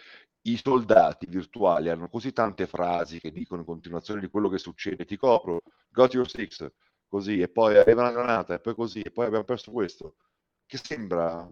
[0.42, 5.04] i soldati virtuali hanno così tante frasi che dicono in continuazione di quello che succede,
[5.04, 6.66] ti copro, got your six,
[7.06, 10.16] così, e poi aveva una granata, e poi così, e poi abbiamo perso questo,
[10.64, 11.46] che sembra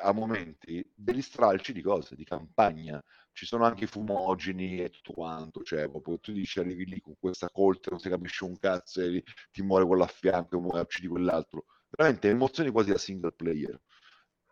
[0.00, 3.00] a momenti degli stralci di cose, di campagna.
[3.30, 7.14] Ci sono anche i fumogeni e tutto quanto, cioè proprio tu dici arrivi lì con
[7.20, 9.22] questa colta, non si capisce un cazzo e
[9.52, 11.66] ti muore quello a fianco, uccidi quell'altro.
[11.88, 13.80] Veramente emozioni quasi da single player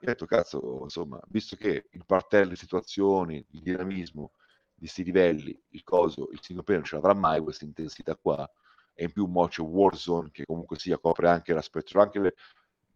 [0.02, 4.32] ho detto, cazzo, insomma, visto che il parterre di situazioni, il dinamismo
[4.72, 8.50] di questi livelli, il coso, il single player non ce l'avrà mai questa intensità qua,
[8.94, 12.34] e in più mo c'è Warzone che comunque sia copre anche l'aspetto, anche le,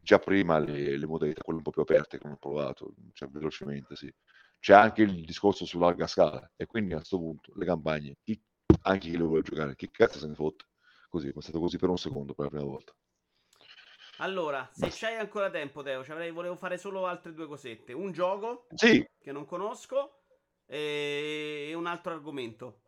[0.00, 3.96] già prima le, le, modalità, quelle un po' più aperte che ho provato, cioè velocemente,
[3.96, 4.12] sì.
[4.58, 8.40] C'è anche il discorso su larga scala, e quindi a questo punto le campagne, chi,
[8.82, 10.64] anche chi le vuole giocare, che cazzo se ne fotte?
[11.08, 12.94] Così, è stato così per un secondo per la prima volta.
[14.18, 17.92] Allora, se c'hai ancora tempo, Teo, avrei, volevo fare solo altre due cosette.
[17.92, 19.04] Un gioco sì.
[19.20, 20.22] che non conosco
[20.66, 22.82] e un altro argomento.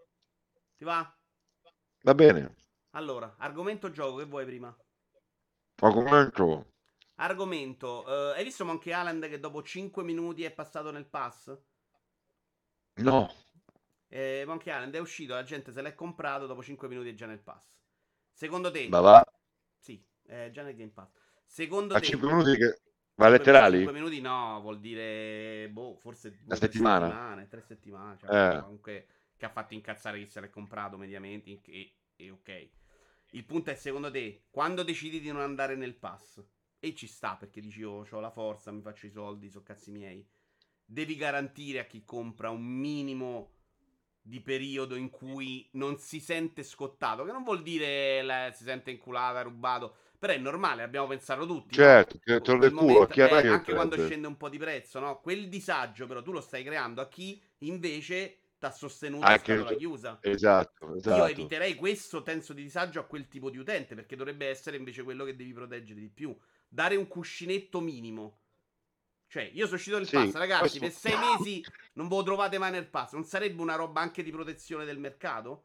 [0.77, 1.19] Ti va?
[2.03, 2.55] Va bene.
[2.91, 4.75] Allora, argomento gioco, che vuoi prima?
[5.81, 6.73] Argomento.
[7.17, 8.05] Argomento.
[8.07, 11.59] Uh, hai visto Monkey Island che dopo 5 minuti è passato nel pass?
[12.97, 13.31] No.
[14.09, 17.27] Eh, Monkey Island è uscito, la gente se l'è comprato, dopo 5 minuti è già
[17.27, 17.69] nel pass.
[18.33, 18.89] Secondo te?
[18.89, 19.25] Ma va.
[19.79, 21.11] Sì, è già nel Game Pass.
[21.45, 22.07] Secondo A te...
[22.07, 22.81] 5 minuti che...
[23.15, 23.79] Ma letterali?
[23.79, 26.39] 5 minuti no, vuol dire, boh, forse...
[26.45, 27.07] Una settimana.
[27.07, 28.19] settimane, tre settimane.
[28.19, 28.61] Cioè, eh.
[28.61, 32.69] Comunque, che ha fatto incazzare chi se l'è comprato mediamente, e, e ok.
[33.31, 36.43] Il punto è, secondo te, quando decidi di non andare nel pass,
[36.79, 39.91] e ci sta perché dici, oh, ho la forza, mi faccio i soldi, sono cazzi
[39.91, 40.27] miei,
[40.85, 43.53] devi garantire a chi compra un minimo
[44.21, 48.91] di periodo in cui non si sente scottato, che non vuol dire la, si sente
[48.91, 49.97] inculata, rubato,
[50.27, 51.75] però è normale, abbiamo pensato tutti.
[51.75, 52.41] Certo, no?
[52.41, 55.21] te lo culo, eh, anche quando scende un po' di prezzo, no?
[55.21, 59.75] Quel disagio però tu lo stai creando a chi invece ti ha sostenuto anche la
[59.75, 60.19] chiusa.
[60.21, 61.17] Esatto, esatto.
[61.17, 65.03] Io eviterei questo senso di disagio a quel tipo di utente, perché dovrebbe essere invece
[65.03, 66.37] quello che devi proteggere di più.
[66.69, 68.41] Dare un cuscinetto minimo.
[69.29, 71.09] Cioè, io sono uscito nel sì, pass, ragazzi, questo...
[71.09, 73.13] per sei mesi non ve lo trovate mai nel pass.
[73.13, 75.65] Non sarebbe una roba anche di protezione del mercato?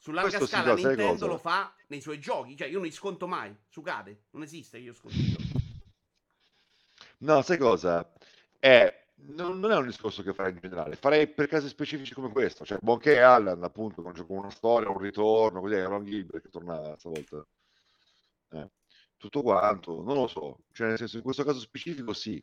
[0.00, 2.56] Su larga questo scala Nintendo lo fa nei suoi giochi.
[2.56, 3.54] Cioè, io non li sconto mai.
[3.68, 4.22] Su Cade.
[4.30, 5.16] Non esiste che io sconto.
[7.18, 8.10] No, sai cosa?
[8.58, 12.30] È non, non, è un discorso che farei in generale, farei per casi specifici come
[12.30, 16.96] questo, cioè Monkey Allen appunto con una storia, un ritorno, così Ron Gilbert che torna
[16.96, 17.46] stavolta.
[18.52, 18.70] Eh,
[19.18, 22.42] tutto quanto, non lo so, cioè nel senso in questo caso specifico sì,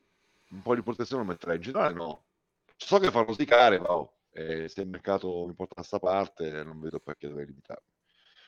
[0.51, 2.25] un po' di protezione lo metterei, in generale no.
[2.75, 6.63] So che farlo sticare, ma oh, eh, se il mercato mi porta da sta parte
[6.63, 7.89] non vedo perché dovrei limitarmi.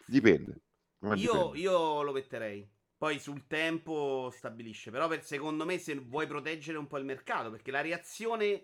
[0.05, 0.61] Dipende.
[1.01, 1.57] Io, dipende.
[1.57, 2.69] io lo metterei.
[2.95, 4.91] Poi sul tempo stabilisce.
[4.91, 8.63] Però per, secondo me se vuoi proteggere un po' il mercato, perché la reazione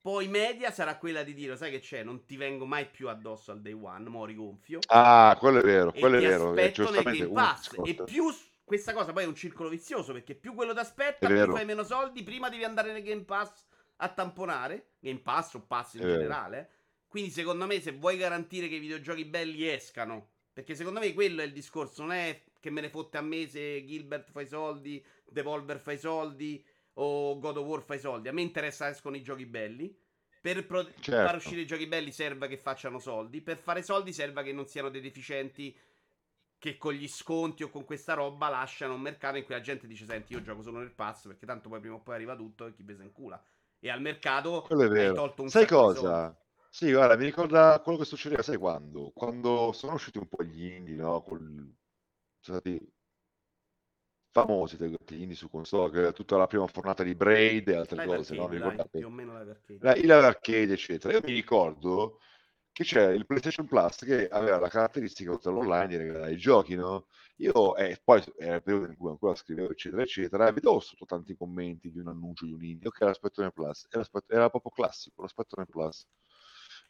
[0.00, 3.50] poi media sarà quella di dire, sai che c'è, non ti vengo mai più addosso
[3.50, 4.80] al day one, mori gonfio.
[4.88, 6.50] Ah, quello è vero, quello è vero.
[6.50, 7.70] Aspetto nel Game Pass.
[7.84, 8.30] E più
[8.62, 11.82] questa cosa poi è un circolo vizioso, perché più quello ti aspetta, più fai meno
[11.82, 13.67] soldi, prima devi andare nel Game Pass
[13.98, 14.94] a tamponare.
[14.98, 16.70] Game Pass o Pass in generale.
[17.06, 21.40] Quindi secondo me se vuoi garantire che i videogiochi belli escano, perché secondo me quello
[21.40, 24.46] è il discorso, non è che me ne fotte a me se Gilbert fa i
[24.46, 26.64] soldi, Devolver fa i soldi
[26.94, 28.28] o God of War fa i soldi.
[28.28, 29.96] A me interessa escono i giochi belli.
[30.40, 31.26] Per pro- certo.
[31.26, 33.40] far uscire i giochi belli serve che facciano soldi.
[33.40, 35.76] Per fare soldi serve che non siano dei deficienti
[36.58, 39.86] che con gli sconti o con questa roba lasciano un mercato in cui la gente
[39.86, 42.66] dice: Senti, io gioco solo nel pass perché tanto poi prima o poi arriva tutto
[42.66, 43.42] e chi pesa in cula.
[43.80, 46.36] E al mercato hai tolto un Sai cosa?
[46.70, 49.10] Sì, guarda, mi ricorda quello che succedeva, sai quando?
[49.14, 51.22] Quando sono usciti un po' gli indie, no?
[51.22, 51.74] Col
[52.40, 52.92] sono stati
[54.30, 58.34] famosi dei indie su console, tutta la prima fornata di Braid e altre Live cose,
[58.34, 58.70] arcade, no?
[58.70, 59.78] Mi dai, più o meno live arcade.
[59.80, 61.14] La, il live arcade, eccetera.
[61.14, 62.20] Io mi ricordo
[62.78, 66.76] che c'è il PlayStation Plus che aveva la caratteristica oltre all'online di regalare i giochi,
[66.76, 67.06] no?
[67.38, 71.04] Io, eh, poi era il periodo in cui ancora scrivevo, eccetera, eccetera, e vedevo sotto
[71.04, 74.70] tanti commenti di un annuncio di un indie, ok, l'aspetto nel Plus, era, era proprio
[74.70, 76.06] classico, l'aspetto nel Plus.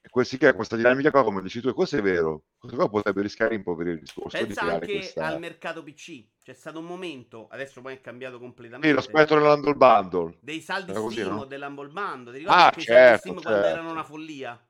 [0.03, 2.45] E quel sì che questa dinamica qua, come dici tu, e questo è vero.
[2.59, 4.37] Questo qua potrebbe rischiare di impoverire il discorso.
[4.37, 5.27] Pensa di anche questa...
[5.27, 6.27] al mercato PC.
[6.43, 8.89] C'è stato un momento, adesso poi è cambiato completamente.
[8.89, 10.37] Sì, l'aspetto dell'Humble Bundle.
[10.41, 11.45] Dei saldi Steam no?
[11.47, 12.33] dell'Humble Bundle.
[12.33, 13.49] Ti ricordi ah, che certo, i saldi Steam certo.
[13.49, 14.68] quando erano una follia?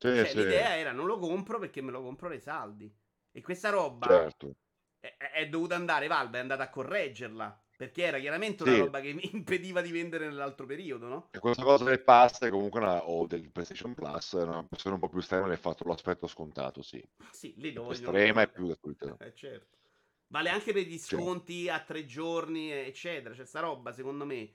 [0.00, 0.36] Sì, cioè, sì.
[0.38, 2.90] L'idea era non lo compro perché me lo compro nei saldi.
[3.32, 4.54] E questa roba certo.
[4.98, 7.64] è, è dovuta andare, Valve è andata a correggerla.
[7.76, 8.78] Perché era chiaramente una sì.
[8.78, 11.28] roba che mi impediva di vendere nell'altro periodo, no?
[11.32, 15.00] E questa cosa del pass comunque una, o del PlayStation Plus è una persona un
[15.00, 17.02] po' più estrema, l'hai fatto l'aspetto scontato, sì.
[17.30, 19.16] Sì, lì lo Estrema e più gratuita.
[19.20, 19.78] Eh, certo.
[20.26, 23.34] Vale anche per gli sconti a tre giorni, eccetera.
[23.34, 24.50] Cioè, sta roba, secondo me,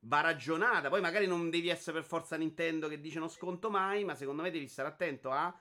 [0.00, 0.88] va ragionata.
[0.88, 4.42] Poi magari non devi essere per forza Nintendo che dice non sconto mai, ma secondo
[4.42, 5.54] me devi stare attento a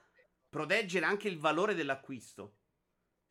[0.50, 2.54] proteggere anche il valore dell'acquisto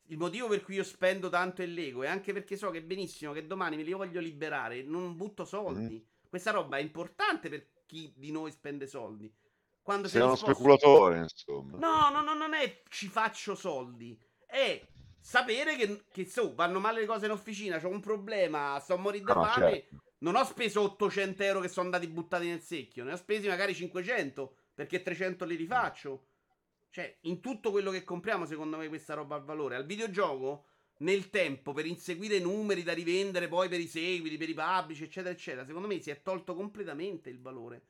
[0.09, 3.31] il motivo per cui io spendo tanto il Lego è anche perché so che benissimo
[3.31, 6.03] che domani me li voglio liberare, non butto soldi.
[6.03, 6.27] Mm.
[6.29, 9.31] Questa roba è importante per chi di noi spende soldi.
[9.81, 10.53] Quando sei uno sposto...
[10.53, 11.77] speculatore, insomma.
[11.77, 14.19] No, no, no, non è ci faccio soldi.
[14.45, 14.87] È
[15.19, 18.97] sapere che, che so, vanno male le cose in officina, ho un problema, sto a
[18.97, 19.71] morire di fame.
[19.71, 20.03] Certo.
[20.19, 23.73] Non ho speso 800 euro che sono andati buttati nel secchio, ne ho spesi magari
[23.73, 26.25] 500 perché 300 li rifaccio.
[26.89, 29.75] Cioè, in tutto quello che compriamo, secondo me, questa roba ha valore.
[29.75, 30.65] Al videogioco,
[30.99, 35.33] nel tempo, per inseguire numeri da rivendere poi per i seguiti, per i pubblici, eccetera,
[35.33, 37.83] eccetera, secondo me si è tolto completamente il valore.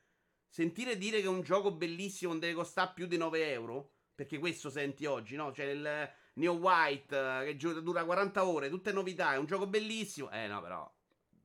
[0.47, 4.69] Sentire dire che un gioco bellissimo non deve costare più di 9 euro, perché questo
[4.69, 5.53] senti oggi, no?
[5.53, 10.29] Cioè, il, Neo White che dura 40 ore, tutte novità, è un gioco bellissimo.
[10.31, 10.98] Eh no, però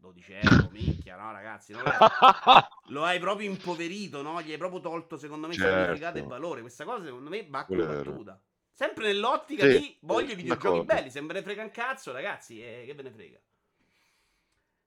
[0.04, 1.80] 12 euro, minchia, no ragazzi, no,
[2.88, 4.42] lo hai proprio impoverito, no?
[4.42, 5.84] Gli hai proprio tolto, secondo me, certo.
[5.84, 6.60] significato e valore.
[6.60, 8.40] Questa cosa, secondo me, va combattuta.
[8.70, 12.60] Sempre nell'ottica sì, di voglio i videogiochi belli, se me ne frega un cazzo, ragazzi,
[12.60, 13.40] eh, che ve ne frega.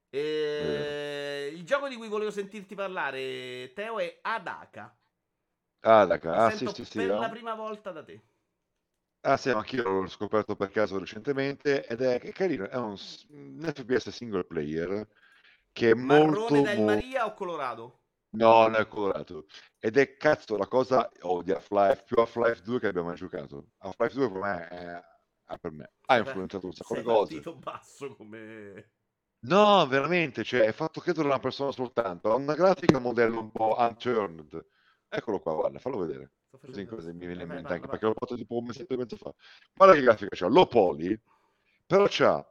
[0.10, 4.96] Eh, il gioco di cui volevo sentirti parlare, Teo, è Adaka.
[5.80, 6.98] Adaka, ah, sì, sì, sì.
[6.98, 7.20] Per no?
[7.20, 8.22] la prima volta da te.
[9.22, 12.96] Ah sì, anch'io l'ho scoperto per caso recentemente ed è, carino, è un,
[13.30, 15.08] un FPS single player
[15.72, 16.54] che è Marrone molto...
[16.54, 18.02] Marrone del Maria o Colorado?
[18.30, 19.46] No, non è colorato.
[19.80, 23.70] Ed è cazzo la cosa oh, di Half-Life, più Half-Life 2 che abbiamo mai giocato.
[23.80, 25.04] Half-Life 2 per me, è,
[25.54, 25.92] è per me.
[26.06, 27.42] ha influenzato un sacco di cose.
[27.56, 28.92] basso come...
[29.40, 32.32] No, veramente, cioè, è fatto credo da una persona soltanto.
[32.32, 34.66] Ha una grafica modello un po' unturned.
[35.08, 36.32] Eccolo qua, guarda, fallo vedere.
[36.50, 39.16] Così cosa mi viene in mente anche perché l'ho fatto tipo un mesetto e mezzo
[39.16, 39.34] fa.
[39.74, 41.20] Guarda che grafica c'ha, lo poli,
[41.86, 42.46] però c'ha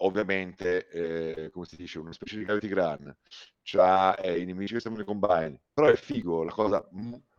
[0.00, 3.16] ovviamente, eh, come si dice, una specie di gravity gun,
[3.62, 6.86] c'ha eh, i nemici che stanno in combine, però è figo, la cosa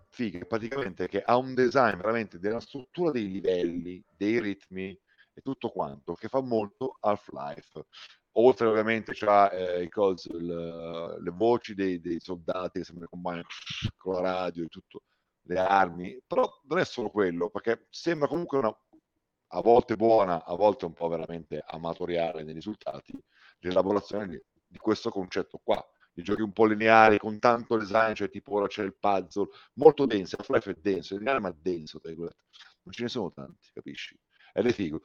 [0.10, 4.90] figa praticamente che ha un design veramente della struttura dei livelli, dei ritmi
[5.34, 7.86] e tutto quanto, che fa molto Half-Life.
[8.34, 13.44] Oltre ovviamente c'ha eh, i cose, le, le voci dei, dei, soldati che sembrano combine
[13.98, 15.04] con la radio e tutto,
[15.50, 18.76] le armi, però non è solo quello, perché sembra comunque una,
[19.48, 23.14] a volte buona, a volte un po' veramente amatoriale nei risultati,
[23.60, 25.84] l'elaborazione di, di questo concetto qua.
[26.14, 30.06] I giochi un po' lineari con tanto design, cioè tipo ora c'è il puzzle, molto
[30.06, 34.20] denso, Half-Life è denso, lineare ma denso, non ce ne sono tanti, capisci?
[34.54, 35.02] Ed è figo.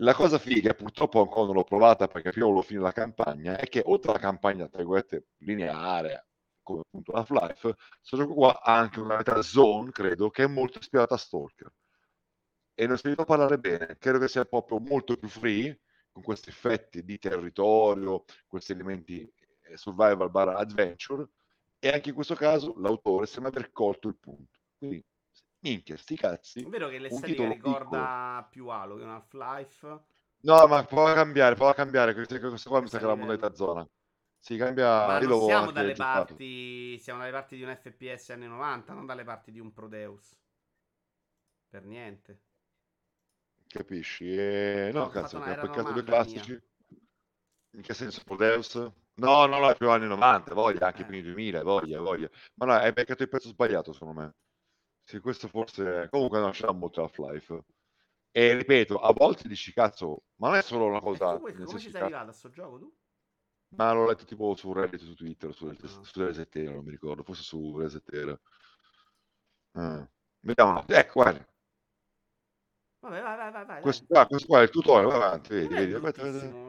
[0.00, 3.68] La cosa figa, purtroppo ancora non l'ho provata perché prima volevo finire la campagna, è
[3.68, 6.26] che oltre alla campagna, tra virgolette, lineare,
[6.68, 10.78] come appunto Half-Life, questo gioco qua ha anche una metà zone, credo, che è molto
[10.78, 11.72] ispirata a Stalker
[12.74, 13.96] e non sentito parlare bene.
[13.98, 15.80] Credo che sia proprio molto più free,
[16.12, 19.20] con questi effetti di territorio, questi elementi
[19.62, 21.28] eh, survival bar adventure,
[21.80, 24.60] e anche in questo caso l'autore sembra aver colto il punto.
[24.76, 25.04] Quindi,
[25.60, 26.62] minchia, sti cazzi.
[26.62, 28.48] È vero che l'estetica ricorda piccolo.
[28.50, 30.00] più Halo che un Half-Life.
[30.42, 32.14] No, ma può cambiare, può cambiare.
[32.14, 33.88] Questo, questo qua mi sa che è la modalità zona.
[34.38, 35.06] Si cambia.
[35.06, 39.24] Ma non siamo dalle, parti, siamo dalle parti di un FPS anni 90, non dalle
[39.24, 40.36] parti di un Prodeus.
[41.68, 42.40] Per niente.
[43.66, 44.32] Capisci?
[44.32, 44.90] E...
[44.92, 46.52] No, cazzo, ha peccato due classici.
[46.52, 46.62] Mia.
[47.72, 48.22] In che senso?
[48.24, 48.74] Prodeus?
[48.74, 51.04] No, no, no, è più anni 90, voglia, anche eh.
[51.04, 52.30] primi 2000, voglia, voglia.
[52.54, 54.34] Ma no, hai beccato il pezzo sbagliato, secondo me.
[55.02, 56.08] Sì, questo forse...
[56.10, 57.64] Comunque non c'era molto Half-Life.
[58.30, 61.36] E ripeto, a volte dici, cazzo, ma non è solo una cosa...
[61.38, 62.96] come ci sei arrivato a sto gioco tu?
[63.70, 65.74] Ma l'ho letto tipo su Reddit, su Twitter, su, no.
[66.02, 68.38] su Resetera, non mi ricordo, forse su Resetera.
[69.72, 70.08] Ah.
[70.40, 71.46] Vediamo, ecco, guarda.
[73.00, 73.80] Vabbè, vai, vai, vai, vai.
[73.80, 75.94] Questo qua, questo qua è il tutorial, vai avanti, vedi, vedi.
[75.94, 76.66] Aspetta,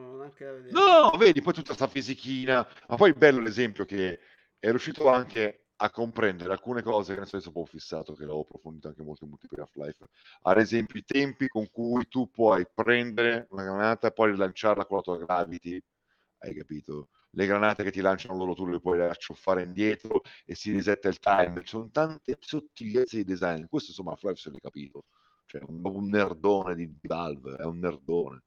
[0.71, 2.67] No, vedi, poi tutta sta fisichina.
[2.87, 4.19] Ma poi è bello l'esempio che
[4.59, 8.89] è riuscito anche a comprendere alcune cose che ne so, po' fissato, che l'ho approfondito
[8.89, 10.05] anche molto in multiplayer Half-Life.
[10.41, 14.97] Ad esempio, i tempi con cui tu puoi prendere una granata e poi rilanciarla con
[14.97, 15.81] la tua gravity.
[16.39, 17.09] Hai capito?
[17.31, 21.19] Le granate che ti lanciano loro, tu le puoi acciuffare indietro e si risetta il
[21.19, 21.61] timer.
[21.61, 23.65] Ci sono tante sottigliezze di design.
[23.65, 25.05] Questo, insomma, se l'hai capito
[25.49, 28.43] cioè un, un nerdone di, di Valve, è un nerdone.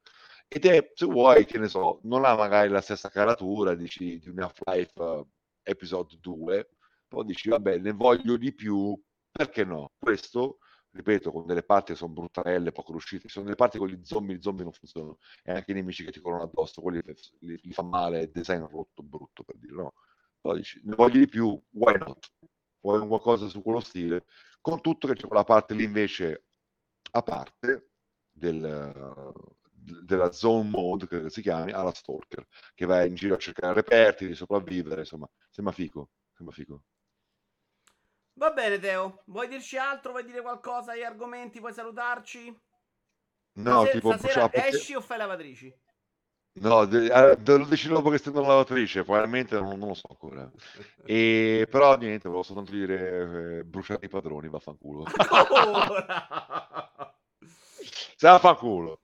[0.47, 4.28] Ed è, se vuoi, che ne so, non ha magari la stessa caratura dici, di
[4.28, 5.27] un Half-Life uh,
[5.62, 6.69] Episode 2,
[7.09, 8.97] però dici, vabbè, ne voglio di più,
[9.31, 9.93] perché no?
[9.98, 10.59] Questo,
[10.93, 14.36] ripeto, con delle parti che sono bruttarelle, poco riuscite, sono delle parti con gli zombie,
[14.36, 17.02] gli zombie non funzionano, e anche i nemici che ti corrono addosso, quelli
[17.40, 19.94] li, li fa male, il design rotto, brutto, per dire, no?
[20.40, 22.32] Però dici, ne voglio di più, why not?
[22.81, 24.24] Vuoi qualcosa su quello stile,
[24.60, 26.44] con tutto che c'è quella parte lì invece
[27.12, 27.90] a parte
[28.31, 29.32] del,
[29.82, 34.27] della zone mode che si chiami alla stalker che vai in giro a cercare reperti
[34.27, 36.82] di sopravvivere insomma sembra figo sembra figo
[38.34, 42.60] va bene Teo vuoi dirci altro vuoi dire qualcosa agli argomenti vuoi salutarci
[43.54, 45.74] no stasera, tipo stasera esci o fai lavatrici
[46.54, 50.09] No, de- eh, lo decido dopo che stendo la lavatrice, probabilmente non, non lo so
[50.10, 50.50] ancora.
[51.06, 55.06] E, però niente, volevo soltanto dire eh, bruciate i padroni, vaffanculo.
[58.16, 59.00] Se la fa culo.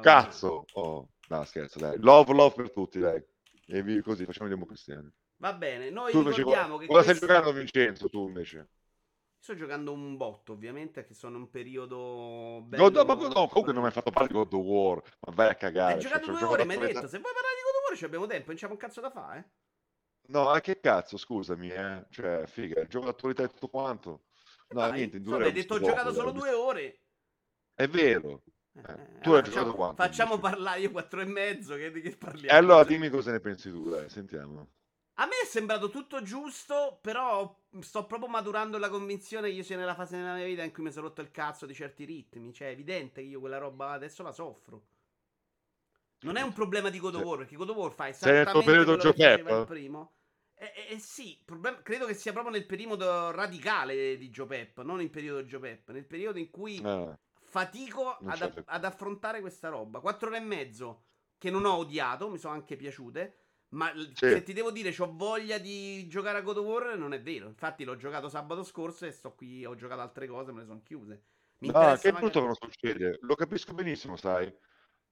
[0.00, 0.64] Cazzo.
[0.74, 1.98] Oh, no, scherzo, dai.
[1.98, 3.20] Love, love per tutti, dai.
[3.66, 5.10] E vi, così facciamo i democristiani.
[5.42, 6.86] Va bene, noi tu ricordiamo che...
[6.86, 7.16] Cosa questi...
[7.16, 8.68] stai giocando Vincenzo, tu invece?
[9.40, 12.90] Sto giocando un botto, ovviamente, che sono un periodo bello...
[12.90, 15.48] No, no, no, comunque non mi hai fatto parte di God of War, ma vai
[15.48, 15.94] a cagare.
[15.94, 17.96] Hai giocato cioè, due ore, mi hai detto, se vuoi parlare di God of War
[17.96, 19.44] ci abbiamo tempo, non c'è un cazzo da fare, eh?
[20.28, 22.06] No, ma che cazzo, scusami, eh?
[22.08, 24.10] Cioè, figa, il gioco d'attualità e tutto quanto.
[24.68, 25.46] No, Vai, niente, in due ore...
[25.46, 27.00] Hai detto ho giocato solo due ore.
[27.74, 28.44] È vero,
[28.74, 30.02] Eh, eh, tu allora, hai giocato quanto?
[30.02, 30.50] Facciamo dici?
[30.50, 32.46] parlare io quattro e mezzo, che di che parliamo?
[32.46, 34.68] E allora dimmi cosa ne pensi tu, dai, sentiamo.
[35.22, 39.76] A me è sembrato tutto giusto, però sto proprio maturando la convinzione che io sia
[39.76, 42.52] nella fase della mia vita in cui mi sono rotto il cazzo di certi ritmi.
[42.52, 44.82] Cioè, è evidente che io quella roba adesso la soffro.
[46.22, 48.96] Non è un problema di God of War, perché God of War fa esattamente quello
[48.96, 50.12] che faceva il primo.
[50.56, 54.96] Eh, eh, sì, problem- credo che sia proprio nel periodo radicale di Joe Pep, non
[54.96, 60.00] nel periodo Joe Pep, nel periodo in cui eh, fatico ad, ad, affrontare questa roba.
[60.00, 61.04] Quattro ore e mezzo
[61.38, 63.41] che non ho odiato, mi sono anche piaciute.
[63.72, 64.28] Ma sì.
[64.28, 67.46] se ti devo dire, ho voglia di giocare a God of War, non è vero.
[67.46, 70.82] Infatti, l'ho giocato sabato scorso e sto qui, ho giocato altre cose, me le sono
[70.82, 71.24] chiuse.
[71.58, 72.46] Mi no, che brutto magari...
[72.46, 73.18] non succede.
[73.22, 74.52] Lo capisco benissimo, sai.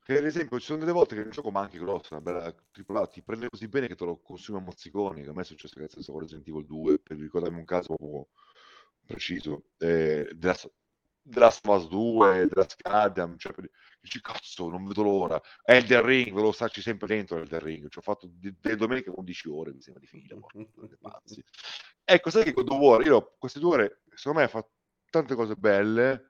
[0.03, 3.07] Che ad esempio ci sono delle volte che un gioco manchi grosso, una bella AAA,
[3.07, 5.79] ti prende così bene che te lo consumi a mozziconi, che a me è successo
[5.79, 7.97] che con Resident Evil 2, per ricordarmi un caso
[9.07, 9.65] preciso.
[9.79, 10.29] Eh,
[11.31, 13.53] The Last of Us 2, The Last Guardian, cioè,
[14.01, 15.41] dici cazzo, non vedo l'ora.
[15.63, 19.49] Elden Ring, ve lo starci sempre dentro Elden Ring, ci ho fatto delle domeniche 11
[19.49, 20.39] ore, mi sembra di finire,
[21.01, 21.43] pazzi.
[22.05, 24.71] Ecco, sai che con The War, io queste due ore, secondo me ha fatto
[25.11, 26.27] tante cose belle,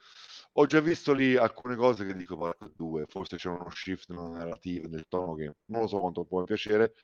[0.54, 4.88] ho già visto lì alcune cose che dico, guarda, due, forse c'è uno shift narrativo
[4.88, 6.94] nel tono che non lo so quanto può piacere.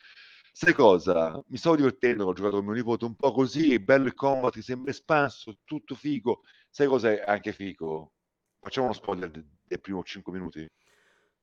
[0.59, 1.39] Sai cosa?
[1.49, 4.63] Mi stavo divertendo, ho giocato con mio nipote un po' così, bello il combat, ti
[4.63, 6.45] sembra espanso, tutto figo.
[6.71, 8.15] Sai cos'è anche figo?
[8.59, 10.67] Facciamo uno spoiler del, del primo 5 minuti.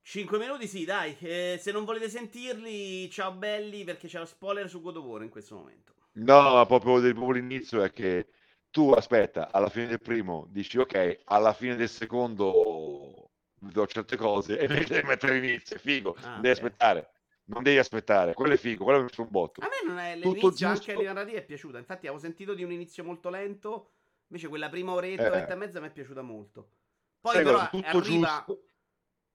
[0.02, 1.15] 5 minuti sì, dai.
[1.19, 5.22] Eh, se non volete sentirli, ciao belli, perché c'è lo spoiler su God of War
[5.22, 5.94] in questo momento.
[6.14, 8.30] No, ma proprio, proprio l'inizio è che
[8.72, 13.30] tu aspetta, alla fine del primo dici ok, alla fine del secondo
[13.60, 16.52] do certe cose e devi mettere l'inizio, figo, ah, devi okay.
[16.52, 17.12] aspettare.
[17.45, 19.61] Non devi aspettare, quello è figo, quello è un botto.
[19.61, 20.68] A me non è l'inizio, giusto...
[20.68, 21.78] anche la narrativa è piaciuta.
[21.78, 23.91] Infatti, avevo sentito di un inizio molto lento.
[24.28, 25.28] Invece, quella prima oretta, eh.
[25.28, 26.70] oretta e mezza mi è piaciuta molto.
[27.20, 28.64] Poi, Sai però, cosa, arriva, giusto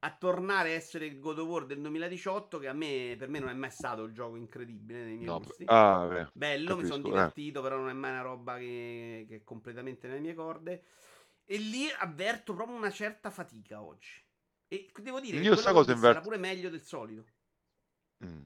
[0.00, 3.40] a tornare a essere il God of War del 2018 che a me, per me
[3.40, 5.64] non è mai stato il gioco incredibile nei miei no, gusti.
[5.66, 7.62] Ah, beh, Bello, capisco, mi sono divertito, eh.
[7.62, 10.84] però non è mai una roba che, che, è completamente nelle mie corde.
[11.44, 14.22] E lì avverto proprio una certa fatica oggi.
[14.68, 16.22] E devo dire io che quello cosa invert...
[16.22, 17.24] pure meglio del solito.
[18.24, 18.42] Mm.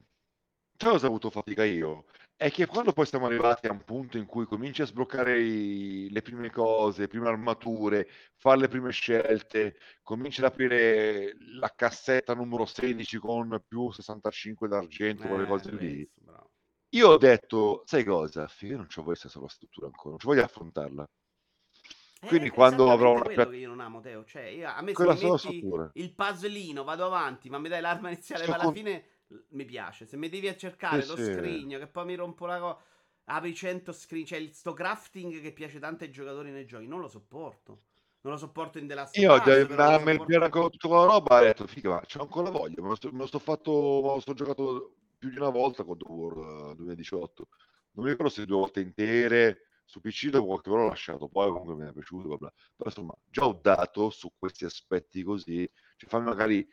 [0.77, 2.05] Sai cosa ho avuto fatica io?
[2.37, 6.11] È che quando poi siamo arrivati a un punto in cui cominci a sbloccare i-
[6.11, 12.35] le prime cose, le prime armature, fare le prime scelte, cominci ad aprire la cassetta
[12.35, 16.11] numero 16 con più 65 d'argento, quelle cose Eh, lì.
[16.15, 16.51] bravo.
[16.95, 18.49] Io ho detto, sai cosa?
[18.61, 21.09] Io non ci voglio questa sola struttura ancora, non ci voglio affrontarla.
[22.27, 23.23] Quindi Eh, quando avrò una...
[23.23, 24.25] quello che io non amo, Teo.
[24.25, 27.81] Cioè, io- a me se quella mi metti il puzzleino, vado avanti, ma mi dai
[27.81, 29.05] l'arma iniziale Sto alla con- fine
[29.51, 30.07] mi piace.
[30.07, 31.33] Se mi devi a cercare Sì, lo sì.
[31.33, 32.79] scrigno, che poi mi rompo la cosa.
[33.25, 34.25] Apri 100 screen.
[34.27, 36.87] Cioè, il- sto crafting che piace tanto ai giocatori nei giochi.
[36.87, 37.83] Non lo sopporto.
[38.23, 41.41] Non lo sopporto in The Last Io Us, il sopporto- piano con tutta la roba,
[41.41, 44.09] ho detto, figa, ma c'ho ancora voglia, me lo sto, me lo sto fatto, me
[44.15, 47.49] lo sto giocato più di una volta con The War eh, 2018.
[47.95, 51.51] Non mi ricordo se due volte intere, su PC dopo qualche ora l'ho lasciato, poi
[51.51, 52.53] comunque mi è piaciuto, bla bla.
[52.77, 56.67] Però insomma, già ho dato su questi aspetti così, cioè fammi magari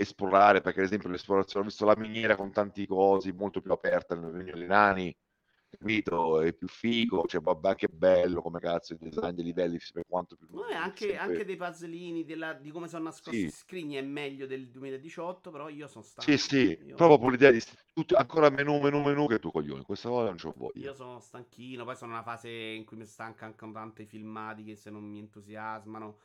[0.00, 4.14] esplorare, perché ad esempio l'esplorazione, ho visto la miniera con tanti cosi, molto più aperta
[4.14, 5.16] nel Regno dei Nani,
[5.68, 6.40] capito?
[6.40, 10.36] È più figo, cioè vabbè, anche bello come cazzo il design dei livelli, per quanto
[10.36, 10.48] più...
[10.50, 11.18] No, anche, sempre...
[11.18, 15.68] anche, dei puzzlini, della, di come sono nascosti i scrigni è meglio del 2018, però
[15.68, 16.30] io sono stanco.
[16.30, 16.96] Sì, sì, io...
[16.96, 17.62] proprio l'idea di
[17.92, 20.86] tutto, ancora menu, menu, menu che tu coglioni, questa volta non c'ho voglia.
[20.86, 24.64] Io sono stanchino, poi sono in una fase in cui mi stanca anche tanti filmati
[24.64, 26.18] che se non mi entusiasmano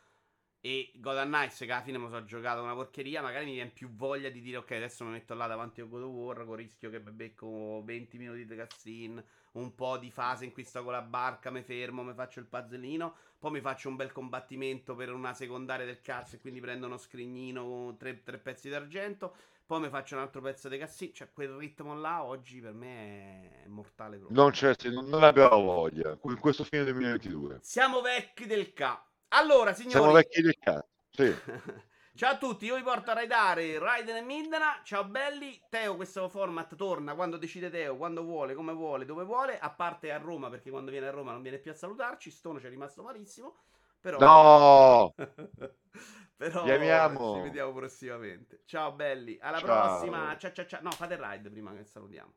[0.66, 3.88] e God Nights che alla fine mi sono giocato una porcheria, magari mi viene più
[3.94, 6.66] voglia di dire ok, adesso mi metto là davanti a God of War con il
[6.66, 10.94] rischio che becco 20 minuti di cutscene, un po' di fase in cui sto con
[10.94, 15.14] la barca, mi fermo, mi faccio il puzzlino, poi mi faccio un bel combattimento per
[15.14, 19.36] una secondaria del cazzo e quindi prendo uno scrignino con tre, tre pezzi d'argento,
[19.68, 23.66] poi mi faccio un altro pezzo di cutscene, cioè quel ritmo là oggi per me
[23.66, 24.42] è mortale proprio.
[24.42, 27.60] Non c'è, non, non abbiamo voglia, in questo fine 2022.
[27.62, 29.06] Siamo vecchi del ca.
[29.30, 29.96] Allora, signori...
[29.96, 31.36] Siamo vecchi del cazzo, sì.
[32.16, 34.80] Ciao a tutti, io vi porto a raidare Raiden e Midna.
[34.86, 35.62] Ciao belli.
[35.70, 39.60] Teo, questo format torna quando decide Teo, quando vuole, come vuole, dove vuole.
[39.60, 42.32] A parte a Roma, perché quando viene a Roma non viene più a salutarci.
[42.32, 43.64] Stone ci è rimasto malissimo.
[44.00, 44.18] Però...
[44.18, 45.14] No!
[46.38, 48.62] Però ci vediamo prossimamente.
[48.66, 49.66] Ciao belli, alla ciao.
[49.66, 50.38] prossima.
[50.38, 50.82] Ciao ciao ciao.
[50.84, 52.34] No, fate il ride prima che salutiamo.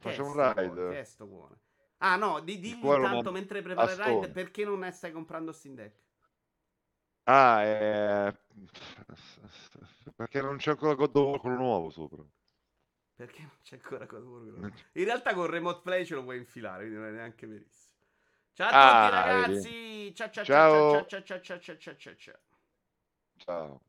[0.00, 0.68] Facciamo un ride.
[0.68, 1.60] Cuore, che è sto cuore.
[2.02, 3.32] Ah no, di, digli intanto non...
[3.34, 5.98] mentre prepara il ride perché non ne stai comprando Steam Deck.
[7.24, 8.38] Ah, eh...
[10.16, 12.24] perché non c'è ancora God of War quello nuovo sopra.
[13.14, 14.74] Perché non c'è ancora God of War quello nuovo?
[14.92, 17.98] In realtà con Remote Play ce lo puoi infilare, quindi non è neanche verissimo.
[18.54, 20.14] Ciao a ah, tutti ragazzi!
[20.14, 22.38] Ciao ciao ciao ciao ciao ciao ciao ciao ciao ciao
[23.36, 23.80] ciao.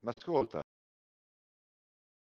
[0.00, 0.62] Ma ascolta,